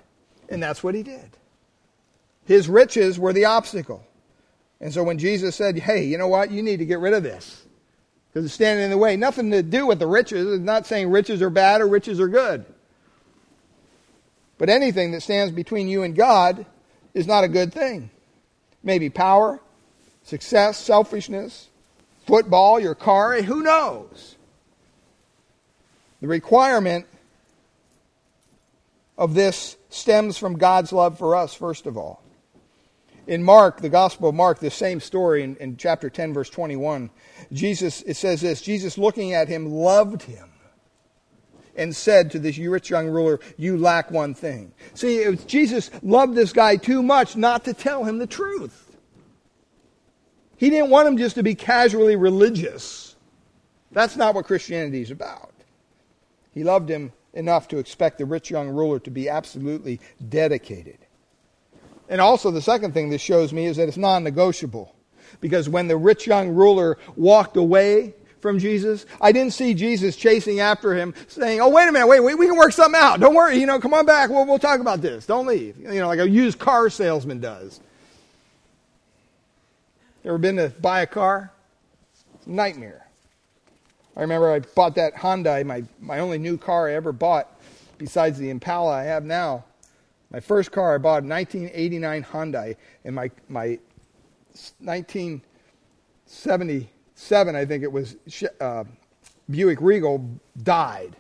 And 0.50 0.64
that's 0.64 0.84
what 0.84 0.96
he 0.96 1.04
did. 1.04 1.30
His 2.46 2.68
riches 2.68 3.20
were 3.20 3.34
the 3.34 3.46
obstacle. 3.46 4.04
And 4.82 4.92
so 4.92 5.04
when 5.04 5.20
Jesus 5.20 5.56
said, 5.56 5.78
hey, 5.78 6.06
you 6.06 6.18
know 6.18 6.28
what? 6.28 6.50
You 6.50 6.64
need 6.64 6.78
to 6.78 6.86
get 6.86 7.00
rid 7.00 7.14
of 7.14 7.22
this 7.22 7.64
because 8.28 8.46
it's 8.46 8.56
standing 8.56 8.86
in 8.86 8.90
the 8.90 8.98
way. 8.98 9.16
Nothing 9.16 9.52
to 9.52 9.62
do 9.62 9.86
with 9.86 10.00
the 10.00 10.08
riches. 10.08 10.52
It's 10.52 10.64
not 10.64 10.88
saying 10.88 11.12
riches 11.12 11.42
are 11.44 11.52
bad 11.52 11.82
or 11.82 11.88
riches 11.88 12.20
are 12.20 12.28
good. 12.28 12.66
But 14.58 14.70
anything 14.70 15.12
that 15.12 15.22
stands 15.22 15.54
between 15.54 15.88
you 15.88 16.02
and 16.02 16.16
God 16.16 16.66
is 17.14 17.28
not 17.28 17.44
a 17.44 17.48
good 17.48 17.72
thing. 17.72 18.10
Maybe 18.84 19.10
power, 19.10 19.62
success, 20.24 20.78
selfishness, 20.78 21.70
football, 22.26 22.80
your 22.80 22.96
car, 22.96 23.34
eh, 23.34 23.42
who 23.42 23.62
knows? 23.62 24.36
The 26.22 26.28
requirement 26.28 27.06
of 29.18 29.34
this 29.34 29.78
stems 29.90 30.38
from 30.38 30.58
God's 30.58 30.92
love 30.92 31.18
for 31.18 31.36
us, 31.36 31.54
first 31.54 31.86
of 31.86 31.98
all. 31.98 32.22
In 33.28 33.44
Mark, 33.44 33.80
the 33.80 33.90
Gospel 33.90 34.30
of 34.30 34.36
Mark, 34.36 34.60
the 34.60 34.70
same 34.70 35.00
story 35.00 35.44
in, 35.44 35.56
in 35.58 35.78
chapter 35.78 36.10
10, 36.10 36.34
verse 36.34 36.50
21, 36.50 37.10
Jesus, 37.52 38.02
it 38.02 38.16
says 38.16 38.42
this 38.42 38.62
Jesus 38.62 38.98
looking 38.98 39.34
at 39.34 39.48
him 39.48 39.72
loved 39.72 40.24
him 40.24 40.50
and 41.76 41.96
said 41.96 42.32
to 42.32 42.40
this 42.40 42.58
rich 42.58 42.90
young 42.90 43.08
ruler, 43.08 43.40
You 43.58 43.78
lack 43.78 44.12
one 44.12 44.34
thing. 44.34 44.74
See, 44.94 45.36
Jesus 45.48 45.90
loved 46.02 46.36
this 46.36 46.54
guy 46.54 46.76
too 46.76 47.02
much 47.02 47.36
not 47.36 47.66
to 47.66 47.74
tell 47.74 48.04
him 48.04 48.18
the 48.18 48.28
truth. 48.28 48.93
He 50.64 50.70
didn't 50.70 50.92
want 50.92 51.10
him 51.10 51.18
just 51.18 51.36
to 51.36 51.44
be 51.44 51.56
casually 51.56 52.16
religious. 52.16 53.18
That's 53.92 54.16
not 54.16 54.34
what 54.34 54.46
Christianity 54.46 55.02
is 55.02 55.12
about. 55.12 55.52
He 56.54 56.64
loved 56.64 56.88
him 56.88 57.12
enough 57.34 57.68
to 57.68 57.80
expect 57.80 58.18
the 58.18 58.24
rich 58.24 58.50
young 58.50 58.70
ruler 58.70 58.98
to 59.00 59.12
be 59.12 59.28
absolutely 59.28 60.00
dedicated. 60.30 61.00
And 62.08 62.22
also, 62.22 62.50
the 62.50 62.62
second 62.62 62.94
thing 62.94 63.10
this 63.10 63.22
shows 63.22 63.52
me 63.52 63.66
is 63.66 63.76
that 63.76 63.90
it's 63.90 63.98
non 63.98 64.24
negotiable. 64.24 64.96
Because 65.42 65.68
when 65.68 65.90
the 65.90 65.98
rich 65.98 66.28
young 66.28 66.52
ruler 66.52 66.98
walked 67.18 67.58
away 67.58 68.14
from 68.40 68.58
Jesus, 68.58 69.06
I 69.20 69.34
didn't 69.34 69.52
see 69.52 69.74
Jesus 69.74 70.16
chasing 70.16 70.62
after 70.62 70.96
him 70.96 71.14
saying, 71.28 71.60
Oh, 71.60 71.68
wait 71.68 71.90
a 71.90 71.92
minute, 71.92 72.08
wait, 72.08 72.22
wait 72.22 72.38
we 72.38 72.48
can 72.48 72.56
work 72.56 72.72
something 72.72 73.02
out. 73.02 73.20
Don't 73.20 73.36
worry, 73.36 73.58
you 73.58 73.66
know, 73.66 73.82
come 73.82 73.94
on 73.94 74.06
back. 74.06 74.30
We'll, 74.30 74.46
we'll 74.46 74.60
talk 74.60 74.80
about 74.80 75.02
this. 75.02 75.26
Don't 75.26 75.46
leave. 75.46 75.78
You 75.78 76.00
know, 76.00 76.08
like 76.08 76.20
a 76.20 76.30
used 76.30 76.58
car 76.58 76.90
salesman 76.90 77.42
does. 77.42 77.82
Ever 80.26 80.38
been 80.38 80.56
to 80.56 80.70
buy 80.70 81.02
a 81.02 81.08
car? 81.08 81.52
A 82.46 82.50
nightmare. 82.50 83.06
I 84.16 84.22
remember 84.22 84.52
I 84.52 84.60
bought 84.60 84.96
that 84.96 85.16
Hyundai, 85.16 85.66
my, 85.66 85.84
my 86.00 86.20
only 86.20 86.38
new 86.38 86.58
car 86.58 86.88
I 86.88 86.94
ever 86.94 87.12
bought, 87.12 87.50
besides 87.98 88.38
the 88.38 88.50
Impala 88.50 88.92
I 88.92 89.04
have 89.04 89.26
now. 89.26 89.66
My 90.32 90.40
first 90.40 90.72
car 90.72 90.96
I 90.96 90.98
bought 90.98 91.24
a 91.24 91.28
1989 91.28 92.24
Hyundai, 92.24 92.78
and 93.04 93.16
my, 93.16 93.32
my 93.50 93.80
1977, 94.80 97.56
I 97.56 97.66
think 97.66 97.84
it 97.84 97.92
was, 97.92 98.16
uh, 98.62 98.86
Buick 99.50 99.82
Regal 99.82 100.40
died. 100.62 101.18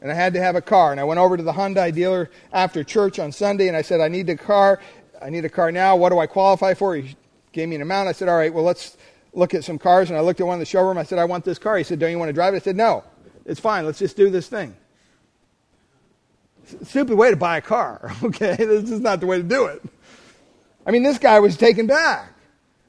And 0.00 0.10
I 0.10 0.14
had 0.14 0.32
to 0.34 0.40
have 0.40 0.56
a 0.56 0.60
car. 0.60 0.92
And 0.92 1.00
I 1.00 1.04
went 1.04 1.20
over 1.20 1.36
to 1.36 1.42
the 1.42 1.52
Hyundai 1.52 1.92
dealer 1.92 2.30
after 2.52 2.84
church 2.84 3.18
on 3.18 3.32
Sunday, 3.32 3.68
and 3.68 3.76
I 3.76 3.82
said, 3.82 4.00
I 4.00 4.08
need 4.08 4.28
a 4.28 4.36
car. 4.36 4.80
I 5.20 5.30
need 5.30 5.44
a 5.44 5.48
car 5.48 5.72
now. 5.72 5.96
What 5.96 6.10
do 6.10 6.18
I 6.18 6.26
qualify 6.26 6.74
for? 6.74 6.96
He 6.96 7.16
gave 7.52 7.68
me 7.68 7.76
an 7.76 7.82
amount. 7.82 8.08
I 8.08 8.12
said, 8.12 8.28
all 8.28 8.36
right, 8.36 8.52
well, 8.52 8.64
let's 8.64 8.96
look 9.32 9.54
at 9.54 9.64
some 9.64 9.78
cars. 9.78 10.10
And 10.10 10.18
I 10.18 10.20
looked 10.20 10.40
at 10.40 10.46
one 10.46 10.54
in 10.54 10.60
the 10.60 10.66
showroom. 10.66 10.98
I 10.98 11.02
said, 11.02 11.18
I 11.18 11.24
want 11.24 11.44
this 11.44 11.58
car. 11.58 11.76
He 11.76 11.84
said, 11.84 11.98
don't 11.98 12.10
you 12.10 12.18
want 12.18 12.28
to 12.28 12.34
drive 12.34 12.54
it? 12.54 12.58
I 12.58 12.60
said, 12.60 12.76
no, 12.76 13.04
it's 13.44 13.60
fine. 13.60 13.86
Let's 13.86 13.98
just 13.98 14.16
do 14.16 14.30
this 14.30 14.48
thing. 14.48 14.76
Stupid 16.82 17.16
way 17.16 17.30
to 17.30 17.36
buy 17.36 17.56
a 17.56 17.62
car, 17.62 18.12
okay? 18.22 18.56
This 18.56 18.90
is 18.90 19.00
not 19.00 19.20
the 19.20 19.26
way 19.26 19.38
to 19.38 19.42
do 19.42 19.66
it. 19.66 19.82
I 20.86 20.90
mean, 20.90 21.02
this 21.02 21.18
guy 21.18 21.38
was 21.40 21.56
taken 21.56 21.86
back. 21.86 22.32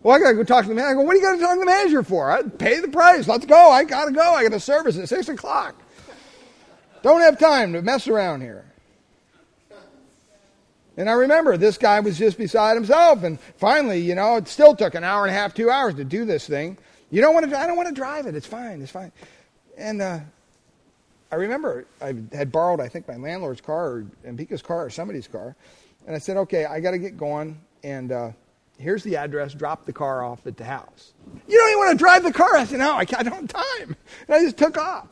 Well, 0.02 0.16
I 0.16 0.20
got 0.20 0.30
to 0.30 0.36
go 0.36 0.44
talk 0.44 0.64
to 0.64 0.70
the 0.70 0.76
manager. 0.76 0.92
I 0.92 0.94
go, 0.96 1.02
what 1.02 1.14
do 1.14 1.20
you 1.20 1.26
got 1.26 1.36
to 1.36 1.42
talk 1.42 1.56
to 1.56 1.60
the 1.60 1.66
manager 1.66 2.04
for? 2.04 2.32
I 2.32 2.44
pay 2.44 2.80
the 2.80 2.88
price. 2.88 3.28
Let's 3.28 3.46
go. 3.46 3.70
I 3.70 3.84
got 3.84 4.06
to 4.06 4.12
go. 4.12 4.22
I 4.22 4.44
got 4.44 4.54
a 4.54 4.60
service 4.60 4.98
at 4.98 5.10
6 5.10 5.30
o'clock. 5.30 5.76
Don't 7.02 7.22
have 7.22 7.38
time 7.38 7.74
to 7.74 7.82
mess 7.82 8.08
around 8.08 8.42
here. 8.42 8.66
And 11.00 11.10
I 11.10 11.14
remember 11.14 11.58
this 11.58 11.78
guy 11.78 12.00
was 12.02 12.18
just 12.18 12.38
beside 12.38 12.76
himself. 12.76 13.24
And 13.24 13.40
finally, 13.58 14.00
you 14.00 14.14
know, 14.14 14.36
it 14.36 14.48
still 14.48 14.76
took 14.76 14.94
an 14.94 15.04
hour 15.04 15.26
and 15.26 15.32
a 15.32 15.34
half, 15.34 15.54
two 15.54 15.72
hours 15.72 15.96
to 15.96 16.04
do 16.04 16.26
this 16.26 16.46
thing. 16.46 16.78
You 17.10 17.22
don't 17.22 17.34
want 17.34 17.50
to, 17.50 17.58
I 17.58 17.66
don't 17.66 17.78
want 17.78 17.90
to 17.90 17.96
drive 17.96 18.28
it. 18.28 18.36
It's 18.36 18.46
fine. 18.46 18.82
It's 18.82 18.92
fine. 18.92 19.12
And 19.78 20.02
uh, 20.02 20.20
I 21.32 21.36
remember 21.36 21.86
I 22.02 22.14
had 22.34 22.52
borrowed, 22.52 22.82
I 22.82 22.90
think, 22.90 23.08
my 23.08 23.16
landlord's 23.16 23.62
car 23.62 23.88
or 23.88 24.06
Ambika's 24.28 24.62
car 24.62 24.86
or 24.86 24.90
somebody's 24.92 25.28
car. 25.28 25.56
And 26.06 26.16
I 26.16 26.20
said, 26.20 26.38
okay, 26.38 26.66
I 26.66 26.80
got 26.82 26.92
to 26.92 27.00
get 27.00 27.18
going. 27.18 27.60
And 27.82 28.12
uh, 28.12 28.32
Here's 28.80 29.04
the 29.04 29.18
address. 29.18 29.54
Drop 29.54 29.86
the 29.86 29.92
car 29.92 30.24
off 30.24 30.48
at 30.48 30.56
the 30.56 30.64
house. 30.64 31.14
You 31.48 31.58
don't 31.58 31.70
even 31.70 31.80
want 31.80 31.92
to 31.92 31.98
drive 31.98 32.24
the 32.24 32.32
car. 32.32 32.56
I 32.56 32.64
said, 32.64 32.80
no, 32.80 32.94
I, 32.94 33.00
I 33.00 33.04
don't 33.04 33.26
have 33.26 33.48
time. 33.48 33.96
And 34.28 34.36
I 34.36 34.40
just 34.40 34.58
took 34.58 34.78
off. 34.78 35.08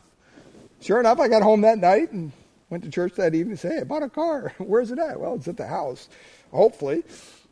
Sure 0.80 1.00
enough, 1.00 1.20
I 1.20 1.28
got 1.28 1.44
home 1.44 1.62
that 1.62 1.78
night 1.78 2.12
and 2.14 2.32
went 2.70 2.84
to 2.84 2.90
church 2.90 3.14
that 3.16 3.34
evening 3.34 3.52
and 3.52 3.60
said, 3.60 3.72
hey, 3.74 3.80
I 3.80 3.84
bought 3.84 4.04
a 4.04 4.10
car. 4.10 4.54
Where's 4.58 4.92
it 4.92 5.00
at? 5.00 5.20
Well, 5.20 5.36
it's 5.36 5.48
at 5.48 5.58
the 5.58 5.68
house. 5.68 6.10
Hopefully, 6.52 7.04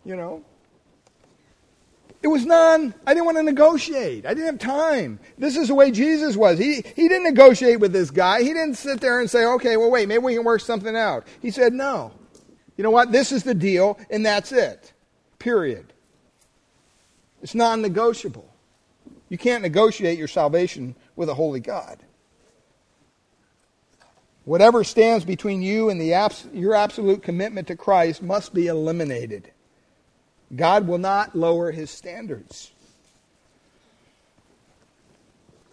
you 0.03 0.15
know. 0.15 0.43
It 2.21 2.27
was 2.27 2.45
none. 2.45 2.95
I 3.05 3.13
didn't 3.13 3.25
want 3.25 3.37
to 3.37 3.43
negotiate. 3.43 4.25
I 4.25 4.33
didn't 4.33 4.45
have 4.45 4.59
time. 4.59 5.19
This 5.37 5.55
is 5.55 5.67
the 5.67 5.75
way 5.75 5.91
Jesus 5.91 6.35
was. 6.35 6.57
He, 6.57 6.83
he 6.95 7.07
didn't 7.07 7.25
negotiate 7.25 7.79
with 7.79 7.93
this 7.93 8.09
guy. 8.09 8.41
He 8.41 8.47
didn't 8.47 8.75
sit 8.75 8.99
there 8.99 9.19
and 9.19 9.29
say, 9.29 9.45
okay, 9.45 9.77
well, 9.77 9.91
wait, 9.91 10.07
maybe 10.07 10.23
we 10.23 10.33
can 10.33 10.43
work 10.43 10.61
something 10.61 10.95
out. 10.95 11.27
He 11.41 11.51
said, 11.51 11.71
no. 11.71 12.11
You 12.77 12.83
know 12.83 12.89
what? 12.89 13.11
This 13.11 13.31
is 13.31 13.43
the 13.43 13.53
deal, 13.53 13.99
and 14.09 14.25
that's 14.25 14.51
it. 14.51 14.91
Period. 15.37 15.93
It's 17.43 17.53
non 17.53 17.81
negotiable. 17.83 18.51
You 19.29 19.37
can't 19.37 19.61
negotiate 19.61 20.17
your 20.17 20.27
salvation 20.27 20.95
with 21.15 21.29
a 21.29 21.33
holy 21.33 21.59
God. 21.59 21.99
Whatever 24.45 24.83
stands 24.83 25.25
between 25.25 25.63
you 25.63 25.89
and 25.89 25.99
abs- 26.13 26.47
your 26.53 26.75
absolute 26.75 27.23
commitment 27.23 27.67
to 27.67 27.75
Christ 27.75 28.21
must 28.21 28.53
be 28.53 28.67
eliminated. 28.67 29.51
God 30.55 30.87
will 30.87 30.99
not 30.99 31.35
lower 31.35 31.71
his 31.71 31.89
standards. 31.89 32.71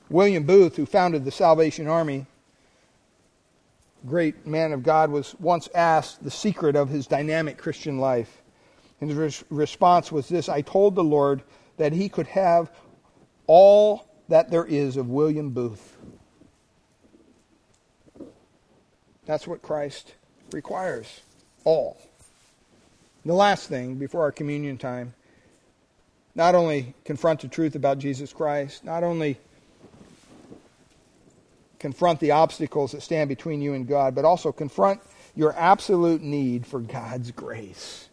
William 0.09 0.45
Booth, 0.45 0.77
who 0.77 0.87
founded 0.87 1.25
the 1.25 1.31
Salvation 1.31 1.87
Army, 1.87 2.27
great 4.07 4.47
man 4.47 4.73
of 4.73 4.83
God, 4.83 5.11
was 5.11 5.35
once 5.39 5.69
asked 5.75 6.23
the 6.23 6.31
secret 6.31 6.75
of 6.75 6.89
his 6.89 7.07
dynamic 7.07 7.59
Christian 7.59 7.99
life. 7.99 8.43
And 9.01 9.11
his 9.11 9.19
res- 9.19 9.45
response 9.51 10.11
was 10.11 10.29
this 10.29 10.49
I 10.49 10.63
told 10.63 10.95
the 10.95 11.05
Lord 11.05 11.43
that 11.77 11.93
he 11.93 12.09
could 12.09 12.27
have 12.29 12.71
all 13.47 14.07
that 14.29 14.51
there 14.51 14.65
is 14.65 14.97
of 14.97 15.09
William 15.09 15.51
Booth. 15.51 15.92
That's 19.27 19.47
what 19.47 19.63
Christ 19.63 20.15
requires. 20.53 21.21
All. 21.65 21.97
The 23.25 23.35
last 23.35 23.69
thing 23.69 23.97
before 23.97 24.23
our 24.23 24.33
communion 24.33 24.79
time 24.79 25.15
not 26.35 26.55
only 26.55 26.95
confront 27.05 27.41
the 27.41 27.49
truth 27.49 27.75
about 27.75 27.99
Jesus 27.99 28.33
Christ, 28.33 28.85
not 28.85 29.05
only 29.05 29.39
confront 31.79 32.21
the 32.21 32.31
obstacles 32.31 32.93
that 32.93 33.03
stand 33.03 33.29
between 33.29 33.61
you 33.61 33.75
and 33.75 33.87
God, 33.87 34.15
but 34.15 34.25
also 34.25 34.51
confront 34.51 35.01
your 35.35 35.55
absolute 35.57 36.23
need 36.23 36.67
for 36.67 36.81
God's 36.81 37.31
grace. 37.33 38.09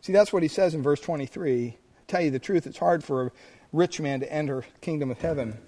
See, 0.00 0.12
that's 0.12 0.32
what 0.32 0.42
he 0.42 0.48
says 0.48 0.74
in 0.74 0.82
verse 0.82 1.00
23. 1.00 1.68
I 1.68 1.76
tell 2.06 2.20
you 2.20 2.30
the 2.30 2.38
truth, 2.38 2.66
it's 2.66 2.78
hard 2.78 3.02
for 3.02 3.26
a 3.26 3.30
rich 3.72 4.00
man 4.00 4.20
to 4.20 4.32
enter 4.32 4.60
the 4.60 4.80
kingdom 4.80 5.10
of 5.10 5.20
heaven. 5.20 5.58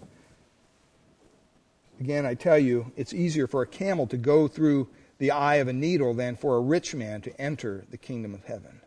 Again, 2.00 2.26
I 2.26 2.34
tell 2.34 2.58
you, 2.58 2.92
it's 2.96 3.14
easier 3.14 3.46
for 3.46 3.62
a 3.62 3.66
camel 3.66 4.06
to 4.08 4.16
go 4.16 4.48
through 4.48 4.88
the 5.18 5.30
eye 5.30 5.56
of 5.56 5.68
a 5.68 5.72
needle 5.72 6.12
than 6.12 6.36
for 6.36 6.56
a 6.56 6.60
rich 6.60 6.94
man 6.94 7.22
to 7.22 7.40
enter 7.40 7.84
the 7.90 7.96
kingdom 7.96 8.34
of 8.34 8.44
heaven. 8.44 8.80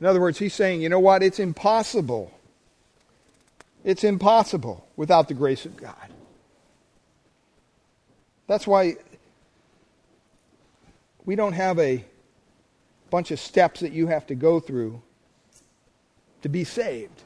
In 0.00 0.06
other 0.06 0.20
words, 0.20 0.38
he's 0.38 0.54
saying, 0.54 0.82
you 0.82 0.88
know 0.88 1.00
what? 1.00 1.22
It's 1.22 1.40
impossible. 1.40 2.32
It's 3.84 4.04
impossible 4.04 4.86
without 4.96 5.28
the 5.28 5.34
grace 5.34 5.64
of 5.64 5.76
God. 5.76 5.94
That's 8.46 8.66
why 8.66 8.96
we 11.24 11.36
don't 11.36 11.52
have 11.52 11.78
a 11.78 12.04
bunch 13.10 13.30
of 13.30 13.40
steps 13.40 13.80
that 13.80 13.92
you 13.92 14.06
have 14.08 14.26
to 14.26 14.34
go 14.34 14.60
through 14.60 15.02
to 16.42 16.48
be 16.48 16.64
saved. 16.64 17.22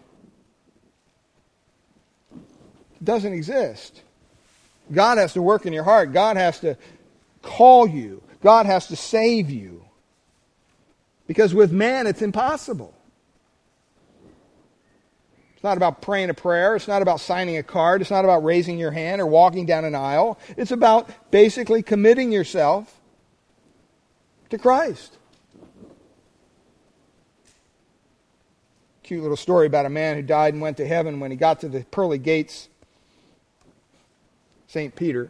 It 2.33 2.92
doesn't 3.03 3.33
exist. 3.33 4.03
God 4.93 5.19
has 5.19 5.33
to 5.35 5.43
work 5.43 5.67
in 5.67 5.73
your 5.73 5.85
heart. 5.85 6.13
God 6.13 6.37
has 6.37 6.61
to 6.61 6.77
call 7.43 7.87
you. 7.87 8.23
God 8.43 8.67
has 8.67 8.89
to 8.89 8.97
save 8.97 9.51
you. 9.51 9.85
Because 11.27 11.55
with 11.55 11.73
man, 11.73 12.07
it's 12.07 12.23
impossible. 12.23 12.95
It's 15.55 15.65
not 15.65 15.77
about 15.77 16.03
praying 16.03 16.29
a 16.29 16.35
prayer. 16.35 16.75
It's 16.75 16.89
not 16.89 17.03
about 17.03 17.21
signing 17.21 17.57
a 17.57 17.63
card. 17.63 18.01
It's 18.01 18.11
not 18.11 18.25
about 18.25 18.43
raising 18.43 18.79
your 18.79 18.91
hand 18.91 19.21
or 19.21 19.27
walking 19.27 19.65
down 19.65 19.85
an 19.85 19.95
aisle. 19.95 20.39
It's 20.57 20.73
about 20.73 21.09
basically 21.31 21.83
committing 21.83 22.33
yourself 22.33 23.01
to 24.51 24.59
Christ. 24.59 25.17
Cute 29.05 29.23
little 29.23 29.37
story 29.37 29.67
about 29.67 29.87
a 29.87 29.91
man 29.91 30.17
who 30.17 30.23
died 30.23 30.53
and 30.53 30.61
went 30.61 30.79
to 30.79 30.87
heaven 30.87 31.21
when 31.21 31.31
he 31.31 31.37
got 31.37 31.61
to 31.61 31.69
the 31.69 31.85
pearly 31.85 32.19
gates 32.19 32.69
St. 34.73 34.97
Peter, 34.97 35.29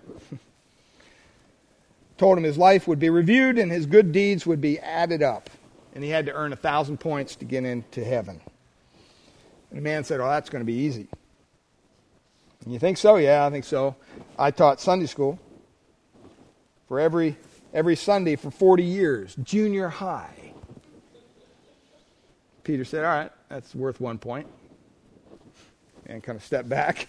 told 2.17 2.39
him 2.39 2.45
his 2.45 2.57
life 2.57 2.87
would 2.87 3.01
be 3.01 3.11
reviewed 3.11 3.59
and 3.59 3.73
his 3.73 3.87
good 3.87 4.13
deeds 4.13 4.47
would 4.47 4.61
be 4.61 4.79
added 4.79 5.21
up. 5.21 5.51
And 5.97 6.05
he 6.05 6.11
had 6.11 6.27
to 6.27 6.33
earn 6.33 6.53
a 6.53 6.57
thousand 6.57 6.99
points 6.99 7.35
to 7.37 7.45
get 7.45 7.65
into 7.65 8.05
heaven. 8.05 8.41
And 9.71 9.79
the 9.79 9.83
man 9.83 10.05
said, 10.05 10.21
Oh, 10.21 10.29
that's 10.29 10.49
going 10.49 10.61
to 10.61 10.65
be 10.67 10.79
easy. 10.79 11.09
And 12.65 12.73
you 12.73 12.79
think 12.79 12.99
so? 12.99 13.17
Yeah, 13.17 13.45
I 13.45 13.51
think 13.51 13.65
so. 13.65 13.97
I 14.39 14.53
taught 14.53 14.81
Sunday 14.81 15.07
school 15.07 15.41
for 16.87 17.01
every, 17.01 17.37
every 17.75 17.97
Sunday 17.97 18.37
for 18.37 18.53
40 18.53 18.85
years, 18.85 19.35
junior 19.43 19.89
high. 19.89 20.53
Peter 22.63 22.85
said, 22.85 23.05
All 23.05 23.11
right, 23.11 23.33
that's 23.49 23.75
worth 23.75 24.01
one 24.01 24.19
point. 24.19 24.47
And 26.07 26.23
kind 26.23 26.37
of 26.37 26.45
stepped 26.45 26.69
back 26.69 27.09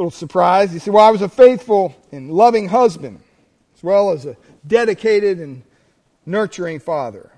little 0.00 0.10
surprised. 0.10 0.72
He 0.72 0.78
said, 0.78 0.94
Well, 0.94 1.06
I 1.06 1.10
was 1.10 1.22
a 1.22 1.28
faithful 1.28 1.94
and 2.10 2.32
loving 2.32 2.68
husband, 2.68 3.20
as 3.76 3.82
well 3.82 4.10
as 4.10 4.24
a 4.24 4.36
dedicated 4.66 5.38
and 5.38 5.62
nurturing 6.24 6.80
father. 6.80 7.30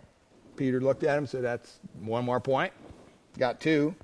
Peter 0.57 0.81
looked 0.81 1.03
at 1.03 1.17
him 1.17 1.25
and 1.25 1.29
said, 1.29 1.43
That's 1.43 1.81
one 2.01 2.25
more 2.25 2.41
point. 2.41 2.73
Got 3.37 3.61
two. 3.61 3.95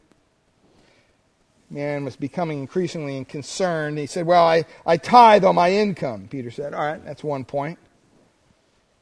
Man 1.70 2.04
was 2.04 2.16
becoming 2.16 2.60
increasingly 2.60 3.24
concerned. 3.26 3.98
He 3.98 4.06
said, 4.06 4.26
Well, 4.26 4.44
I, 4.44 4.64
I 4.84 4.96
tithe 4.96 5.44
on 5.44 5.54
my 5.54 5.70
income. 5.70 6.26
Peter 6.28 6.50
said, 6.50 6.74
All 6.74 6.84
right, 6.84 7.04
that's 7.04 7.22
one 7.22 7.44
point. 7.44 7.78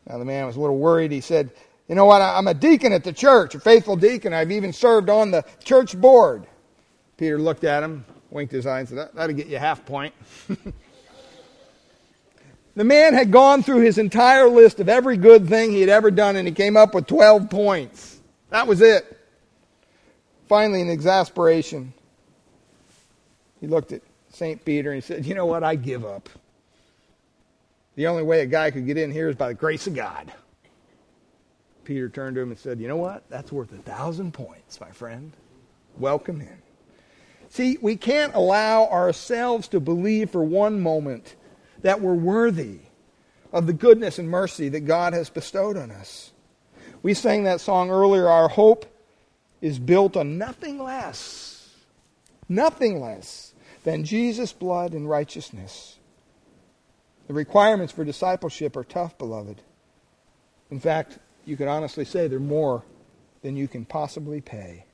Now 0.07 0.19
the 0.19 0.25
man 0.25 0.47
was 0.47 0.57
a 0.57 0.61
little 0.61 0.79
worried. 0.79 1.13
He 1.13 1.23
said, 1.23 1.51
You 1.89 1.95
know 1.95 2.05
what? 2.05 2.21
I'm 2.21 2.47
a 2.47 2.55
deacon 2.55 2.93
at 2.93 3.05
the 3.05 3.13
church, 3.13 3.55
a 3.55 3.61
faithful 3.61 3.97
deacon. 3.97 4.35
I've 4.35 4.51
even 4.51 4.75
served 4.75 5.09
on 5.09 5.31
the 5.31 5.45
church 5.65 5.99
board. 5.99 6.47
Peter 7.17 7.39
looked 7.39 7.65
at 7.65 7.83
him, 7.83 8.05
winked 8.31 8.53
his 8.53 8.67
eye 8.67 8.81
and 8.81 8.89
said, 8.89 8.99
that, 8.99 9.15
That'll 9.15 9.37
get 9.37 9.47
you 9.47 9.59
half 9.59 9.85
point. 9.87 10.15
the 12.75 12.85
man 12.85 13.15
had 13.15 13.31
gone 13.31 13.63
through 13.63 13.81
his 13.81 13.99
entire 13.99 14.49
list 14.49 14.81
of 14.81 14.89
every 14.89 15.17
good 15.17 15.49
thing 15.49 15.71
he 15.71 15.81
had 15.81 15.89
ever 15.89 16.11
done, 16.11 16.37
and 16.37 16.47
he 16.47 16.55
came 16.55 16.77
up 16.77 16.95
with 16.95 17.07
12 17.07 17.51
points. 17.51 18.21
That 18.51 18.67
was 18.67 18.81
it. 18.81 19.13
Finally, 20.49 20.81
in 20.81 20.91
exasperation, 20.91 21.93
he 23.61 23.67
looked 23.67 23.93
at 23.93 24.03
St. 24.31 24.65
Peter 24.65 24.93
and 24.93 25.03
he 25.03 25.07
said, 25.07 25.27
You 25.27 25.35
know 25.35 25.47
what? 25.47 25.65
I 25.65 25.75
give 25.75 26.05
up. 26.05 26.29
The 27.97 28.07
only 28.07 28.23
way 28.23 28.43
a 28.43 28.47
guy 28.47 28.71
could 28.71 28.87
get 28.87 28.99
in 28.99 29.11
here 29.11 29.29
is 29.29 29.37
by 29.37 29.49
the 29.49 29.55
grace 29.55 29.87
of 29.87 29.95
God. 29.95 30.31
Peter 31.85 32.09
turned 32.09 32.37
to 32.37 32.43
him 32.43 32.51
and 32.51 32.59
said, 32.59 32.79
You 32.79 32.89
know 32.89 32.97
what? 32.97 33.29
That's 33.31 33.51
worth 33.51 33.73
a 33.73 33.79
thousand 33.79 34.35
points, 34.35 34.81
my 34.81 34.91
friend. 34.91 35.33
Welcome 35.97 36.41
in. 36.41 36.66
See, 37.57 37.79
we 37.81 37.97
can't 37.97 38.35
allow 38.35 38.85
ourselves 38.85 39.69
to 39.69 39.81
believe 39.81 40.29
for 40.29 40.45
one 40.45 40.79
moment 40.79 41.37
that 41.81 42.03
we're 42.03 42.13
worthy 42.13 42.81
of 43.51 43.67
the 43.67 43.73
goodness 43.73 44.19
and 44.19 44.29
mercy 44.29 44.69
that 44.69 44.81
God 44.81 45.15
has 45.15 45.31
bestowed 45.31 45.79
on 45.79 45.91
us. 45.91 46.33
We 47.03 47.15
sang 47.15 47.45
that 47.45 47.63
song 47.63 47.91
earlier. 47.91 48.29
Our 48.29 48.49
hope 48.49 48.85
is 49.63 49.79
built 49.79 50.19
on 50.19 50.37
nothing 50.37 50.79
less, 50.79 51.75
nothing 52.47 53.01
less 53.01 53.55
than 53.85 54.05
Jesus' 54.05 54.53
blood 54.53 54.93
and 54.93 55.09
righteousness. 55.09 55.99
The 57.27 57.33
requirements 57.33 57.95
for 57.95 58.05
discipleship 58.05 58.77
are 58.77 58.85
tough, 58.85 59.17
beloved. 59.17 59.63
In 60.71 60.79
fact, 60.79 61.19
you 61.47 61.57
could 61.57 61.69
honestly 61.69 62.05
say 62.05 62.29
they're 62.29 62.39
more 62.39 62.85
than 63.41 63.57
you 63.57 63.67
can 63.67 63.87
possibly 63.87 64.43
pay. 64.43 64.85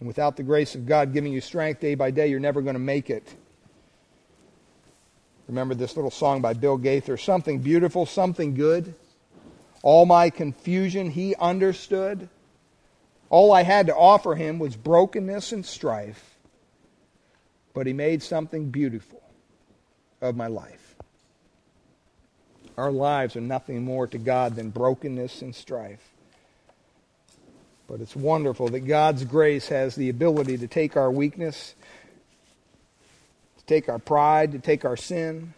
And 0.00 0.06
without 0.06 0.36
the 0.36 0.42
grace 0.42 0.74
of 0.74 0.86
God 0.86 1.12
giving 1.12 1.32
you 1.32 1.40
strength 1.40 1.80
day 1.80 1.94
by 1.94 2.10
day, 2.10 2.26
you're 2.28 2.40
never 2.40 2.62
going 2.62 2.74
to 2.74 2.80
make 2.80 3.10
it. 3.10 3.34
Remember 5.46 5.74
this 5.74 5.96
little 5.96 6.10
song 6.10 6.40
by 6.40 6.54
Bill 6.54 6.78
Gaither 6.78 7.16
something 7.16 7.58
beautiful, 7.58 8.06
something 8.06 8.54
good. 8.54 8.94
All 9.82 10.06
my 10.06 10.30
confusion 10.30 11.10
he 11.10 11.34
understood. 11.34 12.28
All 13.28 13.52
I 13.52 13.62
had 13.62 13.86
to 13.86 13.96
offer 13.96 14.34
him 14.34 14.58
was 14.58 14.76
brokenness 14.76 15.52
and 15.52 15.64
strife. 15.64 16.36
But 17.74 17.86
he 17.86 17.92
made 17.92 18.22
something 18.22 18.70
beautiful 18.70 19.22
of 20.20 20.36
my 20.36 20.46
life. 20.46 20.94
Our 22.76 22.90
lives 22.90 23.36
are 23.36 23.40
nothing 23.40 23.84
more 23.84 24.06
to 24.06 24.18
God 24.18 24.56
than 24.56 24.70
brokenness 24.70 25.42
and 25.42 25.54
strife. 25.54 26.14
But 27.90 28.00
it's 28.00 28.14
wonderful 28.14 28.68
that 28.68 28.80
God's 28.80 29.24
grace 29.24 29.66
has 29.68 29.96
the 29.96 30.10
ability 30.10 30.58
to 30.58 30.68
take 30.68 30.96
our 30.96 31.10
weakness, 31.10 31.74
to 33.58 33.64
take 33.66 33.88
our 33.88 33.98
pride, 33.98 34.52
to 34.52 34.60
take 34.60 34.84
our 34.84 34.96
sin, 34.96 35.54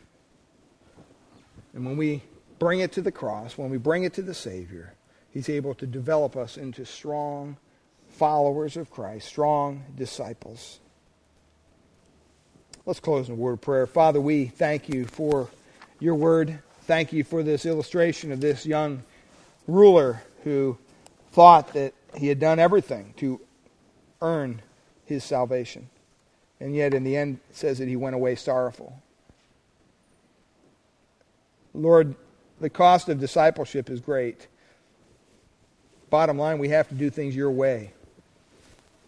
and 1.74 1.86
when 1.86 1.96
we 1.96 2.22
bring 2.58 2.80
it 2.80 2.92
to 2.92 3.02
the 3.02 3.12
cross, 3.12 3.56
when 3.56 3.70
we 3.70 3.78
bring 3.78 4.04
it 4.04 4.14
to 4.14 4.22
the 4.22 4.34
Savior, 4.34 4.94
He's 5.30 5.48
able 5.48 5.74
to 5.74 5.86
develop 5.86 6.36
us 6.36 6.56
into 6.56 6.84
strong 6.84 7.56
followers 8.10 8.76
of 8.76 8.90
Christ, 8.90 9.26
strong 9.26 9.84
disciples. 9.96 10.78
Let's 12.84 13.00
close 13.00 13.28
in 13.28 13.34
a 13.34 13.36
word 13.36 13.54
of 13.54 13.60
prayer. 13.60 13.86
Father, 13.86 14.20
we 14.20 14.46
thank 14.46 14.88
you 14.88 15.06
for 15.06 15.48
your 16.00 16.14
word. 16.14 16.58
Thank 16.82 17.12
you 17.12 17.24
for 17.24 17.42
this 17.42 17.64
illustration 17.64 18.32
of 18.32 18.40
this 18.40 18.66
young 18.66 19.02
ruler 19.66 20.22
who 20.44 20.76
thought 21.30 21.72
that 21.74 21.94
he 22.16 22.28
had 22.28 22.38
done 22.38 22.58
everything 22.58 23.14
to 23.18 23.40
earn 24.20 24.62
his 25.04 25.24
salvation. 25.24 25.88
And 26.60 26.74
yet, 26.74 26.94
in 26.94 27.04
the 27.04 27.16
end, 27.16 27.40
says 27.50 27.78
that 27.78 27.88
he 27.88 27.96
went 27.96 28.14
away 28.14 28.36
sorrowful. 28.36 29.02
Lord, 31.74 32.14
the 32.60 32.70
cost 32.70 33.08
of 33.08 33.18
discipleship 33.18 33.90
is 33.90 34.00
great. 34.00 34.46
Bottom 36.10 36.38
line, 36.38 36.58
we 36.58 36.68
have 36.68 36.88
to 36.88 36.94
do 36.94 37.10
things 37.10 37.34
your 37.34 37.50
way. 37.50 37.92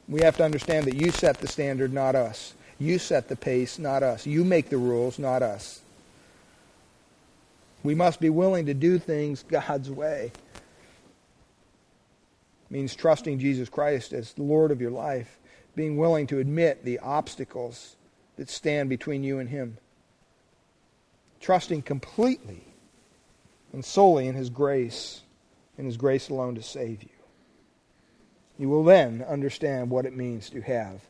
We 0.09 0.23
have 0.23 0.37
to 0.39 0.45
understand 0.45 0.87
that 0.87 0.95
you 0.95 1.11
set 1.11 1.39
the 1.39 1.47
standard, 1.47 1.93
not 1.93 2.15
us. 2.15 2.55
You 2.79 2.99
set 2.99 3.29
the 3.29 3.37
pace, 3.37 3.79
not 3.79 4.03
us. 4.03 4.27
You 4.27 4.45
make 4.45 4.69
the 4.69 4.79
rules, 4.79 5.19
not 5.19 5.43
us. 5.43 5.81
We 7.83 7.95
must 7.95 8.21
be 8.21 8.31
willing 8.31 8.67
to 8.67 8.75
do 8.75 8.99
things 8.99 9.45
God's 9.45 9.91
way. 9.91 10.33
Means 12.71 12.95
trusting 12.95 13.39
Jesus 13.39 13.69
Christ 13.69 14.13
as 14.13 14.33
the 14.33 14.43
Lord 14.43 14.71
of 14.71 14.81
your 14.81 14.91
life, 14.91 15.39
being 15.77 15.97
willing 15.97 16.27
to 16.29 16.39
admit 16.39 16.85
the 16.85 16.99
obstacles 16.99 17.97
that 18.37 18.49
stand 18.49 18.89
between 18.89 19.23
you 19.23 19.39
and 19.39 19.49
Him, 19.49 19.79
trusting 21.41 21.83
completely 21.83 22.65
and 23.73 23.85
solely 23.85 24.27
in 24.27 24.35
His 24.35 24.51
grace, 24.51 25.23
in 25.79 25.85
His 25.85 25.97
grace 25.97 26.29
alone 26.29 26.55
to 26.55 26.63
save 26.63 27.03
you. 27.03 27.09
You 28.59 28.69
will 28.69 28.85
then 28.85 29.25
understand 29.29 29.91
what 29.91 30.07
it 30.07 30.17
means 30.17 30.49
to 30.51 30.61
have 30.63 31.01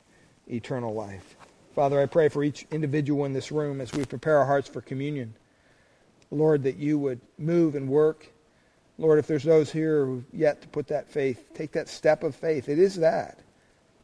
eternal 0.49 0.95
life. 0.95 1.37
Father, 1.75 2.01
I 2.01 2.07
pray 2.07 2.29
for 2.29 2.45
each 2.45 2.67
individual 2.71 3.25
in 3.25 3.33
this 3.33 3.53
room 3.53 3.81
as 3.81 3.93
we 3.93 4.05
prepare 4.05 4.39
our 4.39 4.47
hearts 4.47 4.69
for 4.69 4.81
communion. 4.81 5.35
Lord, 6.31 6.63
that 6.65 6.77
you 6.77 6.99
would 6.99 7.21
move 7.39 7.75
and 7.75 7.89
work. 7.89 8.29
Lord, 8.97 9.19
if 9.19 9.27
there's 9.27 9.43
those 9.43 9.73
here 9.73 10.05
who 10.07 10.25
yet 10.33 10.63
to 10.63 10.69
put 10.69 10.87
that 10.89 11.09
faith, 11.09 11.53
take 11.55 11.73
that 11.73 11.89
step 11.89 12.23
of 12.23 12.37
faith. 12.37 12.69
It 12.69 12.79
is 12.79 12.97
that. 12.97 13.39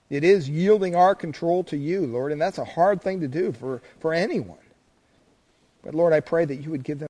It 0.08 0.24
is 0.24 0.48
yielding 0.48 0.96
our 0.96 1.14
control 1.14 1.62
to 1.64 1.76
you, 1.76 2.04
Lord, 2.04 2.32
and 2.32 2.40
that's 2.40 2.58
a 2.58 2.64
hard 2.64 3.00
thing 3.00 3.20
to 3.20 3.28
do 3.28 3.52
for, 3.52 3.80
for 4.00 4.12
anyone. 4.12 4.58
But 5.82 5.94
Lord, 5.94 6.12
I 6.12 6.20
pray 6.20 6.44
that 6.44 6.56
you 6.56 6.70
would 6.70 6.82
give 6.82 6.98
them 6.98 6.98